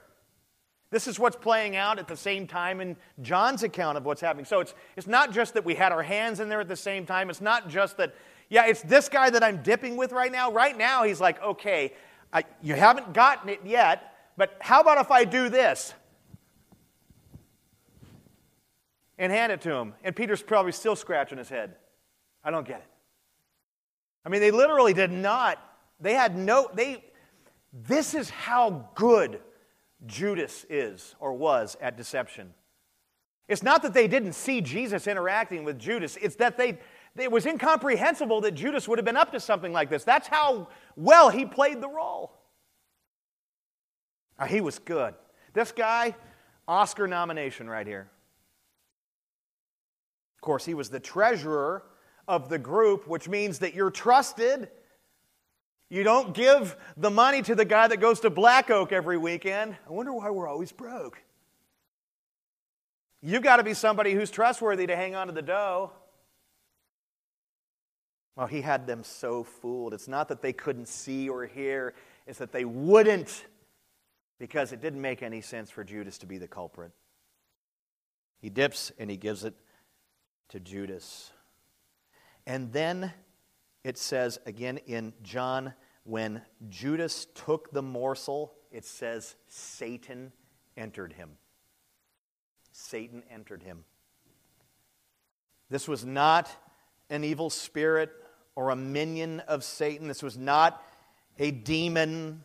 This 0.90 1.08
is 1.08 1.18
what's 1.18 1.34
playing 1.34 1.74
out 1.74 1.98
at 1.98 2.06
the 2.06 2.16
same 2.16 2.46
time 2.46 2.80
in 2.80 2.96
John's 3.20 3.64
account 3.64 3.98
of 3.98 4.04
what's 4.04 4.20
happening. 4.20 4.44
So 4.44 4.60
it's, 4.60 4.74
it's 4.96 5.08
not 5.08 5.32
just 5.32 5.54
that 5.54 5.64
we 5.64 5.74
had 5.74 5.90
our 5.90 6.04
hands 6.04 6.38
in 6.38 6.48
there 6.48 6.60
at 6.60 6.68
the 6.68 6.76
same 6.76 7.04
time. 7.04 7.30
It's 7.30 7.40
not 7.40 7.68
just 7.68 7.96
that, 7.96 8.14
yeah, 8.48 8.66
it's 8.66 8.82
this 8.82 9.08
guy 9.08 9.28
that 9.30 9.42
I'm 9.42 9.64
dipping 9.64 9.96
with 9.96 10.12
right 10.12 10.30
now. 10.30 10.52
Right 10.52 10.78
now, 10.78 11.02
he's 11.02 11.20
like, 11.20 11.42
okay, 11.42 11.94
I, 12.32 12.44
you 12.62 12.74
haven't 12.74 13.12
gotten 13.12 13.48
it 13.48 13.60
yet, 13.64 14.14
but 14.36 14.56
how 14.60 14.80
about 14.80 14.98
if 14.98 15.10
I 15.10 15.24
do 15.24 15.48
this? 15.48 15.92
And 19.18 19.32
hand 19.32 19.52
it 19.52 19.60
to 19.62 19.72
him. 19.72 19.94
And 20.04 20.14
Peter's 20.14 20.42
probably 20.42 20.72
still 20.72 20.96
scratching 20.96 21.38
his 21.38 21.48
head. 21.48 21.76
I 22.44 22.50
don't 22.50 22.66
get 22.66 22.78
it. 22.78 22.86
I 24.24 24.28
mean, 24.28 24.40
they 24.40 24.50
literally 24.50 24.92
did 24.92 25.12
not, 25.12 25.58
they 26.00 26.14
had 26.14 26.36
no, 26.36 26.68
they, 26.74 27.04
this 27.72 28.14
is 28.14 28.28
how 28.28 28.90
good 28.94 29.40
Judas 30.04 30.66
is 30.68 31.14
or 31.20 31.32
was 31.32 31.76
at 31.80 31.96
deception. 31.96 32.52
It's 33.48 33.62
not 33.62 33.82
that 33.82 33.94
they 33.94 34.08
didn't 34.08 34.32
see 34.32 34.60
Jesus 34.60 35.06
interacting 35.06 35.64
with 35.64 35.78
Judas, 35.78 36.18
it's 36.20 36.36
that 36.36 36.56
they, 36.56 36.78
it 37.16 37.30
was 37.30 37.46
incomprehensible 37.46 38.40
that 38.42 38.52
Judas 38.52 38.88
would 38.88 38.98
have 38.98 39.04
been 39.04 39.16
up 39.16 39.32
to 39.32 39.40
something 39.40 39.72
like 39.72 39.88
this. 39.88 40.04
That's 40.04 40.26
how 40.28 40.68
well 40.96 41.30
he 41.30 41.46
played 41.46 41.80
the 41.80 41.88
role. 41.88 42.32
Uh, 44.38 44.46
he 44.46 44.60
was 44.60 44.78
good. 44.78 45.14
This 45.54 45.72
guy, 45.72 46.14
Oscar 46.68 47.06
nomination 47.06 47.70
right 47.70 47.86
here 47.86 48.10
course, 50.46 50.64
he 50.64 50.72
was 50.72 50.88
the 50.88 51.00
treasurer 51.00 51.82
of 52.26 52.48
the 52.48 52.58
group, 52.58 53.06
which 53.06 53.28
means 53.28 53.58
that 53.58 53.74
you're 53.74 53.90
trusted. 53.90 54.68
You 55.90 56.02
don't 56.02 56.34
give 56.34 56.76
the 56.96 57.10
money 57.10 57.42
to 57.42 57.54
the 57.54 57.64
guy 57.64 57.88
that 57.88 57.98
goes 57.98 58.20
to 58.20 58.30
Black 58.30 58.70
Oak 58.70 58.92
every 58.92 59.18
weekend. 59.18 59.76
I 59.86 59.92
wonder 59.92 60.12
why 60.12 60.30
we're 60.30 60.48
always 60.48 60.72
broke. 60.72 61.22
You've 63.22 63.42
got 63.42 63.56
to 63.56 63.64
be 63.64 63.74
somebody 63.74 64.14
who's 64.14 64.30
trustworthy 64.30 64.86
to 64.86 64.96
hang 64.96 65.14
on 65.14 65.26
to 65.26 65.32
the 65.32 65.42
dough. 65.42 65.92
Well, 68.36 68.46
he 68.46 68.60
had 68.60 68.86
them 68.86 69.02
so 69.02 69.44
fooled. 69.44 69.94
It's 69.94 70.08
not 70.08 70.28
that 70.28 70.42
they 70.42 70.52
couldn't 70.52 70.88
see 70.88 71.28
or 71.28 71.46
hear, 71.46 71.94
it's 72.26 72.38
that 72.38 72.52
they 72.52 72.64
wouldn't 72.64 73.44
because 74.38 74.72
it 74.72 74.80
didn't 74.80 75.00
make 75.00 75.22
any 75.22 75.40
sense 75.40 75.70
for 75.70 75.82
Judas 75.82 76.18
to 76.18 76.26
be 76.26 76.38
the 76.38 76.48
culprit. 76.48 76.92
He 78.40 78.50
dips 78.50 78.92
and 78.98 79.10
he 79.10 79.16
gives 79.16 79.44
it 79.44 79.54
to 80.48 80.60
Judas. 80.60 81.32
And 82.46 82.72
then 82.72 83.12
it 83.84 83.98
says 83.98 84.38
again 84.46 84.78
in 84.86 85.12
John, 85.22 85.74
when 86.04 86.42
Judas 86.68 87.26
took 87.34 87.72
the 87.72 87.82
morsel, 87.82 88.54
it 88.70 88.84
says 88.84 89.34
Satan 89.48 90.32
entered 90.76 91.12
him. 91.12 91.30
Satan 92.72 93.22
entered 93.30 93.62
him. 93.62 93.84
This 95.68 95.88
was 95.88 96.04
not 96.04 96.48
an 97.10 97.24
evil 97.24 97.50
spirit 97.50 98.10
or 98.54 98.70
a 98.70 98.76
minion 98.76 99.40
of 99.40 99.64
Satan. 99.64 100.08
This 100.08 100.22
was 100.22 100.36
not 100.36 100.82
a 101.38 101.50
demon. 101.50 102.44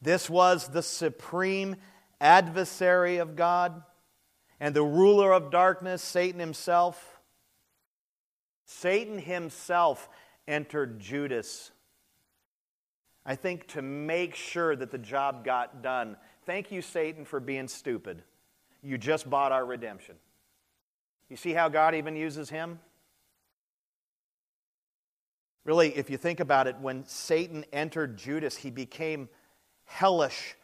This 0.00 0.30
was 0.30 0.68
the 0.68 0.82
supreme 0.82 1.76
adversary 2.20 3.18
of 3.18 3.36
God 3.36 3.82
and 4.62 4.76
the 4.76 4.84
ruler 4.84 5.32
of 5.32 5.50
darkness, 5.50 6.00
Satan 6.00 6.38
himself. 6.38 7.18
Satan 8.64 9.18
himself 9.18 10.08
entered 10.46 11.00
Judas. 11.00 11.72
I 13.26 13.34
think 13.34 13.66
to 13.68 13.82
make 13.82 14.36
sure 14.36 14.76
that 14.76 14.92
the 14.92 14.98
job 14.98 15.44
got 15.44 15.82
done. 15.82 16.16
Thank 16.46 16.70
you, 16.70 16.80
Satan, 16.80 17.24
for 17.24 17.40
being 17.40 17.66
stupid. 17.66 18.22
You 18.84 18.98
just 18.98 19.28
bought 19.28 19.50
our 19.50 19.66
redemption. 19.66 20.14
You 21.28 21.34
see 21.34 21.52
how 21.52 21.68
God 21.68 21.96
even 21.96 22.14
uses 22.14 22.48
him? 22.48 22.78
Really, 25.64 25.88
if 25.96 26.08
you 26.08 26.16
think 26.16 26.38
about 26.38 26.68
it, 26.68 26.76
when 26.78 27.04
Satan 27.04 27.64
entered 27.72 28.16
Judas, 28.16 28.56
he 28.56 28.70
became 28.70 29.28
hellish 29.86 30.54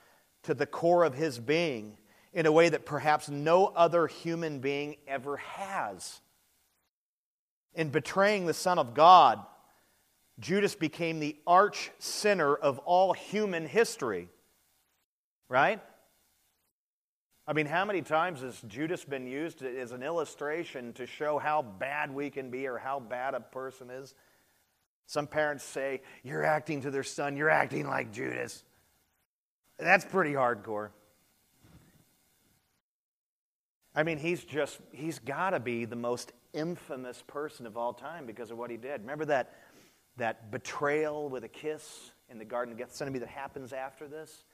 to 0.45 0.55
the 0.55 0.67
core 0.67 1.03
of 1.03 1.15
his 1.15 1.41
being 1.41 1.99
in 2.39 2.47
a 2.47 2.53
way 2.53 2.69
that 2.69 2.85
perhaps 2.85 3.29
no 3.29 3.67
other 3.67 4.07
human 4.07 4.61
being 4.61 4.95
ever 5.09 5.39
has. 5.39 6.21
In 7.75 7.89
betraying 7.89 8.47
the 8.47 8.55
Son 8.55 8.79
of 8.79 8.95
God, 8.95 9.45
Judas 10.39 10.77
became 10.77 11.19
the 11.19 11.35
arch 11.49 11.91
sinner 11.99 12.55
of 12.55 12.79
all 12.79 13.13
human 13.13 13.67
history. 13.67 14.29
Right? 15.49 15.81
I 17.45 17.55
mean, 17.55 17.67
how 17.67 17.85
many 17.85 18.03
times 18.03 18.43
has 18.43 18.61
Judas 18.69 19.05
been 19.05 19.27
used 19.27 19.65
as 19.65 19.91
an 19.91 20.05
illustration 20.05 20.93
to 20.93 21.07
show 21.07 21.39
how 21.39 21.63
bad 21.63 22.15
we 22.15 22.31
can 22.31 22.51
be 22.51 22.69
or 22.69 22.79
how 22.79 23.01
bad 23.01 23.35
a 23.35 23.41
person 23.41 23.91
is? 23.91 24.15
Some 25.07 25.27
parents 25.27 25.65
say, 25.65 26.03
You're 26.23 26.45
acting 26.45 26.83
to 26.83 26.93
their 26.93 27.03
son, 27.03 27.37
you're 27.37 27.51
acting 27.51 27.89
like 27.89 28.13
Judas. 28.13 28.63
That's 29.77 30.05
pretty 30.05 30.35
hardcore. 30.35 30.91
I 33.95 34.03
mean, 34.03 34.19
he's 34.19 34.45
just, 34.45 34.79
he's 34.93 35.19
got 35.19 35.51
to 35.51 35.61
be 35.61 35.85
the 35.85 35.97
most 35.97 36.33
infamous 36.53 37.23
person 37.27 37.67
of 37.67 37.77
all 37.77 37.93
time 37.93 38.27
because 38.27 38.51
of 38.51 38.59
what 38.59 38.71
he 38.71 38.77
did. 38.77 39.01
Remember 39.01 39.25
that, 39.27 39.55
that 40.17 40.51
betrayal 40.51 41.29
with 41.29 41.45
a 41.45 41.49
kiss 41.49 42.11
in 42.29 42.39
the 42.39 42.45
Garden 42.45 42.73
of 42.73 42.79
Gethsemane 42.79 43.21
that 43.21 43.29
happens 43.29 43.73
after 43.73 44.07
this? 44.07 44.45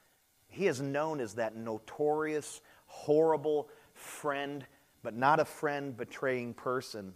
He 0.48 0.66
is 0.66 0.80
known 0.80 1.20
as 1.20 1.34
that 1.34 1.56
notorious, 1.56 2.60
horrible 2.86 3.68
friend, 3.92 4.64
but 5.02 5.14
not 5.14 5.40
a 5.40 5.44
friend 5.44 5.96
betraying 5.96 6.54
person. 6.54 7.12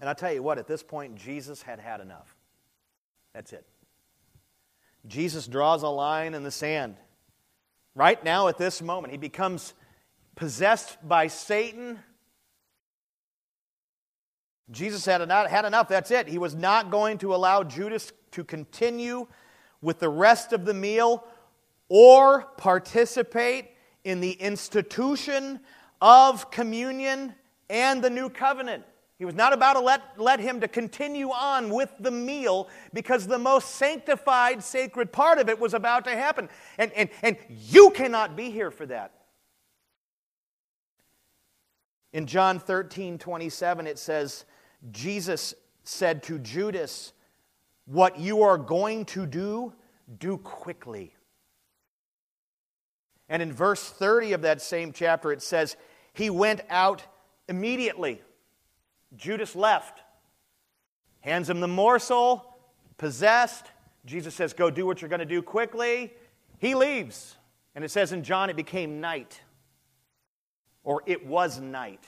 And 0.00 0.08
I'll 0.08 0.14
tell 0.14 0.32
you 0.32 0.42
what, 0.42 0.58
at 0.58 0.66
this 0.66 0.82
point, 0.82 1.16
Jesus 1.16 1.60
had 1.60 1.78
had 1.78 2.00
enough. 2.00 2.34
That's 3.34 3.52
it. 3.52 3.66
Jesus 5.06 5.46
draws 5.46 5.82
a 5.82 5.88
line 5.88 6.34
in 6.34 6.42
the 6.42 6.50
sand. 6.50 6.96
Right 7.94 8.22
now, 8.22 8.48
at 8.48 8.58
this 8.58 8.80
moment, 8.80 9.12
he 9.12 9.18
becomes 9.18 9.74
possessed 10.36 10.96
by 11.06 11.26
Satan. 11.26 11.98
Jesus 14.70 15.04
had 15.04 15.20
enough, 15.20 15.48
had 15.48 15.64
enough. 15.64 15.88
That's 15.88 16.10
it. 16.10 16.28
He 16.28 16.38
was 16.38 16.54
not 16.54 16.90
going 16.90 17.18
to 17.18 17.34
allow 17.34 17.64
Judas 17.64 18.12
to 18.32 18.44
continue 18.44 19.26
with 19.82 19.98
the 19.98 20.08
rest 20.08 20.52
of 20.52 20.64
the 20.64 20.74
meal 20.74 21.24
or 21.88 22.42
participate 22.56 23.70
in 24.04 24.20
the 24.20 24.32
institution 24.32 25.60
of 26.00 26.50
communion 26.50 27.34
and 27.68 28.02
the 28.02 28.10
new 28.10 28.30
covenant. 28.30 28.84
He 29.20 29.26
was 29.26 29.34
not 29.34 29.52
about 29.52 29.74
to 29.74 29.80
let, 29.80 30.18
let 30.18 30.40
him 30.40 30.62
to 30.62 30.66
continue 30.66 31.28
on 31.28 31.68
with 31.68 31.90
the 32.00 32.10
meal 32.10 32.70
because 32.94 33.26
the 33.26 33.38
most 33.38 33.72
sanctified, 33.72 34.64
sacred 34.64 35.12
part 35.12 35.38
of 35.38 35.50
it 35.50 35.60
was 35.60 35.74
about 35.74 36.06
to 36.06 36.12
happen. 36.12 36.48
And, 36.78 36.90
and, 36.92 37.10
and 37.22 37.36
you 37.50 37.90
cannot 37.90 38.34
be 38.34 38.50
here 38.50 38.70
for 38.70 38.86
that. 38.86 39.12
In 42.14 42.24
John 42.24 42.58
13, 42.58 43.18
27, 43.18 43.86
it 43.86 43.98
says, 43.98 44.46
Jesus 44.90 45.52
said 45.84 46.22
to 46.22 46.38
Judas, 46.38 47.12
What 47.84 48.18
you 48.18 48.40
are 48.40 48.56
going 48.56 49.04
to 49.04 49.26
do, 49.26 49.74
do 50.18 50.38
quickly. 50.38 51.14
And 53.28 53.42
in 53.42 53.52
verse 53.52 53.86
30 53.86 54.32
of 54.32 54.40
that 54.40 54.62
same 54.62 54.94
chapter, 54.94 55.30
it 55.30 55.42
says, 55.42 55.76
He 56.14 56.30
went 56.30 56.62
out 56.70 57.02
immediately. 57.50 58.22
Judas 59.16 59.56
left, 59.56 60.00
hands 61.20 61.50
him 61.50 61.60
the 61.60 61.68
morsel, 61.68 62.56
possessed. 62.96 63.66
Jesus 64.04 64.34
says, 64.34 64.52
Go 64.52 64.70
do 64.70 64.86
what 64.86 65.02
you're 65.02 65.08
going 65.08 65.20
to 65.20 65.26
do 65.26 65.42
quickly. 65.42 66.12
He 66.58 66.74
leaves. 66.74 67.36
And 67.74 67.84
it 67.84 67.90
says 67.90 68.12
in 68.12 68.24
John, 68.24 68.50
it 68.50 68.56
became 68.56 69.00
night, 69.00 69.40
or 70.82 71.02
it 71.06 71.26
was 71.26 71.60
night. 71.60 72.04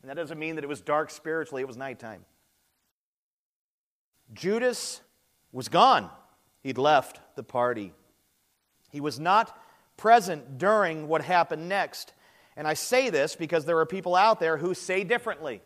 And 0.00 0.10
that 0.10 0.16
doesn't 0.16 0.38
mean 0.38 0.56
that 0.56 0.64
it 0.64 0.68
was 0.68 0.80
dark 0.80 1.10
spiritually, 1.10 1.62
it 1.62 1.68
was 1.68 1.76
nighttime. 1.76 2.24
Judas 4.32 5.00
was 5.52 5.68
gone. 5.68 6.10
He'd 6.62 6.78
left 6.78 7.20
the 7.36 7.42
party. 7.42 7.92
He 8.90 9.00
was 9.00 9.20
not 9.20 9.56
present 9.96 10.58
during 10.58 11.08
what 11.08 11.22
happened 11.22 11.68
next. 11.68 12.14
And 12.56 12.66
I 12.66 12.74
say 12.74 13.10
this 13.10 13.36
because 13.36 13.64
there 13.64 13.78
are 13.78 13.86
people 13.86 14.14
out 14.14 14.40
there 14.40 14.56
who 14.56 14.74
say 14.74 15.04
differently. 15.04 15.60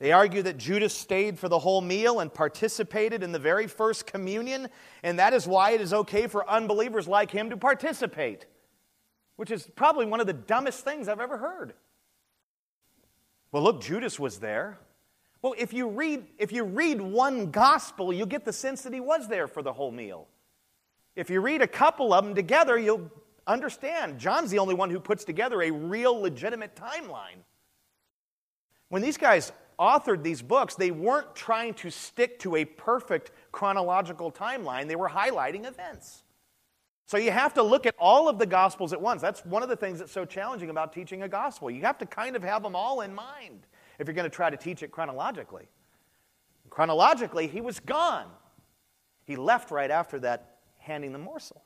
They 0.00 0.12
argue 0.12 0.40
that 0.42 0.56
Judas 0.56 0.94
stayed 0.94 1.38
for 1.38 1.50
the 1.50 1.58
whole 1.58 1.82
meal 1.82 2.20
and 2.20 2.32
participated 2.32 3.22
in 3.22 3.32
the 3.32 3.38
very 3.38 3.66
first 3.66 4.06
communion, 4.06 4.68
and 5.02 5.18
that 5.18 5.34
is 5.34 5.46
why 5.46 5.72
it 5.72 5.82
is 5.82 5.92
okay 5.92 6.26
for 6.26 6.48
unbelievers 6.48 7.06
like 7.06 7.30
him 7.30 7.50
to 7.50 7.56
participate, 7.58 8.46
which 9.36 9.50
is 9.50 9.68
probably 9.76 10.06
one 10.06 10.18
of 10.18 10.26
the 10.26 10.32
dumbest 10.32 10.84
things 10.84 11.06
I've 11.06 11.20
ever 11.20 11.36
heard. 11.36 11.74
Well, 13.52 13.62
look, 13.62 13.82
Judas 13.82 14.18
was 14.18 14.38
there. 14.38 14.78
Well, 15.42 15.54
if 15.58 15.74
you 15.74 15.88
read, 15.88 16.24
if 16.38 16.50
you 16.50 16.64
read 16.64 17.00
one 17.02 17.50
gospel, 17.50 18.10
you 18.10 18.24
get 18.24 18.46
the 18.46 18.54
sense 18.54 18.82
that 18.82 18.94
he 18.94 19.00
was 19.00 19.28
there 19.28 19.48
for 19.48 19.62
the 19.62 19.72
whole 19.72 19.90
meal. 19.90 20.28
If 21.14 21.28
you 21.28 21.42
read 21.42 21.60
a 21.60 21.66
couple 21.66 22.14
of 22.14 22.24
them 22.24 22.34
together, 22.34 22.78
you'll 22.78 23.10
understand. 23.46 24.18
John's 24.18 24.50
the 24.50 24.60
only 24.60 24.74
one 24.74 24.88
who 24.88 25.00
puts 25.00 25.24
together 25.24 25.60
a 25.60 25.70
real 25.70 26.18
legitimate 26.18 26.74
timeline. 26.74 27.42
When 28.88 29.02
these 29.02 29.18
guys 29.18 29.52
authored 29.80 30.22
these 30.22 30.42
books, 30.42 30.74
they 30.74 30.90
weren't 30.90 31.34
trying 31.34 31.74
to 31.74 31.90
stick 31.90 32.38
to 32.40 32.56
a 32.56 32.64
perfect 32.64 33.32
chronological 33.50 34.30
timeline, 34.30 34.86
they 34.86 34.96
were 34.96 35.08
highlighting 35.08 35.66
events. 35.66 36.22
So 37.06 37.16
you 37.16 37.32
have 37.32 37.54
to 37.54 37.62
look 37.64 37.86
at 37.86 37.96
all 37.98 38.28
of 38.28 38.38
the 38.38 38.46
Gospels 38.46 38.92
at 38.92 39.00
once. 39.00 39.20
That's 39.20 39.44
one 39.44 39.64
of 39.64 39.68
the 39.68 39.74
things 39.74 39.98
that's 39.98 40.12
so 40.12 40.24
challenging 40.24 40.70
about 40.70 40.92
teaching 40.92 41.24
a 41.24 41.28
gospel. 41.28 41.68
You 41.68 41.82
have 41.82 41.98
to 41.98 42.06
kind 42.06 42.36
of 42.36 42.44
have 42.44 42.62
them 42.62 42.76
all 42.76 43.00
in 43.00 43.12
mind 43.12 43.66
if 43.98 44.06
you're 44.06 44.14
going 44.14 44.30
to 44.30 44.34
try 44.34 44.48
to 44.48 44.56
teach 44.56 44.84
it 44.84 44.92
chronologically. 44.92 45.66
Chronologically, 46.68 47.48
he 47.48 47.60
was 47.60 47.80
gone. 47.80 48.26
He 49.24 49.34
left 49.34 49.72
right 49.72 49.90
after 49.90 50.20
that, 50.20 50.58
handing 50.78 51.12
the 51.12 51.18
morsel. 51.18 51.64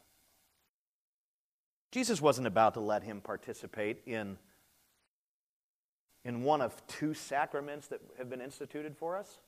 Jesus 1.93 2.23
wasn't 2.23 2.47
about 2.47 2.75
to 2.75 2.81
let 2.81 3.03
him 3.03 3.21
participate 3.21 4.01
in, 4.07 4.39
in 6.25 6.43
one 6.43 6.61
of 6.61 6.87
two 6.87 7.14
sacraments 7.14 7.89
that 7.89 8.01
have 8.18 8.31
been 8.31 8.41
instituted 8.41 8.97
for 8.97 9.16
us. 9.16 9.39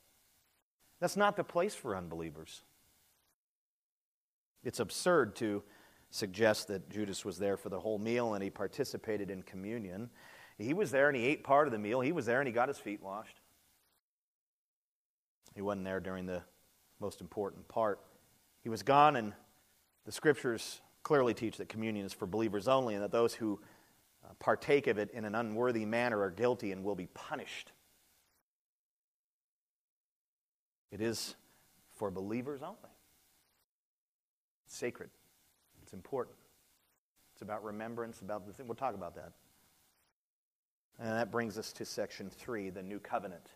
That's 0.99 1.17
not 1.17 1.35
the 1.35 1.43
place 1.43 1.75
for 1.75 1.95
unbelievers. 1.95 2.61
It's 4.63 4.79
absurd 4.79 5.35
to 5.37 5.63
suggest 6.09 6.67
that 6.67 6.89
Judas 6.89 7.25
was 7.25 7.37
there 7.37 7.57
for 7.57 7.69
the 7.69 7.79
whole 7.79 7.99
meal 7.99 8.33
and 8.33 8.43
he 8.43 8.49
participated 8.49 9.29
in 9.29 9.43
communion. 9.43 10.09
He 10.57 10.73
was 10.73 10.91
there 10.91 11.07
and 11.07 11.17
he 11.17 11.25
ate 11.25 11.43
part 11.43 11.67
of 11.67 11.71
the 11.71 11.79
meal. 11.79 12.01
He 12.01 12.11
was 12.11 12.25
there 12.25 12.39
and 12.39 12.47
he 12.47 12.53
got 12.53 12.67
his 12.67 12.77
feet 12.77 13.01
washed. 13.01 13.39
He 15.53 15.61
wasn't 15.61 15.85
there 15.85 15.99
during 15.99 16.25
the 16.25 16.43
most 16.99 17.21
important 17.21 17.67
part. 17.67 17.99
He 18.61 18.69
was 18.69 18.83
gone, 18.83 19.15
and 19.15 19.33
the 20.05 20.11
scriptures 20.11 20.81
clearly 21.03 21.33
teach 21.33 21.57
that 21.57 21.69
communion 21.69 22.05
is 22.05 22.13
for 22.13 22.25
believers 22.25 22.67
only 22.67 22.93
and 22.93 23.03
that 23.03 23.11
those 23.11 23.33
who 23.33 23.59
uh, 24.25 24.33
partake 24.39 24.87
of 24.87 24.97
it 24.97 25.11
in 25.11 25.25
an 25.25 25.35
unworthy 25.35 25.85
manner 25.85 26.21
are 26.21 26.31
guilty 26.31 26.71
and 26.71 26.83
will 26.83 26.95
be 26.95 27.07
punished. 27.07 27.71
It 30.91 31.01
is 31.01 31.35
for 31.95 32.11
believers 32.11 32.61
only. 32.61 32.77
It's 34.65 34.75
sacred. 34.75 35.09
It's 35.83 35.93
important. 35.93 36.37
It's 37.33 37.41
about 37.41 37.63
remembrance, 37.63 38.21
about 38.21 38.45
the 38.45 38.53
thing. 38.53 38.67
We'll 38.67 38.75
talk 38.75 38.95
about 38.95 39.15
that. 39.15 39.31
And 40.99 41.09
that 41.09 41.31
brings 41.31 41.57
us 41.57 41.71
to 41.73 41.85
section 41.85 42.29
three, 42.29 42.69
the 42.69 42.81
new 42.81 42.99
covenant. 42.99 43.51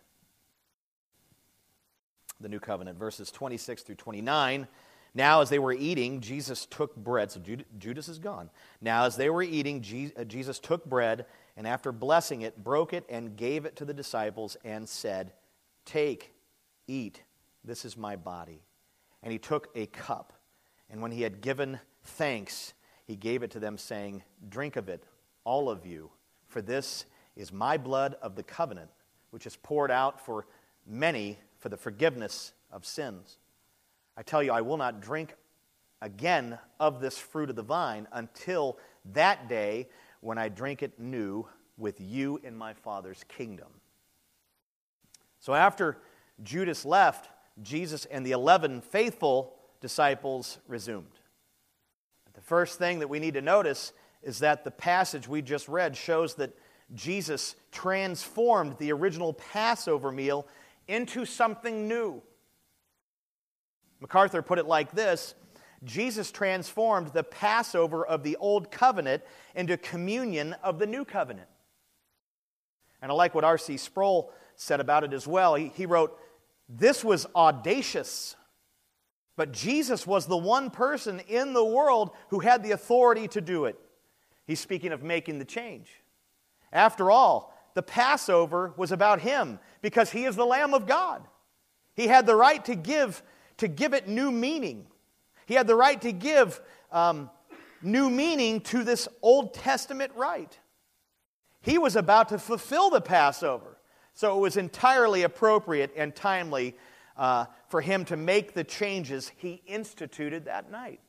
The 2.39 2.49
new 2.49 2.59
covenant, 2.59 2.97
verses 2.97 3.31
26 3.31 3.83
through 3.83 3.95
29 3.95 4.67
now, 5.13 5.41
as 5.41 5.49
they 5.49 5.59
were 5.59 5.73
eating, 5.73 6.21
Jesus 6.21 6.65
took 6.65 6.95
bread. 6.95 7.31
So 7.31 7.41
Judas 7.77 8.07
is 8.07 8.17
gone. 8.17 8.49
Now, 8.79 9.05
as 9.05 9.17
they 9.17 9.29
were 9.29 9.43
eating, 9.43 9.83
uh, 10.17 10.23
Jesus 10.23 10.57
took 10.57 10.85
bread 10.85 11.25
and 11.57 11.67
after 11.67 11.91
blessing 11.91 12.41
it, 12.41 12.63
broke 12.63 12.93
it 12.93 13.05
and 13.09 13.35
gave 13.35 13.65
it 13.65 13.75
to 13.77 13.85
the 13.85 13.93
disciples 13.93 14.55
and 14.63 14.87
said, 14.87 15.33
Take, 15.83 16.33
eat, 16.87 17.23
this 17.65 17.83
is 17.83 17.97
my 17.97 18.15
body. 18.15 18.63
And 19.21 19.33
he 19.33 19.37
took 19.37 19.67
a 19.75 19.87
cup. 19.87 20.33
And 20.89 21.01
when 21.01 21.11
he 21.11 21.23
had 21.23 21.41
given 21.41 21.79
thanks, 22.03 22.73
he 23.05 23.15
gave 23.17 23.43
it 23.43 23.51
to 23.51 23.59
them, 23.59 23.77
saying, 23.77 24.23
Drink 24.47 24.77
of 24.77 24.87
it, 24.87 25.03
all 25.43 25.69
of 25.69 25.85
you, 25.85 26.09
for 26.47 26.61
this 26.61 27.05
is 27.35 27.51
my 27.51 27.77
blood 27.77 28.15
of 28.21 28.35
the 28.35 28.43
covenant, 28.43 28.89
which 29.31 29.45
is 29.45 29.57
poured 29.57 29.91
out 29.91 30.25
for 30.25 30.45
many 30.87 31.37
for 31.59 31.67
the 31.67 31.77
forgiveness 31.77 32.53
of 32.71 32.85
sins. 32.85 33.37
I 34.17 34.23
tell 34.23 34.43
you, 34.43 34.51
I 34.51 34.61
will 34.61 34.77
not 34.77 35.01
drink 35.01 35.35
again 36.01 36.57
of 36.79 36.99
this 36.99 37.17
fruit 37.17 37.49
of 37.49 37.55
the 37.55 37.63
vine 37.63 38.07
until 38.11 38.77
that 39.13 39.47
day 39.47 39.87
when 40.19 40.37
I 40.37 40.49
drink 40.49 40.83
it 40.83 40.99
new 40.99 41.47
with 41.77 41.99
you 41.99 42.39
in 42.43 42.55
my 42.55 42.73
Father's 42.73 43.23
kingdom. 43.27 43.67
So 45.39 45.53
after 45.53 45.97
Judas 46.43 46.85
left, 46.85 47.29
Jesus 47.61 48.05
and 48.05 48.25
the 48.25 48.31
11 48.31 48.81
faithful 48.81 49.55
disciples 49.79 50.59
resumed. 50.67 51.19
But 52.25 52.35
the 52.35 52.41
first 52.41 52.77
thing 52.77 52.99
that 52.99 53.07
we 53.07 53.19
need 53.19 53.33
to 53.33 53.41
notice 53.41 53.93
is 54.21 54.39
that 54.39 54.63
the 54.63 54.71
passage 54.71 55.27
we 55.27 55.41
just 55.41 55.67
read 55.67 55.97
shows 55.97 56.35
that 56.35 56.55
Jesus 56.93 57.55
transformed 57.71 58.77
the 58.77 58.91
original 58.91 59.33
Passover 59.33 60.11
meal 60.11 60.47
into 60.87 61.25
something 61.25 61.87
new. 61.87 62.21
MacArthur 64.01 64.41
put 64.41 64.59
it 64.59 64.65
like 64.65 64.91
this 64.91 65.35
Jesus 65.83 66.31
transformed 66.31 67.07
the 67.07 67.23
Passover 67.23 68.05
of 68.05 68.23
the 68.23 68.35
Old 68.37 68.71
Covenant 68.71 69.23
into 69.55 69.77
communion 69.77 70.55
of 70.63 70.79
the 70.79 70.85
New 70.85 71.05
Covenant. 71.05 71.47
And 73.01 73.11
I 73.11 73.15
like 73.15 73.33
what 73.33 73.43
R.C. 73.43 73.77
Sproul 73.77 74.31
said 74.55 74.79
about 74.79 75.03
it 75.03 75.13
as 75.13 75.25
well. 75.25 75.55
He, 75.55 75.69
he 75.69 75.87
wrote, 75.87 76.19
This 76.69 77.03
was 77.03 77.25
audacious, 77.35 78.35
but 79.35 79.51
Jesus 79.51 80.05
was 80.05 80.27
the 80.27 80.37
one 80.37 80.69
person 80.69 81.19
in 81.27 81.53
the 81.53 81.65
world 81.65 82.11
who 82.29 82.39
had 82.39 82.61
the 82.61 82.71
authority 82.71 83.27
to 83.29 83.41
do 83.41 83.65
it. 83.65 83.79
He's 84.45 84.59
speaking 84.59 84.91
of 84.91 85.01
making 85.01 85.39
the 85.39 85.45
change. 85.45 85.89
After 86.71 87.09
all, 87.09 87.57
the 87.73 87.81
Passover 87.81 88.73
was 88.77 88.91
about 88.91 89.21
him 89.21 89.59
because 89.81 90.11
he 90.11 90.25
is 90.25 90.35
the 90.35 90.45
Lamb 90.45 90.73
of 90.73 90.85
God. 90.85 91.25
He 91.95 92.07
had 92.07 92.25
the 92.25 92.35
right 92.35 92.63
to 92.65 92.75
give 92.75 93.23
to 93.61 93.67
give 93.67 93.93
it 93.93 94.07
new 94.07 94.31
meaning. 94.31 94.87
He 95.45 95.53
had 95.53 95.67
the 95.67 95.75
right 95.75 96.01
to 96.01 96.11
give 96.11 96.59
um, 96.91 97.29
new 97.83 98.09
meaning 98.09 98.61
to 98.61 98.83
this 98.83 99.07
Old 99.21 99.53
Testament 99.53 100.11
rite. 100.15 100.59
He 101.61 101.77
was 101.77 101.95
about 101.95 102.29
to 102.29 102.39
fulfill 102.39 102.89
the 102.89 103.01
Passover. 103.01 103.77
So 104.15 104.35
it 104.35 104.41
was 104.41 104.57
entirely 104.57 105.21
appropriate 105.21 105.93
and 105.95 106.15
timely 106.15 106.75
uh, 107.15 107.45
for 107.67 107.81
him 107.81 108.03
to 108.05 108.17
make 108.17 108.55
the 108.55 108.63
changes 108.63 109.31
he 109.37 109.61
instituted 109.67 110.45
that 110.45 110.71
night. 110.71 110.99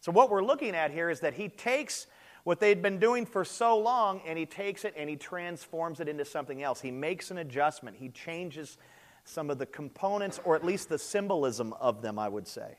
So, 0.00 0.10
what 0.10 0.28
we're 0.28 0.42
looking 0.42 0.74
at 0.74 0.90
here 0.90 1.08
is 1.08 1.20
that 1.20 1.34
he 1.34 1.48
takes 1.48 2.08
what 2.42 2.58
they'd 2.58 2.82
been 2.82 2.98
doing 2.98 3.26
for 3.26 3.44
so 3.44 3.78
long 3.78 4.20
and 4.26 4.36
he 4.36 4.44
takes 4.44 4.84
it 4.84 4.92
and 4.96 5.08
he 5.08 5.14
transforms 5.14 6.00
it 6.00 6.08
into 6.08 6.24
something 6.24 6.64
else. 6.64 6.80
He 6.80 6.90
makes 6.90 7.30
an 7.30 7.38
adjustment, 7.38 7.96
he 7.96 8.08
changes 8.08 8.76
some 9.24 9.50
of 9.50 9.58
the 9.58 9.66
components, 9.66 10.40
or 10.44 10.56
at 10.56 10.64
least 10.64 10.88
the 10.88 10.98
symbolism 10.98 11.72
of 11.74 12.02
them, 12.02 12.18
I 12.18 12.28
would 12.28 12.46
say. 12.46 12.78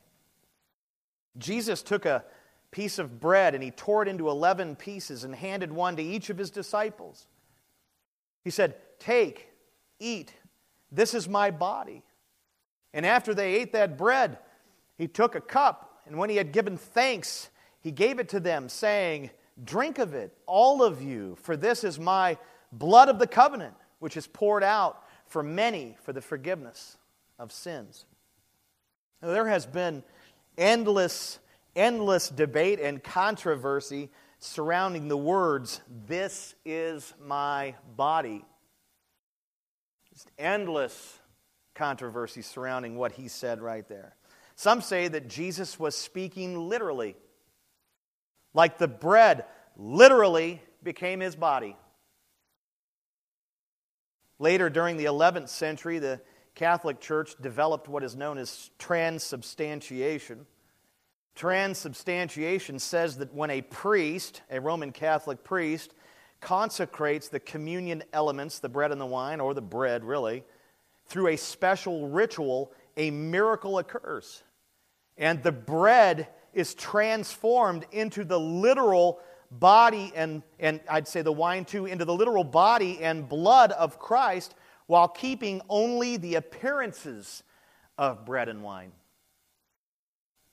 Jesus 1.38 1.82
took 1.82 2.06
a 2.06 2.24
piece 2.72 3.00
of 3.00 3.20
bread 3.20 3.54
and 3.54 3.64
he 3.64 3.72
tore 3.72 4.04
it 4.04 4.08
into 4.08 4.30
11 4.30 4.76
pieces 4.76 5.24
and 5.24 5.34
handed 5.34 5.72
one 5.72 5.96
to 5.96 6.04
each 6.04 6.30
of 6.30 6.38
his 6.38 6.50
disciples. 6.50 7.28
He 8.44 8.50
said, 8.50 8.76
Take, 9.00 9.50
eat, 10.00 10.34
this 10.92 11.14
is 11.14 11.30
my 11.30 11.52
body. 11.52 12.04
And 12.94 13.06
after 13.06 13.34
they 13.34 13.56
ate 13.56 13.74
that 13.74 13.98
bread, 13.98 14.38
he 14.98 15.08
took 15.08 15.36
a 15.36 15.42
cup, 15.42 16.02
and 16.06 16.18
when 16.18 16.30
he 16.30 16.36
had 16.36 16.52
given 16.52 16.78
thanks, 16.78 17.50
he 17.82 17.92
gave 17.92 18.20
it 18.20 18.30
to 18.30 18.40
them, 18.40 18.70
saying, 18.70 19.32
Drink 19.64 20.00
of 20.00 20.14
it, 20.14 20.36
all 20.46 20.84
of 20.84 21.02
you, 21.02 21.36
for 21.42 21.58
this 21.58 21.84
is 21.84 22.00
my 22.00 22.38
blood 22.72 23.10
of 23.10 23.20
the 23.20 23.28
covenant, 23.28 23.74
which 24.00 24.18
is 24.18 24.28
poured 24.28 24.64
out 24.64 25.03
for 25.34 25.42
many 25.42 25.98
for 26.04 26.14
the 26.14 26.22
forgiveness 26.22 26.96
of 27.40 27.52
sins. 27.52 28.06
Now, 29.20 29.30
there 29.30 29.48
has 29.48 29.66
been 29.66 30.04
endless, 30.60 31.40
endless 31.76 32.30
debate 32.30 32.80
and 32.80 33.04
controversy 33.04 34.12
surrounding 34.38 35.08
the 35.08 35.18
words, 35.18 35.82
This 36.06 36.54
is 36.64 37.16
my 37.20 37.74
body. 37.98 38.46
Just 40.14 40.30
endless 40.38 41.18
controversy 41.74 42.44
surrounding 42.44 42.96
what 42.96 43.14
he 43.14 43.28
said 43.28 43.60
right 43.60 43.90
there. 43.90 44.16
Some 44.56 44.82
say 44.82 45.08
that 45.08 45.30
Jesus 45.30 45.80
was 45.80 45.98
speaking 45.98 46.70
literally, 46.70 47.16
like 48.54 48.78
the 48.78 48.88
bread 48.88 49.46
literally 49.78 50.62
became 50.84 51.22
his 51.22 51.36
body. 51.36 51.76
Later, 54.44 54.70
during 54.70 54.98
the 54.98 55.06
11th 55.06 55.48
century, 55.48 56.00
the 56.00 56.20
Catholic 56.54 57.00
Church 57.00 57.34
developed 57.42 57.88
what 57.88 58.04
is 58.04 58.14
known 58.14 58.38
as 58.38 58.72
transubstantiation. 58.78 60.46
Transubstantiation 61.34 62.78
says 62.78 63.20
that 63.20 63.34
when 63.34 63.50
a 63.50 63.62
priest, 63.62 64.42
a 64.52 64.60
Roman 64.60 64.92
Catholic 64.92 65.46
priest, 65.46 65.94
consecrates 66.42 67.30
the 67.30 67.40
communion 67.40 68.04
elements, 68.12 68.60
the 68.60 68.68
bread 68.68 68.92
and 68.92 69.00
the 69.00 69.06
wine, 69.06 69.40
or 69.40 69.54
the 69.54 69.62
bread 69.62 70.04
really, 70.04 70.44
through 71.08 71.30
a 71.30 71.38
special 71.38 72.10
ritual, 72.10 72.74
a 72.98 73.12
miracle 73.12 73.78
occurs. 73.78 74.44
And 75.18 75.42
the 75.42 75.54
bread 75.54 76.28
is 76.54 76.74
transformed 76.74 77.86
into 77.94 78.26
the 78.26 78.42
literal 78.42 79.22
body 79.60 80.12
and, 80.16 80.44
and 80.60 80.80
I'd 80.90 81.08
say 81.08 81.22
the 81.22 81.32
wine 81.32 81.66
too, 81.66 81.86
into 81.86 82.06
the 82.06 82.14
literal 82.14 82.44
body 82.44 83.00
and 83.02 83.28
blood 83.28 83.72
of 83.72 84.00
Christ 84.00 84.56
while 84.88 85.08
keeping 85.08 85.62
only 85.70 86.18
the 86.18 86.36
appearances 86.36 87.44
of 87.98 88.26
bread 88.26 88.50
and 88.50 88.64
wine. 88.64 88.92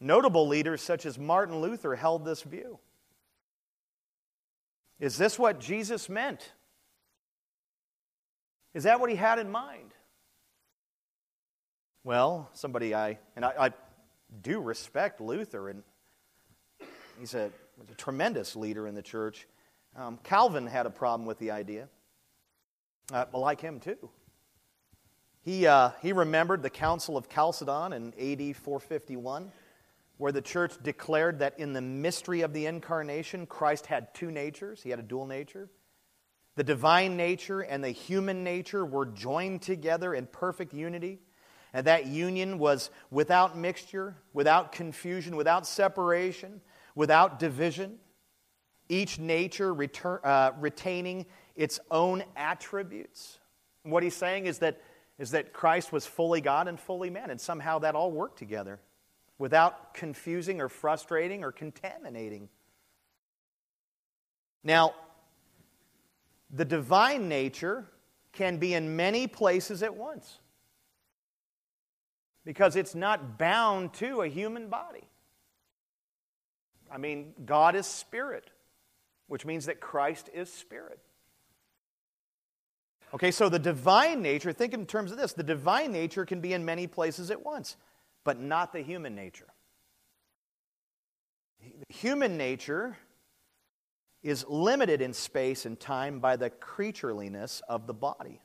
Notable 0.00 0.48
leaders 0.48 0.80
such 0.80 1.04
as 1.04 1.18
Martin 1.18 1.60
Luther 1.60 1.94
held 1.94 2.24
this 2.24 2.42
view. 2.42 2.78
Is 4.98 5.16
this 5.16 5.38
what 5.38 5.60
Jesus 5.60 6.08
meant? 6.08 6.52
Is 8.74 8.84
that 8.84 9.00
what 9.00 9.10
he 9.10 9.16
had 9.16 9.38
in 9.38 9.50
mind? 9.50 9.94
Well, 12.04 12.48
somebody 12.52 12.94
I, 12.94 13.18
and 13.36 13.44
I, 13.44 13.52
I 13.58 13.72
do 14.42 14.60
respect 14.60 15.20
Luther, 15.20 15.68
and 15.68 15.82
he's 17.18 17.34
a, 17.34 17.50
a 17.88 17.94
tremendous 17.94 18.56
leader 18.56 18.86
in 18.86 18.94
the 18.94 19.02
church. 19.02 19.46
Um, 19.96 20.18
Calvin 20.22 20.66
had 20.66 20.86
a 20.86 20.90
problem 20.90 21.26
with 21.26 21.38
the 21.38 21.50
idea, 21.52 21.88
uh, 23.12 23.26
like 23.32 23.60
him 23.60 23.80
too. 23.80 24.10
He, 25.42 25.66
uh, 25.66 25.90
he 26.02 26.12
remembered 26.12 26.62
the 26.62 26.70
Council 26.70 27.16
of 27.16 27.28
Chalcedon 27.28 27.92
in 27.92 28.08
AD 28.08 28.56
451, 28.56 29.50
where 30.18 30.32
the 30.32 30.42
church 30.42 30.74
declared 30.82 31.38
that 31.38 31.58
in 31.58 31.72
the 31.72 31.80
mystery 31.80 32.42
of 32.42 32.52
the 32.52 32.66
incarnation, 32.66 33.46
Christ 33.46 33.86
had 33.86 34.14
two 34.14 34.30
natures. 34.30 34.82
He 34.82 34.90
had 34.90 34.98
a 34.98 35.02
dual 35.02 35.26
nature. 35.26 35.70
The 36.56 36.64
divine 36.64 37.16
nature 37.16 37.62
and 37.62 37.82
the 37.82 37.90
human 37.90 38.44
nature 38.44 38.84
were 38.84 39.06
joined 39.06 39.62
together 39.62 40.12
in 40.12 40.26
perfect 40.26 40.74
unity. 40.74 41.20
And 41.72 41.86
that 41.86 42.06
union 42.06 42.58
was 42.58 42.90
without 43.10 43.56
mixture, 43.56 44.16
without 44.34 44.72
confusion, 44.72 45.36
without 45.36 45.66
separation, 45.66 46.60
without 47.00 47.38
division. 47.38 47.96
Each 48.90 49.18
nature 49.18 49.72
return, 49.72 50.18
uh, 50.22 50.50
retaining 50.58 51.24
its 51.56 51.80
own 51.90 52.22
attributes. 52.36 53.38
What 53.84 54.02
he's 54.02 54.14
saying 54.14 54.44
is 54.44 54.58
that 54.58 54.82
is 55.18 55.30
that 55.30 55.54
Christ 55.54 55.92
was 55.92 56.06
fully 56.06 56.42
God 56.42 56.68
and 56.68 56.78
fully 56.78 57.08
man, 57.08 57.30
and 57.30 57.40
somehow 57.40 57.78
that 57.78 57.94
all 57.94 58.12
worked 58.12 58.38
together 58.38 58.80
without 59.38 59.94
confusing 59.94 60.60
or 60.60 60.68
frustrating 60.68 61.42
or 61.42 61.52
contaminating. 61.52 62.50
Now, 64.62 64.92
the 66.50 66.66
divine 66.66 67.30
nature 67.30 67.86
can 68.32 68.58
be 68.58 68.74
in 68.74 68.94
many 68.94 69.26
places 69.26 69.82
at 69.82 69.94
once 69.94 70.38
because 72.44 72.76
it's 72.76 72.94
not 72.94 73.38
bound 73.38 73.94
to 73.94 74.20
a 74.20 74.28
human 74.28 74.68
body. 74.68 75.09
I 76.90 76.98
mean, 76.98 77.32
God 77.44 77.74
is 77.76 77.86
spirit, 77.86 78.50
which 79.28 79.46
means 79.46 79.66
that 79.66 79.80
Christ 79.80 80.28
is 80.34 80.52
spirit. 80.52 80.98
Okay, 83.12 83.30
so 83.30 83.48
the 83.48 83.58
divine 83.58 84.22
nature, 84.22 84.52
think 84.52 84.72
in 84.72 84.86
terms 84.86 85.10
of 85.10 85.18
this 85.18 85.32
the 85.32 85.42
divine 85.42 85.92
nature 85.92 86.24
can 86.24 86.40
be 86.40 86.52
in 86.52 86.64
many 86.64 86.86
places 86.86 87.30
at 87.30 87.44
once, 87.44 87.76
but 88.24 88.40
not 88.40 88.72
the 88.72 88.82
human 88.82 89.14
nature. 89.14 89.48
Human 91.88 92.36
nature 92.36 92.96
is 94.22 94.44
limited 94.48 95.00
in 95.00 95.12
space 95.12 95.66
and 95.66 95.78
time 95.78 96.20
by 96.20 96.36
the 96.36 96.50
creatureliness 96.50 97.62
of 97.68 97.86
the 97.86 97.94
body. 97.94 98.40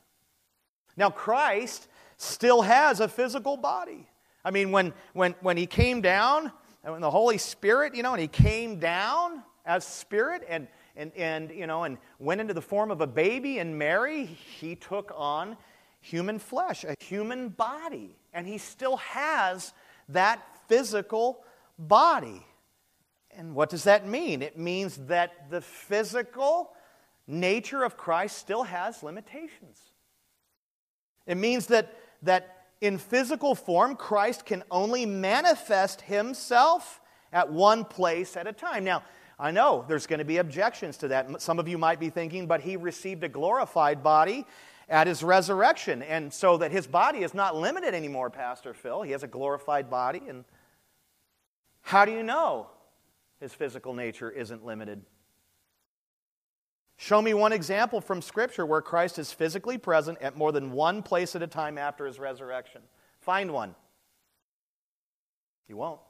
Now, 0.96 1.10
Christ 1.10 1.88
still 2.16 2.62
has 2.62 3.00
a 3.00 3.08
physical 3.08 3.56
body. 3.56 4.08
I 4.44 4.50
mean, 4.50 4.72
when, 4.72 4.94
when, 5.12 5.34
when 5.40 5.56
he 5.56 5.66
came 5.66 6.00
down, 6.00 6.50
when 6.86 7.00
the 7.00 7.10
Holy 7.10 7.38
Spirit, 7.38 7.94
you 7.94 8.02
know, 8.02 8.12
and 8.12 8.20
he 8.20 8.28
came 8.28 8.78
down 8.78 9.42
as 9.64 9.84
spirit 9.84 10.44
and 10.48 10.68
and, 10.96 11.12
and, 11.14 11.50
you 11.50 11.66
know, 11.66 11.84
and 11.84 11.98
went 12.18 12.40
into 12.40 12.54
the 12.54 12.62
form 12.62 12.90
of 12.90 13.00
a 13.00 13.06
baby, 13.06 13.58
and 13.58 13.78
Mary, 13.78 14.24
he 14.24 14.74
took 14.74 15.12
on 15.14 15.56
human 16.00 16.38
flesh, 16.38 16.84
a 16.84 16.94
human 17.04 17.50
body. 17.50 18.16
And 18.32 18.46
he 18.46 18.58
still 18.58 18.96
has 18.96 19.72
that 20.08 20.42
physical 20.68 21.44
body. 21.78 22.44
And 23.30 23.54
what 23.54 23.68
does 23.68 23.84
that 23.84 24.06
mean? 24.06 24.40
It 24.40 24.58
means 24.58 24.96
that 25.08 25.50
the 25.50 25.60
physical 25.60 26.72
nature 27.26 27.84
of 27.84 27.96
Christ 27.96 28.38
still 28.38 28.62
has 28.62 29.02
limitations. 29.02 29.78
It 31.26 31.36
means 31.36 31.66
that, 31.66 31.94
that 32.22 32.55
in 32.80 32.98
physical 32.98 33.54
form, 33.54 33.96
Christ 33.96 34.44
can 34.44 34.62
only 34.70 35.06
manifest 35.06 36.02
himself 36.02 37.00
at 37.32 37.50
one 37.50 37.84
place 37.84 38.36
at 38.36 38.46
a 38.46 38.52
time. 38.52 38.84
Now, 38.84 39.02
I 39.38 39.50
know 39.50 39.84
there's 39.88 40.06
going 40.06 40.20
to 40.20 40.24
be 40.24 40.38
objections 40.38 40.96
to 40.98 41.08
that. 41.08 41.42
Some 41.42 41.58
of 41.58 41.68
you 41.68 41.78
might 41.78 42.00
be 42.00 42.10
thinking, 42.10 42.46
but 42.46 42.60
he 42.60 42.76
received 42.76 43.24
a 43.24 43.28
glorified 43.28 44.02
body 44.02 44.46
at 44.88 45.06
his 45.06 45.22
resurrection, 45.22 46.02
and 46.02 46.32
so 46.32 46.56
that 46.58 46.70
his 46.70 46.86
body 46.86 47.20
is 47.20 47.34
not 47.34 47.56
limited 47.56 47.92
anymore, 47.92 48.30
Pastor 48.30 48.72
Phil. 48.72 49.02
He 49.02 49.10
has 49.12 49.24
a 49.24 49.26
glorified 49.26 49.90
body, 49.90 50.22
and 50.28 50.44
how 51.82 52.04
do 52.04 52.12
you 52.12 52.22
know 52.22 52.68
his 53.40 53.52
physical 53.52 53.94
nature 53.94 54.30
isn't 54.30 54.64
limited? 54.64 55.02
Show 56.96 57.20
me 57.20 57.34
one 57.34 57.52
example 57.52 58.00
from 58.00 58.22
Scripture 58.22 58.64
where 58.64 58.80
Christ 58.80 59.18
is 59.18 59.32
physically 59.32 59.76
present 59.76 60.18
at 60.20 60.36
more 60.36 60.50
than 60.50 60.72
one 60.72 61.02
place 61.02 61.36
at 61.36 61.42
a 61.42 61.46
time 61.46 61.76
after 61.76 62.06
his 62.06 62.18
resurrection. 62.18 62.80
Find 63.20 63.50
one. 63.50 63.74
You 65.68 65.76
won't. 65.76 66.00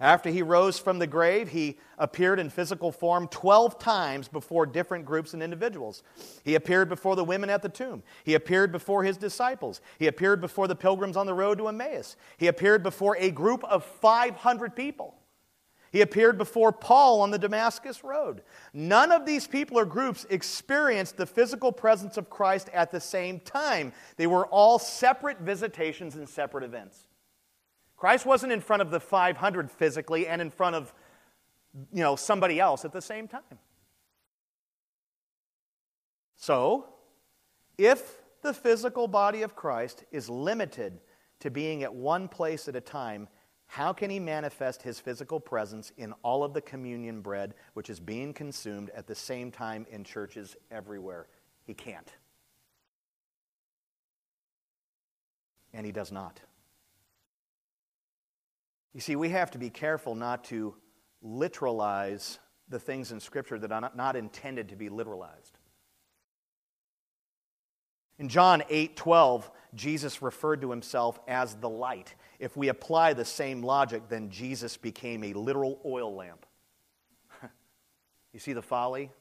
After 0.00 0.30
he 0.30 0.40
rose 0.40 0.78
from 0.78 0.98
the 0.98 1.06
grave, 1.06 1.50
he 1.50 1.78
appeared 1.98 2.40
in 2.40 2.48
physical 2.48 2.90
form 2.90 3.28
12 3.28 3.78
times 3.78 4.28
before 4.28 4.64
different 4.64 5.04
groups 5.04 5.34
and 5.34 5.42
individuals. 5.42 6.02
He 6.42 6.54
appeared 6.54 6.88
before 6.88 7.16
the 7.16 7.24
women 7.24 7.50
at 7.50 7.60
the 7.60 7.68
tomb. 7.68 8.02
He 8.24 8.32
appeared 8.32 8.72
before 8.72 9.04
his 9.04 9.18
disciples. 9.18 9.82
He 9.98 10.06
appeared 10.06 10.40
before 10.40 10.68
the 10.68 10.74
pilgrims 10.74 11.18
on 11.18 11.26
the 11.26 11.34
road 11.34 11.58
to 11.58 11.68
Emmaus. 11.68 12.16
He 12.38 12.46
appeared 12.46 12.82
before 12.82 13.18
a 13.18 13.30
group 13.30 13.62
of 13.64 13.84
500 13.84 14.74
people. 14.74 15.19
He 15.90 16.02
appeared 16.02 16.38
before 16.38 16.70
Paul 16.70 17.20
on 17.20 17.30
the 17.30 17.38
Damascus 17.38 18.04
Road. 18.04 18.42
None 18.72 19.10
of 19.10 19.26
these 19.26 19.46
people 19.46 19.78
or 19.78 19.84
groups 19.84 20.24
experienced 20.30 21.16
the 21.16 21.26
physical 21.26 21.72
presence 21.72 22.16
of 22.16 22.30
Christ 22.30 22.68
at 22.72 22.92
the 22.92 23.00
same 23.00 23.40
time. 23.40 23.92
They 24.16 24.28
were 24.28 24.46
all 24.46 24.78
separate 24.78 25.40
visitations 25.40 26.14
and 26.14 26.28
separate 26.28 26.62
events. 26.62 27.08
Christ 27.96 28.24
wasn't 28.24 28.52
in 28.52 28.60
front 28.60 28.82
of 28.82 28.90
the 28.90 29.00
500 29.00 29.70
physically 29.70 30.26
and 30.26 30.40
in 30.40 30.50
front 30.50 30.76
of 30.76 30.94
you 31.92 32.02
know, 32.02 32.16
somebody 32.16 32.60
else 32.60 32.84
at 32.84 32.92
the 32.92 33.02
same 33.02 33.28
time. 33.28 33.58
So, 36.36 36.86
if 37.76 38.22
the 38.42 38.54
physical 38.54 39.08
body 39.08 39.42
of 39.42 39.54
Christ 39.54 40.04
is 40.10 40.30
limited 40.30 41.00
to 41.40 41.50
being 41.50 41.82
at 41.82 41.94
one 41.94 42.28
place 42.28 42.68
at 42.68 42.76
a 42.76 42.80
time, 42.80 43.28
how 43.70 43.92
can 43.92 44.10
he 44.10 44.18
manifest 44.18 44.82
his 44.82 44.98
physical 44.98 45.38
presence 45.38 45.92
in 45.96 46.12
all 46.24 46.42
of 46.42 46.54
the 46.54 46.60
communion 46.60 47.20
bread 47.20 47.54
which 47.74 47.88
is 47.88 48.00
being 48.00 48.34
consumed 48.34 48.90
at 48.96 49.06
the 49.06 49.14
same 49.14 49.52
time 49.52 49.86
in 49.92 50.02
churches 50.02 50.56
everywhere? 50.72 51.28
He 51.62 51.72
can't. 51.72 52.10
And 55.72 55.86
he 55.86 55.92
does 55.92 56.10
not. 56.10 56.40
You 58.92 59.00
see, 59.00 59.14
we 59.14 59.28
have 59.28 59.52
to 59.52 59.58
be 59.58 59.70
careful 59.70 60.16
not 60.16 60.42
to 60.46 60.74
literalize 61.24 62.38
the 62.68 62.80
things 62.80 63.12
in 63.12 63.20
Scripture 63.20 63.60
that 63.60 63.70
are 63.70 63.92
not 63.94 64.16
intended 64.16 64.70
to 64.70 64.76
be 64.76 64.88
literalized. 64.88 65.52
In 68.18 68.28
John 68.28 68.64
8 68.68 68.96
12, 68.96 69.48
Jesus 69.76 70.22
referred 70.22 70.60
to 70.62 70.70
himself 70.72 71.20
as 71.28 71.54
the 71.54 71.68
light. 71.68 72.16
If 72.40 72.56
we 72.56 72.68
apply 72.68 73.12
the 73.12 73.24
same 73.24 73.62
logic, 73.62 74.08
then 74.08 74.30
Jesus 74.30 74.78
became 74.78 75.22
a 75.22 75.34
literal 75.34 75.78
oil 75.84 76.14
lamp. 76.14 76.46
you 78.32 78.40
see 78.40 78.54
the 78.54 78.62
folly? 78.62 79.12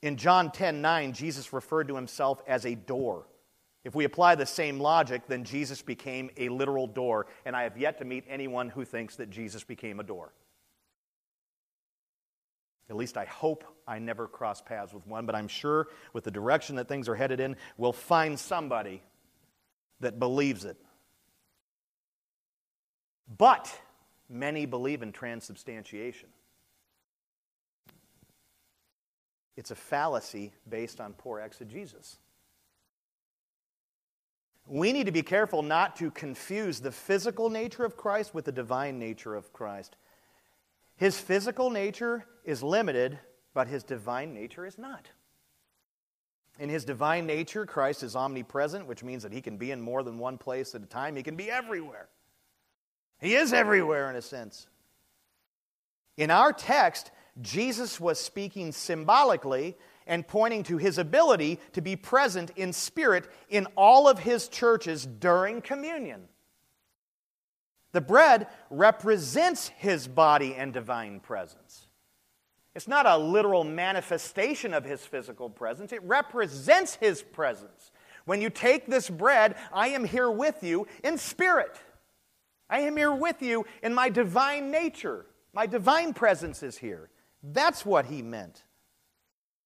In 0.00 0.16
John 0.16 0.50
10 0.50 0.80
9, 0.80 1.12
Jesus 1.12 1.52
referred 1.52 1.88
to 1.88 1.94
himself 1.94 2.42
as 2.46 2.64
a 2.64 2.74
door. 2.74 3.26
If 3.84 3.94
we 3.94 4.04
apply 4.04 4.36
the 4.36 4.46
same 4.46 4.80
logic, 4.80 5.26
then 5.28 5.44
Jesus 5.44 5.82
became 5.82 6.30
a 6.38 6.48
literal 6.48 6.86
door, 6.86 7.26
and 7.44 7.54
I 7.54 7.64
have 7.64 7.76
yet 7.76 7.98
to 7.98 8.06
meet 8.06 8.24
anyone 8.28 8.70
who 8.70 8.86
thinks 8.86 9.16
that 9.16 9.28
Jesus 9.28 9.62
became 9.62 10.00
a 10.00 10.02
door. 10.02 10.32
At 12.88 12.96
least 12.96 13.18
I 13.18 13.26
hope 13.26 13.64
I 13.86 13.98
never 13.98 14.26
cross 14.26 14.62
paths 14.62 14.94
with 14.94 15.06
one, 15.06 15.26
but 15.26 15.34
I'm 15.34 15.48
sure 15.48 15.88
with 16.14 16.24
the 16.24 16.30
direction 16.30 16.76
that 16.76 16.88
things 16.88 17.06
are 17.08 17.14
headed 17.14 17.38
in, 17.38 17.56
we'll 17.76 17.92
find 17.92 18.38
somebody 18.38 19.02
that 20.00 20.18
believes 20.18 20.64
it. 20.64 20.78
But 23.36 23.72
many 24.28 24.66
believe 24.66 25.02
in 25.02 25.12
transubstantiation. 25.12 26.28
It's 29.56 29.70
a 29.70 29.76
fallacy 29.76 30.52
based 30.68 31.00
on 31.00 31.12
poor 31.12 31.40
exegesis. 31.40 32.18
We 34.66 34.92
need 34.92 35.06
to 35.06 35.12
be 35.12 35.22
careful 35.22 35.62
not 35.62 35.96
to 35.96 36.10
confuse 36.10 36.80
the 36.80 36.92
physical 36.92 37.50
nature 37.50 37.84
of 37.84 37.96
Christ 37.96 38.34
with 38.34 38.44
the 38.44 38.52
divine 38.52 38.98
nature 38.98 39.34
of 39.34 39.52
Christ. 39.52 39.96
His 40.96 41.18
physical 41.18 41.70
nature 41.70 42.24
is 42.44 42.62
limited, 42.62 43.18
but 43.52 43.68
his 43.68 43.82
divine 43.82 44.32
nature 44.32 44.64
is 44.64 44.78
not. 44.78 45.08
In 46.58 46.68
his 46.68 46.84
divine 46.84 47.26
nature, 47.26 47.66
Christ 47.66 48.02
is 48.02 48.14
omnipresent, 48.14 48.86
which 48.86 49.02
means 49.02 49.22
that 49.22 49.32
he 49.32 49.40
can 49.40 49.56
be 49.56 49.70
in 49.70 49.80
more 49.80 50.02
than 50.02 50.18
one 50.18 50.38
place 50.38 50.74
at 50.74 50.82
a 50.82 50.86
time. 50.86 51.16
He 51.16 51.22
can 51.22 51.36
be 51.36 51.50
everywhere. 51.50 52.08
He 53.20 53.34
is 53.34 53.52
everywhere 53.52 54.08
in 54.10 54.16
a 54.16 54.22
sense. 54.22 54.66
In 56.16 56.30
our 56.30 56.52
text, 56.52 57.10
Jesus 57.40 58.00
was 58.00 58.18
speaking 58.18 58.72
symbolically 58.72 59.76
and 60.06 60.26
pointing 60.26 60.62
to 60.64 60.76
his 60.76 60.98
ability 60.98 61.60
to 61.72 61.80
be 61.80 61.96
present 61.96 62.50
in 62.56 62.72
spirit 62.72 63.28
in 63.48 63.66
all 63.76 64.08
of 64.08 64.18
his 64.18 64.48
churches 64.48 65.06
during 65.06 65.62
communion. 65.62 66.28
The 67.92 68.00
bread 68.00 68.46
represents 68.70 69.68
his 69.68 70.06
body 70.08 70.54
and 70.54 70.72
divine 70.72 71.20
presence. 71.20 71.86
It's 72.74 72.88
not 72.88 73.06
a 73.06 73.18
literal 73.18 73.64
manifestation 73.64 74.74
of 74.74 74.84
his 74.84 75.04
physical 75.04 75.50
presence, 75.50 75.92
it 75.92 76.02
represents 76.02 76.96
his 76.96 77.22
presence. 77.22 77.90
When 78.26 78.40
you 78.40 78.50
take 78.50 78.86
this 78.86 79.10
bread, 79.10 79.56
I 79.72 79.88
am 79.88 80.04
here 80.04 80.30
with 80.30 80.62
you 80.62 80.86
in 81.02 81.18
spirit. 81.18 81.76
I 82.70 82.80
am 82.80 82.96
here 82.96 83.12
with 83.12 83.42
you 83.42 83.66
in 83.82 83.92
my 83.92 84.08
divine 84.08 84.70
nature. 84.70 85.26
My 85.52 85.66
divine 85.66 86.14
presence 86.14 86.62
is 86.62 86.78
here. 86.78 87.10
That's 87.42 87.84
what 87.84 88.06
he 88.06 88.22
meant. 88.22 88.62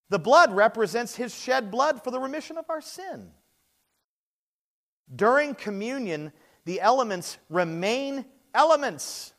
The 0.09 0.19
blood 0.19 0.53
represents 0.53 1.15
his 1.15 1.35
shed 1.35 1.71
blood 1.71 2.03
for 2.03 2.11
the 2.11 2.19
remission 2.19 2.57
of 2.57 2.65
our 2.71 2.81
sin. 2.81 3.31
During 5.15 5.55
communion, 5.55 6.33
the 6.65 6.81
elements 6.81 7.37
remain 7.51 8.25
elements, 8.55 9.35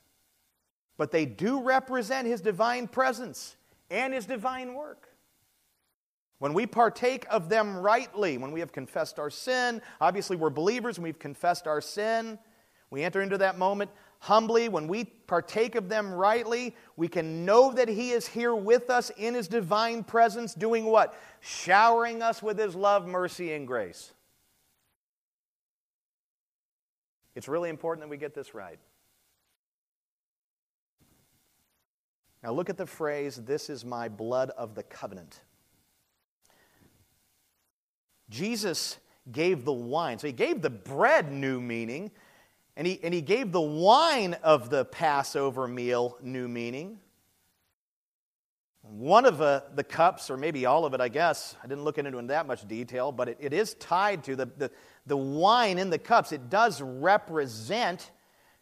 but 0.98 1.12
they 1.12 1.26
do 1.26 1.62
represent 1.62 2.28
his 2.28 2.42
divine 2.42 2.88
presence 2.88 3.56
and 3.90 4.14
his 4.14 4.26
divine 4.26 4.76
work. 4.76 5.10
When 6.38 6.54
we 6.54 6.68
partake 6.68 7.26
of 7.30 7.50
them 7.50 7.78
rightly, 7.78 8.38
when 8.38 8.52
we 8.52 8.60
have 8.60 8.72
confessed 8.72 9.18
our 9.18 9.30
sin, 9.30 9.82
obviously 10.02 10.36
we're 10.36 10.50
believers 10.50 10.98
and 10.98 11.04
we've 11.04 11.18
confessed 11.18 11.66
our 11.66 11.82
sin, 11.82 12.38
we 12.96 13.04
enter 13.04 13.22
into 13.22 13.38
that 13.40 13.58
moment 13.58 13.92
humbly, 14.20 14.70
when 14.70 14.88
we 14.88 15.04
partake 15.04 15.76
of 15.76 15.90
them 15.90 16.14
rightly, 16.14 16.74
we 16.96 17.10
can 17.10 17.44
know 17.44 17.74
that 17.74 17.90
He 17.90 18.12
is 18.12 18.26
here 18.26 18.56
with 18.56 18.90
us 18.90 19.12
in 19.18 19.34
His 19.34 19.50
divine 19.50 20.04
presence, 20.04 20.54
doing 20.54 20.86
what? 20.86 21.14
Showering 21.42 22.22
us 22.22 22.42
with 22.42 22.58
His 22.58 22.74
love, 22.74 23.06
mercy, 23.06 23.52
and 23.52 23.68
grace. 23.68 24.14
It's 27.36 27.50
really 27.50 27.70
important 27.70 28.06
that 28.06 28.10
we 28.10 28.16
get 28.16 28.34
this 28.34 28.56
right. 28.56 28.80
Now, 32.42 32.54
look 32.54 32.70
at 32.70 32.78
the 32.78 32.86
phrase, 32.86 33.36
This 33.36 33.70
is 33.70 33.84
my 33.84 34.08
blood 34.08 34.52
of 34.52 34.74
the 34.74 34.84
covenant. 34.84 35.42
Jesus 38.30 39.00
gave 39.32 39.66
the 39.66 39.74
wine. 39.74 40.18
So 40.18 40.28
he 40.28 40.34
gave 40.34 40.62
the 40.62 40.70
bread 40.70 41.32
new 41.32 41.60
meaning, 41.60 42.12
and 42.78 42.86
he, 42.86 43.00
and 43.04 43.14
he 43.14 43.22
gave 43.22 43.52
the 43.52 43.62
wine 43.62 44.36
of 44.44 44.70
the 44.70 44.86
Passover 44.86 45.68
meal 45.68 46.18
new 46.22 46.48
meaning. 46.48 47.00
One 48.82 49.26
of 49.26 49.42
uh, 49.42 49.62
the 49.74 49.84
cups, 49.84 50.30
or 50.30 50.38
maybe 50.38 50.66
all 50.66 50.86
of 50.86 50.94
it, 50.94 51.02
I 51.02 51.08
guess, 51.08 51.56
I 51.64 51.68
didn't 51.68 51.84
look 51.84 51.98
into 51.98 52.16
it 52.16 52.20
in 52.20 52.28
that 52.28 52.46
much 52.46 52.68
detail, 52.68 53.12
but 53.12 53.30
it, 53.30 53.38
it 53.40 53.54
is 53.54 53.74
tied 53.76 54.24
to 54.26 54.36
the, 54.36 54.46
the, 54.58 54.72
the 55.08 55.18
wine 55.18 55.80
in 55.80 55.90
the 55.90 55.98
cups. 55.98 56.32
It 56.32 56.50
does 56.50 56.82
represent, 56.82 58.12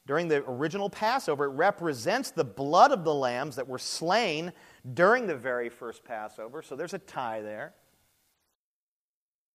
during 0.05 0.29
the 0.29 0.43
original 0.47 0.89
Passover, 0.89 1.45
it 1.45 1.49
represents 1.49 2.31
the 2.31 2.45
blood 2.45 2.91
of 2.91 3.03
the 3.03 3.13
lambs 3.13 3.57
that 3.57 3.67
were 3.67 3.79
slain 3.79 4.53
during 4.93 5.27
the 5.27 5.35
very 5.35 5.69
first 5.69 6.05
Passover. 6.05 6.61
So 6.61 6.75
there's 6.75 6.93
a 6.93 6.99
tie 6.99 7.41
there. 7.41 7.73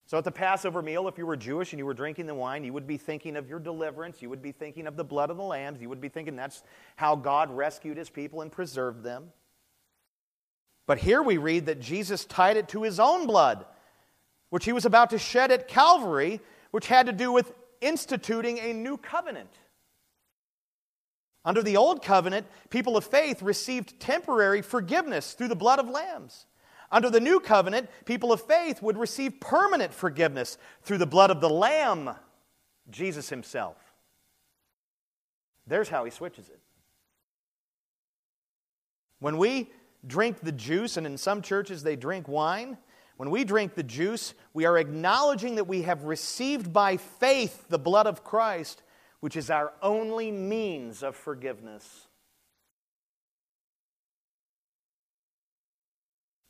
So 0.09 0.17
at 0.17 0.25
the 0.25 0.33
Passover 0.33 0.81
meal, 0.81 1.07
if 1.07 1.19
you 1.19 1.27
were 1.27 1.37
Jewish 1.37 1.75
and 1.75 1.79
you 1.79 1.85
were 1.85 1.93
drinking 1.93 2.27
the 2.27 2.35
wine, 2.35 2.65
you 2.65 2.73
would 2.73 2.87
be 2.87 2.97
thinking 2.97 3.37
of 3.37 3.47
your 3.47 3.59
deliverance. 3.59 4.23
You 4.23 4.31
would 4.31 4.41
be 4.41 4.53
thinking 4.53 4.87
of 4.87 4.97
the 4.97 5.05
blood 5.05 5.29
of 5.29 5.37
the 5.37 5.43
lambs. 5.43 5.83
You 5.83 5.91
would 5.91 6.01
be 6.01 6.09
thinking 6.09 6.35
that's 6.35 6.63
how 6.97 7.15
God 7.15 7.55
rescued 7.55 7.99
his 7.99 8.09
people 8.09 8.41
and 8.41 8.51
preserved 8.51 9.03
them. 9.03 9.33
But 10.87 10.97
here 10.97 11.23
we 11.23 11.37
read 11.37 11.67
that 11.67 11.81
Jesus 11.81 12.25
tied 12.25 12.57
it 12.57 12.69
to 12.69 12.85
his 12.85 12.99
own 12.99 13.27
blood, 13.27 13.67
which 14.49 14.65
he 14.65 14.73
was 14.73 14.87
about 14.87 15.11
to 15.11 15.19
shed 15.19 15.53
at 15.53 15.69
Calvary, 15.69 16.41
which 16.71 16.87
had 16.87 17.05
to 17.05 17.13
do 17.13 17.31
with 17.31 17.53
instituting 17.83 18.59
a 18.61 18.73
new 18.73 18.97
covenant. 18.97 19.51
Under 21.45 21.63
the 21.63 21.77
old 21.77 22.03
covenant, 22.03 22.47
people 22.71 22.97
of 22.97 23.05
faith 23.05 23.43
received 23.43 24.01
temporary 24.01 24.63
forgiveness 24.63 25.35
through 25.35 25.49
the 25.49 25.55
blood 25.55 25.79
of 25.79 25.91
lambs. 25.91 26.47
Under 26.91 27.11
the 27.11 27.21
new 27.21 27.39
covenant, 27.41 27.91
people 28.05 28.33
of 28.33 28.41
faith 28.41 28.81
would 28.83 28.97
receive 28.97 29.41
permanent 29.41 29.93
forgiveness 29.93 30.57
through 30.83 30.99
the 30.99 31.07
blood 31.07 31.31
of 31.31 31.41
the 31.41 31.51
Lamb, 31.51 32.11
Jesus 32.91 33.29
Himself. 33.29 33.77
There's 35.67 35.89
how 35.89 36.05
He 36.05 36.11
switches 36.11 36.49
it. 36.49 36.61
When 39.21 39.37
we 39.37 39.71
drink 40.07 40.41
the 40.41 40.53
juice, 40.53 40.97
and 40.97 41.07
in 41.07 41.19
some 41.19 41.43
churches 41.43 41.83
they 41.83 41.97
drink 41.97 42.27
wine, 42.27 42.79
when 43.19 43.31
we 43.31 43.45
drink 43.45 43.75
the 43.75 43.83
juice, 43.83 44.33
we 44.55 44.65
are 44.65 44.79
acknowledging 44.79 45.57
that 45.57 45.67
we 45.67 45.83
have 45.83 46.05
received 46.05 46.73
by 46.73 46.97
faith 46.97 47.69
the 47.69 47.79
blood 47.79 48.07
of 48.07 48.25
Christ, 48.25 48.83
which 49.21 49.37
is 49.37 49.51
our 49.51 49.73
only 49.83 50.31
means 50.31 51.03
of 51.03 51.17
forgiveness. 51.17 52.08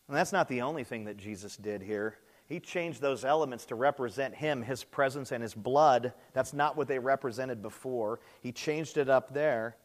And 0.08 0.16
that's 0.16 0.32
not 0.32 0.48
the 0.48 0.62
only 0.62 0.84
thing 0.84 1.04
that 1.04 1.18
Jesus 1.18 1.56
did 1.56 1.82
here. 1.82 2.16
He 2.46 2.60
changed 2.60 3.02
those 3.02 3.26
elements 3.26 3.66
to 3.66 3.74
represent 3.74 4.34
Him, 4.34 4.62
His 4.62 4.82
presence, 4.82 5.32
and 5.32 5.42
His 5.42 5.54
blood. 5.54 6.14
That's 6.32 6.54
not 6.54 6.76
what 6.76 6.88
they 6.88 6.98
represented 6.98 7.60
before. 7.60 8.20
He 8.40 8.52
changed 8.52 8.96
it 8.96 9.10
up 9.10 9.34
there. 9.34 9.76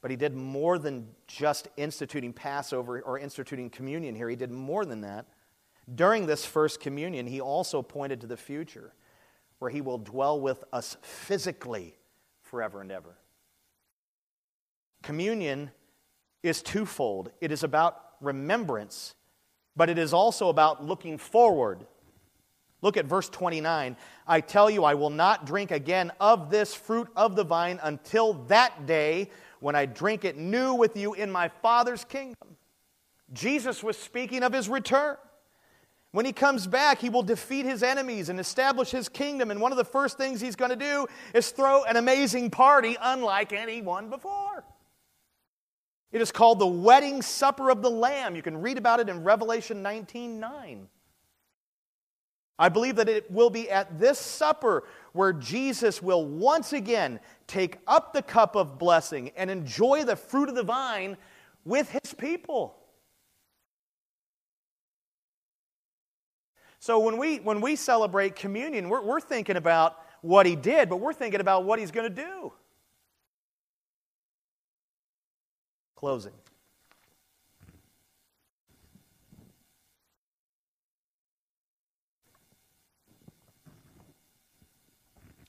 But 0.00 0.12
He 0.12 0.16
did 0.16 0.34
more 0.34 0.78
than 0.78 1.08
just 1.26 1.66
instituting 1.76 2.32
Passover 2.32 3.00
or 3.00 3.18
instituting 3.18 3.68
communion 3.68 4.14
here. 4.14 4.28
He 4.28 4.36
did 4.36 4.52
more 4.52 4.84
than 4.84 5.00
that. 5.00 5.26
During 5.92 6.26
this 6.26 6.44
first 6.44 6.78
communion, 6.78 7.26
He 7.26 7.40
also 7.40 7.82
pointed 7.82 8.20
to 8.20 8.28
the 8.28 8.36
future, 8.36 8.92
where 9.58 9.70
He 9.70 9.80
will 9.80 9.98
dwell 9.98 10.40
with 10.40 10.62
us 10.72 10.96
physically 11.02 11.96
forever 12.42 12.80
and 12.80 12.92
ever. 12.92 13.18
Communion 15.02 15.72
is 16.44 16.62
twofold 16.62 17.32
it 17.40 17.50
is 17.50 17.64
about 17.64 18.00
remembrance 18.20 19.14
but 19.78 19.88
it 19.88 19.96
is 19.96 20.12
also 20.12 20.48
about 20.48 20.84
looking 20.84 21.16
forward. 21.16 21.86
Look 22.82 22.96
at 22.96 23.06
verse 23.06 23.28
29. 23.28 23.96
I 24.26 24.40
tell 24.40 24.68
you, 24.68 24.84
I 24.84 24.94
will 24.94 25.10
not 25.10 25.46
drink 25.46 25.70
again 25.70 26.12
of 26.20 26.50
this 26.50 26.74
fruit 26.74 27.08
of 27.14 27.36
the 27.36 27.44
vine 27.44 27.78
until 27.82 28.34
that 28.48 28.86
day 28.86 29.30
when 29.60 29.76
I 29.76 29.86
drink 29.86 30.24
it 30.24 30.36
new 30.36 30.74
with 30.74 30.96
you 30.96 31.14
in 31.14 31.30
my 31.30 31.48
Father's 31.48 32.04
kingdom. 32.04 32.56
Jesus 33.32 33.82
was 33.82 33.96
speaking 33.96 34.42
of 34.42 34.52
his 34.52 34.68
return. 34.68 35.16
When 36.10 36.26
he 36.26 36.32
comes 36.32 36.66
back, 36.66 37.00
he 37.00 37.08
will 37.08 37.22
defeat 37.22 37.64
his 37.64 37.82
enemies 37.82 38.30
and 38.30 38.40
establish 38.40 38.90
his 38.90 39.08
kingdom. 39.08 39.50
And 39.50 39.60
one 39.60 39.70
of 39.72 39.78
the 39.78 39.84
first 39.84 40.18
things 40.18 40.40
he's 40.40 40.56
going 40.56 40.70
to 40.70 40.76
do 40.76 41.06
is 41.34 41.50
throw 41.50 41.84
an 41.84 41.96
amazing 41.96 42.50
party 42.50 42.96
unlike 43.00 43.52
anyone 43.52 44.10
before. 44.10 44.64
It 46.10 46.20
is 46.20 46.32
called 46.32 46.58
the 46.58 46.66
wedding 46.66 47.20
supper 47.22 47.70
of 47.70 47.82
the 47.82 47.90
Lamb. 47.90 48.34
You 48.34 48.42
can 48.42 48.60
read 48.60 48.78
about 48.78 49.00
it 49.00 49.08
in 49.08 49.24
Revelation 49.24 49.82
19 49.82 50.40
9. 50.40 50.88
I 52.60 52.68
believe 52.68 52.96
that 52.96 53.08
it 53.08 53.30
will 53.30 53.50
be 53.50 53.70
at 53.70 54.00
this 54.00 54.18
supper 54.18 54.84
where 55.12 55.32
Jesus 55.32 56.02
will 56.02 56.26
once 56.26 56.72
again 56.72 57.20
take 57.46 57.78
up 57.86 58.12
the 58.12 58.22
cup 58.22 58.56
of 58.56 58.78
blessing 58.78 59.30
and 59.36 59.48
enjoy 59.48 60.04
the 60.04 60.16
fruit 60.16 60.48
of 60.48 60.56
the 60.56 60.64
vine 60.64 61.16
with 61.64 61.88
his 61.90 62.14
people. 62.14 62.74
So 66.80 66.98
when 66.98 67.16
we, 67.16 67.38
when 67.38 67.60
we 67.60 67.76
celebrate 67.76 68.34
communion, 68.34 68.88
we're, 68.88 69.02
we're 69.02 69.20
thinking 69.20 69.56
about 69.56 69.96
what 70.20 70.46
he 70.46 70.56
did, 70.56 70.88
but 70.88 70.96
we're 70.96 71.12
thinking 71.12 71.40
about 71.40 71.64
what 71.64 71.78
he's 71.78 71.90
going 71.90 72.12
to 72.12 72.22
do. 72.22 72.52
Closing. 75.98 76.32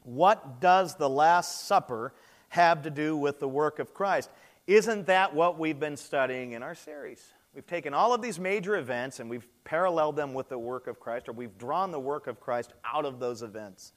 What 0.01 0.59
does 0.59 0.95
the 0.95 1.07
Last 1.07 1.67
Supper 1.67 2.15
have 2.47 2.81
to 2.81 2.89
do 2.89 3.15
with 3.15 3.39
the 3.39 3.47
work 3.47 3.77
of 3.77 3.93
Christ? 3.93 4.31
Isn't 4.65 5.05
that 5.05 5.35
what 5.35 5.59
we've 5.59 5.79
been 5.79 5.95
studying 5.95 6.53
in 6.53 6.63
our 6.63 6.73
series? 6.73 7.23
We've 7.53 7.67
taken 7.67 7.93
all 7.93 8.15
of 8.15 8.23
these 8.23 8.39
major 8.39 8.75
events 8.75 9.19
and 9.19 9.29
we've 9.29 9.45
paralleled 9.63 10.15
them 10.15 10.33
with 10.33 10.49
the 10.49 10.57
work 10.57 10.87
of 10.87 10.99
Christ, 10.99 11.29
or 11.29 11.33
we've 11.33 11.59
drawn 11.59 11.91
the 11.91 11.99
work 11.99 12.25
of 12.25 12.39
Christ 12.39 12.73
out 12.83 13.05
of 13.05 13.19
those 13.19 13.43
events. 13.43 13.93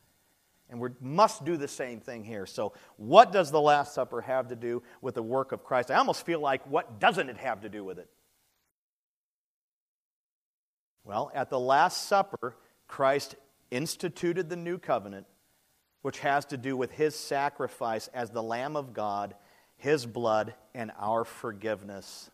And 0.73 0.81
we 0.81 0.89
must 1.03 1.45
do 1.45 1.59
the 1.59 1.69
same 1.69 2.01
thing 2.01 2.25
here. 2.25 2.47
So, 2.47 2.73
what 2.97 3.31
does 3.31 3.51
the 3.51 3.61
Last 3.61 3.93
Supper 3.93 4.23
have 4.23 4.49
to 4.49 4.57
do 4.57 4.83
with 5.03 5.15
the 5.15 5.23
work 5.23 5.53
of 5.53 5.63
Christ? 5.63 5.91
I 5.91 5.97
almost 5.97 6.25
feel 6.25 6.41
like, 6.41 6.67
what 6.67 6.99
doesn't 6.99 7.29
it 7.29 7.37
have 7.37 7.61
to 7.61 7.69
do 7.69 7.85
with 7.85 7.99
it? 7.99 8.09
Well, 11.05 11.31
at 11.35 11.51
the 11.51 11.61
Last 11.61 12.07
Supper, 12.07 12.57
Christ 12.89 13.35
instituted 13.71 14.49
the 14.49 14.57
new 14.57 14.79
covenant 14.79 15.27
which 16.01 16.21
has 16.21 16.47
to 16.47 16.57
do 16.57 16.75
with 16.75 16.91
his 16.93 17.15
sacrifice 17.15 18.09
as 18.15 18.31
the 18.31 18.43
Lamb 18.43 18.75
of 18.75 18.95
God, 18.95 19.35
his 19.77 20.07
blood, 20.07 20.55
and 20.75 20.91
our 20.99 21.25
forgiveness. 21.25 22.31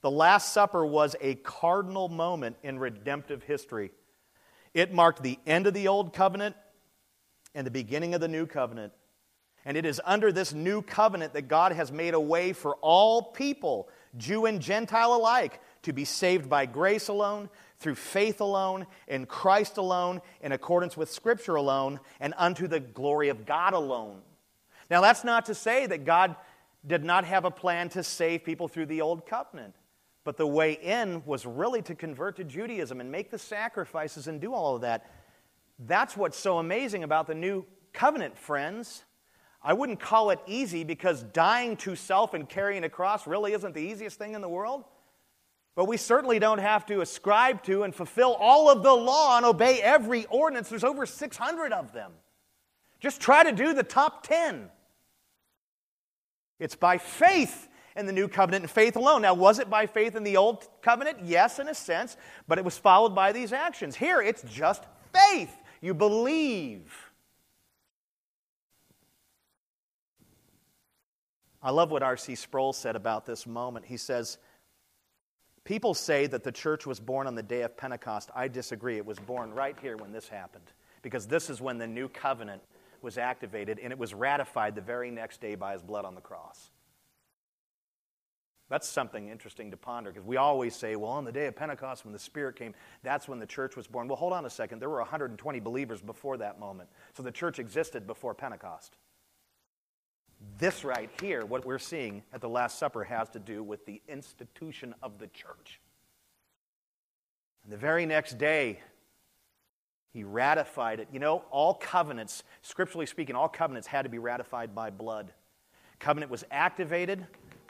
The 0.00 0.10
Last 0.10 0.52
Supper 0.52 0.84
was 0.84 1.14
a 1.20 1.36
cardinal 1.36 2.08
moment 2.08 2.56
in 2.64 2.80
redemptive 2.80 3.44
history. 3.44 3.92
It 4.74 4.92
marked 4.92 5.22
the 5.22 5.38
end 5.46 5.68
of 5.68 5.74
the 5.74 5.88
Old 5.88 6.12
Covenant 6.12 6.56
and 7.58 7.66
the 7.66 7.72
beginning 7.72 8.14
of 8.14 8.20
the 8.20 8.28
New 8.28 8.46
Covenant. 8.46 8.92
And 9.64 9.76
it 9.76 9.84
is 9.84 10.00
under 10.04 10.30
this 10.30 10.54
new 10.54 10.80
covenant 10.80 11.32
that 11.32 11.48
God 11.48 11.72
has 11.72 11.90
made 11.90 12.14
a 12.14 12.20
way 12.20 12.52
for 12.52 12.76
all 12.76 13.20
people, 13.20 13.88
Jew 14.16 14.46
and 14.46 14.62
Gentile 14.62 15.12
alike, 15.12 15.60
to 15.82 15.92
be 15.92 16.04
saved 16.04 16.48
by 16.48 16.66
grace 16.66 17.08
alone, 17.08 17.50
through 17.80 17.96
faith 17.96 18.40
alone, 18.40 18.86
in 19.08 19.26
Christ 19.26 19.76
alone, 19.76 20.22
in 20.40 20.52
accordance 20.52 20.96
with 20.96 21.10
Scripture 21.10 21.56
alone, 21.56 21.98
and 22.20 22.32
unto 22.36 22.68
the 22.68 22.78
glory 22.78 23.28
of 23.28 23.44
God 23.44 23.74
alone. 23.74 24.20
Now, 24.88 25.00
that's 25.00 25.24
not 25.24 25.46
to 25.46 25.54
say 25.54 25.84
that 25.86 26.04
God 26.04 26.36
did 26.86 27.02
not 27.02 27.24
have 27.24 27.44
a 27.44 27.50
plan 27.50 27.88
to 27.88 28.04
save 28.04 28.44
people 28.44 28.68
through 28.68 28.86
the 28.86 29.00
Old 29.00 29.26
Covenant. 29.26 29.74
But 30.22 30.36
the 30.36 30.46
way 30.46 30.74
in 30.74 31.24
was 31.26 31.44
really 31.44 31.82
to 31.82 31.96
convert 31.96 32.36
to 32.36 32.44
Judaism 32.44 33.00
and 33.00 33.10
make 33.10 33.32
the 33.32 33.38
sacrifices 33.38 34.28
and 34.28 34.40
do 34.40 34.54
all 34.54 34.76
of 34.76 34.82
that. 34.82 35.10
That's 35.78 36.16
what's 36.16 36.38
so 36.38 36.58
amazing 36.58 37.04
about 37.04 37.26
the 37.26 37.34
new 37.34 37.64
covenant, 37.92 38.36
friends. 38.36 39.04
I 39.62 39.72
wouldn't 39.72 40.00
call 40.00 40.30
it 40.30 40.40
easy 40.46 40.84
because 40.84 41.22
dying 41.22 41.76
to 41.78 41.96
self 41.96 42.34
and 42.34 42.48
carrying 42.48 42.84
a 42.84 42.88
cross 42.88 43.26
really 43.26 43.52
isn't 43.52 43.74
the 43.74 43.80
easiest 43.80 44.18
thing 44.18 44.34
in 44.34 44.40
the 44.40 44.48
world. 44.48 44.84
But 45.74 45.86
we 45.86 45.96
certainly 45.96 46.40
don't 46.40 46.58
have 46.58 46.86
to 46.86 47.00
ascribe 47.00 47.62
to 47.64 47.84
and 47.84 47.94
fulfill 47.94 48.34
all 48.34 48.68
of 48.68 48.82
the 48.82 48.92
law 48.92 49.36
and 49.36 49.46
obey 49.46 49.80
every 49.80 50.26
ordinance. 50.26 50.68
There's 50.68 50.84
over 50.84 51.06
600 51.06 51.72
of 51.72 51.92
them. 51.92 52.12
Just 52.98 53.20
try 53.20 53.44
to 53.44 53.52
do 53.52 53.74
the 53.74 53.84
top 53.84 54.26
10. 54.26 54.68
It's 56.58 56.74
by 56.74 56.98
faith 56.98 57.68
in 57.96 58.06
the 58.06 58.12
new 58.12 58.26
covenant 58.26 58.64
and 58.64 58.70
faith 58.70 58.96
alone. 58.96 59.22
Now, 59.22 59.34
was 59.34 59.60
it 59.60 59.70
by 59.70 59.86
faith 59.86 60.16
in 60.16 60.24
the 60.24 60.36
old 60.36 60.66
covenant? 60.82 61.18
Yes, 61.22 61.60
in 61.60 61.68
a 61.68 61.74
sense, 61.74 62.16
but 62.48 62.58
it 62.58 62.64
was 62.64 62.76
followed 62.76 63.14
by 63.14 63.30
these 63.30 63.52
actions. 63.52 63.94
Here, 63.94 64.20
it's 64.20 64.42
just 64.42 64.84
faith. 65.12 65.56
You 65.80 65.94
believe. 65.94 67.10
I 71.62 71.70
love 71.70 71.90
what 71.90 72.02
R.C. 72.02 72.34
Sproul 72.34 72.72
said 72.72 72.96
about 72.96 73.26
this 73.26 73.46
moment. 73.46 73.86
He 73.86 73.96
says, 73.96 74.38
People 75.64 75.92
say 75.92 76.26
that 76.26 76.44
the 76.44 76.52
church 76.52 76.86
was 76.86 76.98
born 76.98 77.26
on 77.26 77.34
the 77.34 77.42
day 77.42 77.60
of 77.62 77.76
Pentecost. 77.76 78.30
I 78.34 78.48
disagree. 78.48 78.96
It 78.96 79.04
was 79.04 79.18
born 79.18 79.52
right 79.52 79.76
here 79.82 79.96
when 79.98 80.12
this 80.12 80.28
happened, 80.28 80.72
because 81.02 81.26
this 81.26 81.50
is 81.50 81.60
when 81.60 81.76
the 81.76 81.86
new 81.86 82.08
covenant 82.08 82.62
was 83.02 83.18
activated, 83.18 83.78
and 83.78 83.92
it 83.92 83.98
was 83.98 84.14
ratified 84.14 84.74
the 84.74 84.80
very 84.80 85.10
next 85.10 85.40
day 85.40 85.54
by 85.56 85.72
his 85.72 85.82
blood 85.82 86.04
on 86.04 86.14
the 86.14 86.20
cross. 86.20 86.70
That's 88.68 88.86
something 88.86 89.28
interesting 89.28 89.70
to 89.70 89.76
ponder 89.78 90.10
because 90.10 90.26
we 90.26 90.36
always 90.36 90.76
say, 90.76 90.94
well, 90.94 91.10
on 91.10 91.24
the 91.24 91.32
day 91.32 91.46
of 91.46 91.56
Pentecost, 91.56 92.04
when 92.04 92.12
the 92.12 92.18
Spirit 92.18 92.56
came, 92.56 92.74
that's 93.02 93.26
when 93.26 93.38
the 93.38 93.46
church 93.46 93.76
was 93.76 93.86
born. 93.86 94.08
Well, 94.08 94.16
hold 94.16 94.34
on 94.34 94.44
a 94.44 94.50
second. 94.50 94.80
There 94.80 94.90
were 94.90 94.98
120 94.98 95.60
believers 95.60 96.02
before 96.02 96.36
that 96.36 96.60
moment. 96.60 96.90
So 97.16 97.22
the 97.22 97.32
church 97.32 97.58
existed 97.58 98.06
before 98.06 98.34
Pentecost. 98.34 98.96
This 100.58 100.84
right 100.84 101.10
here, 101.20 101.46
what 101.46 101.64
we're 101.64 101.78
seeing 101.78 102.22
at 102.32 102.42
the 102.42 102.48
Last 102.48 102.78
Supper, 102.78 103.04
has 103.04 103.30
to 103.30 103.38
do 103.38 103.62
with 103.62 103.86
the 103.86 104.02
institution 104.06 104.94
of 105.02 105.18
the 105.18 105.28
church. 105.28 105.80
And 107.64 107.72
the 107.72 107.78
very 107.78 108.04
next 108.04 108.38
day, 108.38 108.80
he 110.12 110.24
ratified 110.24 111.00
it. 111.00 111.08
You 111.10 111.20
know, 111.20 111.44
all 111.50 111.74
covenants, 111.74 112.44
scripturally 112.62 113.06
speaking, 113.06 113.34
all 113.34 113.48
covenants 113.48 113.88
had 113.88 114.02
to 114.02 114.08
be 114.08 114.18
ratified 114.18 114.74
by 114.74 114.90
blood. 114.90 115.32
Covenant 115.98 116.30
was 116.30 116.44
activated 116.50 117.26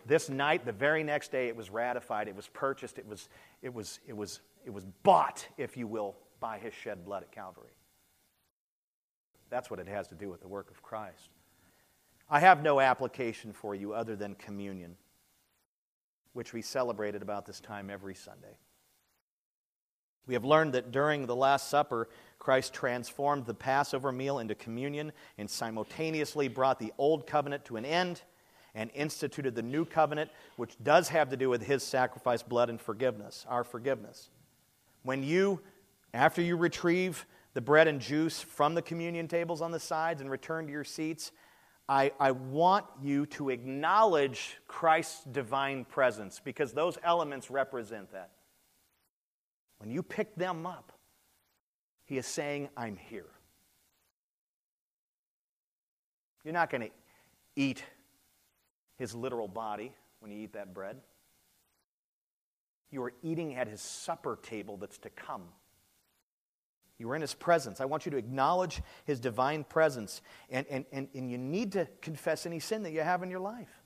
this 0.09 0.29
night, 0.29 0.65
the 0.65 0.73
very 0.73 1.05
next 1.05 1.31
day 1.31 1.49
it 1.49 1.57
was 1.57 1.71
ratified, 1.71 2.29
it 2.29 2.35
was 2.35 2.49
purchased, 2.49 2.99
it 2.99 3.07
was, 3.07 3.29
it 3.63 3.73
was, 3.73 4.01
it 4.07 4.17
was, 4.17 4.41
it 4.65 4.71
was 4.71 4.85
bought, 5.03 5.47
if 5.57 5.77
you 5.77 5.87
will, 5.87 6.17
by 6.41 6.59
his 6.59 6.75
shed 6.75 7.05
blood 7.05 7.23
at 7.23 7.31
Calvary. 7.31 7.71
That's 9.51 9.71
what 9.71 9.81
it 9.81 9.89
has 9.89 10.09
to 10.09 10.15
do 10.15 10.29
with 10.29 10.41
the 10.41 10.49
work 10.49 10.71
of 10.71 10.83
Christ. 10.83 11.31
I 12.31 12.41
have 12.41 12.63
no 12.63 12.81
application 12.81 13.53
for 13.53 13.75
you 13.75 13.93
other 13.93 14.17
than 14.17 14.35
communion, 14.35 14.97
which 16.33 16.53
we 16.53 16.63
celebrate 16.63 17.15
at 17.15 17.23
about 17.23 17.47
this 17.47 17.61
time 17.61 17.89
every 17.91 18.15
Sunday. 18.15 18.57
We 20.27 20.35
have 20.35 20.45
learned 20.45 20.75
that 20.75 20.93
during 20.93 21.27
the 21.27 21.37
Last 21.37 21.69
Supper, 21.69 22.09
Christ 22.39 22.75
transformed 22.75 23.47
the 23.47 23.55
Passover 23.55 24.13
meal 24.13 24.39
into 24.39 24.55
communion 24.55 25.13
and 25.39 25.49
simultaneously 25.49 26.49
brought 26.49 26.79
the 26.79 26.93
Old 26.99 27.27
Covenant 27.27 27.65
to 27.67 27.77
an 27.77 27.87
end 27.87 28.23
and 28.79 28.93
instituted 28.95 29.57
the 29.57 29.63
New 29.63 29.85
Covenant, 29.85 30.31
which 30.55 30.77
does 30.85 31.09
have 31.09 31.31
to 31.31 31.37
do 31.37 31.51
with 31.51 31.67
His 31.67 31.83
sacrifice, 31.83 32.45
blood, 32.45 32.71
and 32.71 32.81
forgiveness, 32.81 33.45
our 33.49 33.65
forgiveness. 33.65 34.31
When 35.03 35.25
you, 35.25 35.61
after 36.15 36.41
you 36.41 36.57
retrieve 36.57 37.27
the 37.55 37.61
bread 37.61 37.89
and 37.89 38.01
juice 38.01 38.41
from 38.41 38.77
the 38.77 38.83
communion 38.83 39.27
tables 39.27 39.61
on 39.63 39.73
the 39.73 39.81
sides 39.81 40.21
and 40.21 40.31
return 40.31 40.67
to 40.67 40.73
your 40.73 40.85
seats, 40.85 41.33
I, 41.89 42.13
I 42.21 42.31
want 42.31 42.85
you 43.03 43.27
to 43.27 43.49
acknowledge 43.49 44.59
Christ's 44.69 45.25
divine 45.25 45.85
presence 45.85 46.41
because 46.43 46.73
those 46.73 46.99
elements 47.03 47.51
represent 47.51 48.13
that. 48.13 48.31
When 49.79 49.91
you 49.91 50.05
pick 50.05 50.37
them 50.37 50.67
up, 50.67 50.93
he 52.05 52.17
is 52.17 52.27
saying, 52.27 52.69
I'm 52.77 52.97
here. 52.97 53.27
You're 56.45 56.55
not 56.55 56.71
going 56.71 56.83
to 56.83 56.91
eat 57.57 57.83
his 58.99 59.15
literal 59.15 59.49
body 59.49 59.93
when 60.21 60.31
you 60.31 60.39
eat 60.39 60.53
that 60.53 60.75
bread. 60.75 60.97
You 62.91 63.03
are 63.03 63.13
eating 63.23 63.55
at 63.55 63.69
his 63.69 63.81
supper 63.81 64.39
table 64.43 64.77
that's 64.77 64.99
to 64.99 65.11
come. 65.11 65.45
You 66.99 67.11
are 67.11 67.15
in 67.15 67.21
his 67.21 67.35
presence. 67.35 67.81
I 67.81 67.85
want 67.85 68.07
you 68.07 68.11
to 68.11 68.17
acknowledge 68.17 68.83
his 69.05 69.21
divine 69.21 69.63
presence. 69.65 70.21
And, 70.51 70.67
and, 70.69 70.85
and, 70.91 71.09
and 71.15 71.31
you 71.31 71.39
need 71.39 71.73
to 71.73 71.87
confess 72.03 72.45
any 72.45 72.59
sin 72.59 72.83
that 72.83 72.93
you 72.93 73.03
have 73.03 73.23
in 73.23 73.31
your 73.31 73.41
life. 73.41 73.83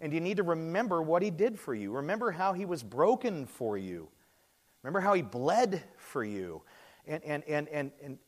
And 0.00 0.12
you 0.12 0.20
need 0.20 0.38
to 0.38 0.44
remember 0.44 1.02
what 1.02 1.22
he 1.22 1.30
did 1.30 1.58
for 1.58 1.74
you. 1.74 1.92
Remember 1.92 2.30
how 2.30 2.54
he 2.54 2.64
was 2.64 2.82
broken 2.82 3.46
for 3.46 3.76
you. 3.76 4.08
Remember 4.82 5.00
how 5.00 5.12
he 5.12 5.22
bled 5.22 5.82
for 5.96 6.24
you. 6.24 6.62
and, 7.06 7.22
and, 7.24 7.42
and, 7.48 7.68
and, 7.68 7.90
and 8.02 8.18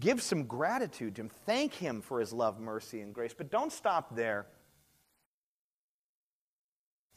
give 0.00 0.22
some 0.22 0.44
gratitude 0.44 1.16
to 1.16 1.22
Him. 1.22 1.30
Thank 1.46 1.74
Him 1.74 2.00
for 2.00 2.20
His 2.20 2.32
love, 2.32 2.60
mercy, 2.60 3.00
and 3.00 3.14
grace. 3.14 3.34
But 3.36 3.50
don't 3.50 3.72
stop 3.72 4.14
there. 4.14 4.46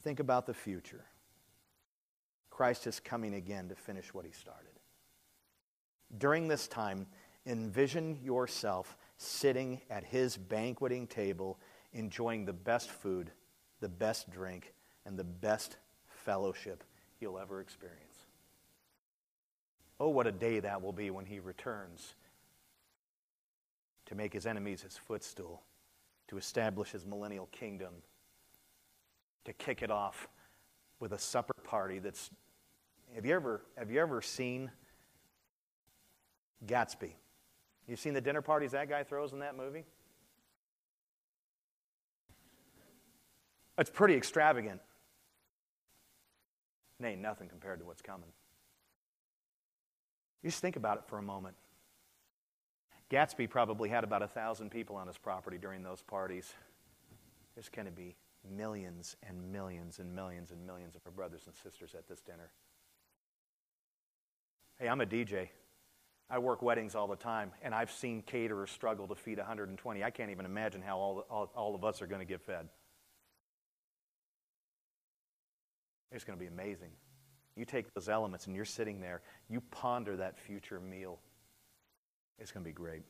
Think 0.03 0.19
about 0.19 0.45
the 0.45 0.53
future. 0.53 1.05
Christ 2.49 2.87
is 2.87 2.99
coming 2.99 3.33
again 3.33 3.69
to 3.69 3.75
finish 3.75 4.13
what 4.13 4.25
He 4.25 4.31
started. 4.31 4.71
During 6.17 6.47
this 6.47 6.67
time, 6.67 7.07
envision 7.45 8.19
yourself 8.23 8.97
sitting 9.17 9.81
at 9.89 10.03
His 10.03 10.37
banqueting 10.37 11.07
table, 11.07 11.59
enjoying 11.93 12.45
the 12.45 12.53
best 12.53 12.89
food, 12.89 13.31
the 13.79 13.89
best 13.89 14.29
drink, 14.29 14.73
and 15.05 15.17
the 15.17 15.23
best 15.23 15.77
fellowship 16.07 16.83
you'll 17.19 17.39
ever 17.39 17.61
experience. 17.61 18.25
Oh, 19.99 20.09
what 20.09 20.27
a 20.27 20.31
day 20.31 20.59
that 20.59 20.81
will 20.81 20.93
be 20.93 21.09
when 21.09 21.25
He 21.25 21.39
returns 21.39 22.15
to 24.07 24.15
make 24.15 24.33
his 24.33 24.47
enemies 24.47 24.81
his 24.81 24.97
footstool, 24.97 25.61
to 26.29 26.37
establish 26.37 26.91
his 26.91 27.05
millennial 27.05 27.47
kingdom, 27.51 27.93
to 29.47 29.53
kick 29.53 29.81
it 29.81 29.89
off 29.89 30.27
with 30.99 31.13
a 31.13 31.19
supper 31.19 31.53
party 31.63 31.99
that's. 31.99 32.29
Have 33.15 33.25
you 33.25 33.33
ever, 33.33 33.61
have 33.77 33.89
you 33.89 34.01
ever 34.01 34.21
seen 34.21 34.69
Gatsby? 36.65 37.11
You've 37.87 37.99
seen 37.99 38.13
the 38.13 38.21
dinner 38.21 38.41
parties 38.41 38.71
that 38.71 38.89
guy 38.89 39.03
throws 39.03 39.31
in 39.31 39.39
that 39.39 39.55
movie? 39.55 39.85
It's 43.77 43.89
pretty 43.89 44.15
extravagant. 44.15 44.81
It 46.99 47.05
ain't 47.05 47.21
nothing 47.21 47.47
compared 47.47 47.79
to 47.79 47.85
what's 47.85 48.01
coming. 48.01 48.29
Just 50.43 50.59
think 50.59 50.75
about 50.75 50.97
it 50.97 51.03
for 51.07 51.17
a 51.17 51.21
moment. 51.21 51.55
Gatsby 53.09 53.49
probably 53.49 53.87
had 53.87 54.03
about 54.03 54.21
a 54.21 54.27
thousand 54.27 54.69
people 54.69 54.97
on 54.97 55.07
his 55.07 55.17
property 55.17 55.57
during 55.57 55.81
those 55.81 56.01
parties. 56.01 56.53
There's 57.55 57.69
going 57.69 57.85
to 57.85 57.91
be 57.91 58.15
millions 58.49 59.15
and 59.27 59.51
millions 59.51 59.99
and 59.99 60.13
millions 60.13 60.51
and 60.51 60.65
millions 60.65 60.95
of 60.95 61.01
our 61.05 61.11
brothers 61.11 61.43
and 61.45 61.55
sisters 61.55 61.95
at 61.95 62.07
this 62.07 62.21
dinner. 62.21 62.51
Hey, 64.79 64.87
I'm 64.87 65.01
a 65.01 65.05
DJ. 65.05 65.49
I 66.29 66.39
work 66.39 66.61
weddings 66.61 66.93
all 66.93 67.07
the 67.07 67.15
time, 67.15 67.51
and 67.61 67.73
I've 67.73 67.91
seen 67.91 68.21
caterers 68.21 68.69
struggle 68.69 69.07
to 69.07 69.15
feed 69.15 69.37
120. 69.37 70.03
I 70.03 70.09
can't 70.09 70.29
even 70.29 70.45
imagine 70.45 70.81
how 70.81 70.97
all, 70.97 71.25
all, 71.29 71.51
all 71.55 71.75
of 71.75 71.85
us 71.85 72.01
are 72.01 72.07
going 72.07 72.19
to 72.19 72.25
get 72.25 72.41
fed. 72.41 72.67
It's 76.11 76.23
going 76.23 76.37
to 76.37 76.43
be 76.43 76.47
amazing. 76.47 76.89
You 77.55 77.65
take 77.65 77.93
those 77.93 78.07
elements 78.07 78.45
and 78.45 78.55
you're 78.55 78.65
sitting 78.65 78.99
there, 78.99 79.21
you 79.49 79.61
ponder 79.71 80.15
that 80.17 80.37
future 80.37 80.79
meal. 80.79 81.19
It's 82.39 82.51
going 82.51 82.63
to 82.63 82.69
be 82.69 82.73
great. 82.73 83.03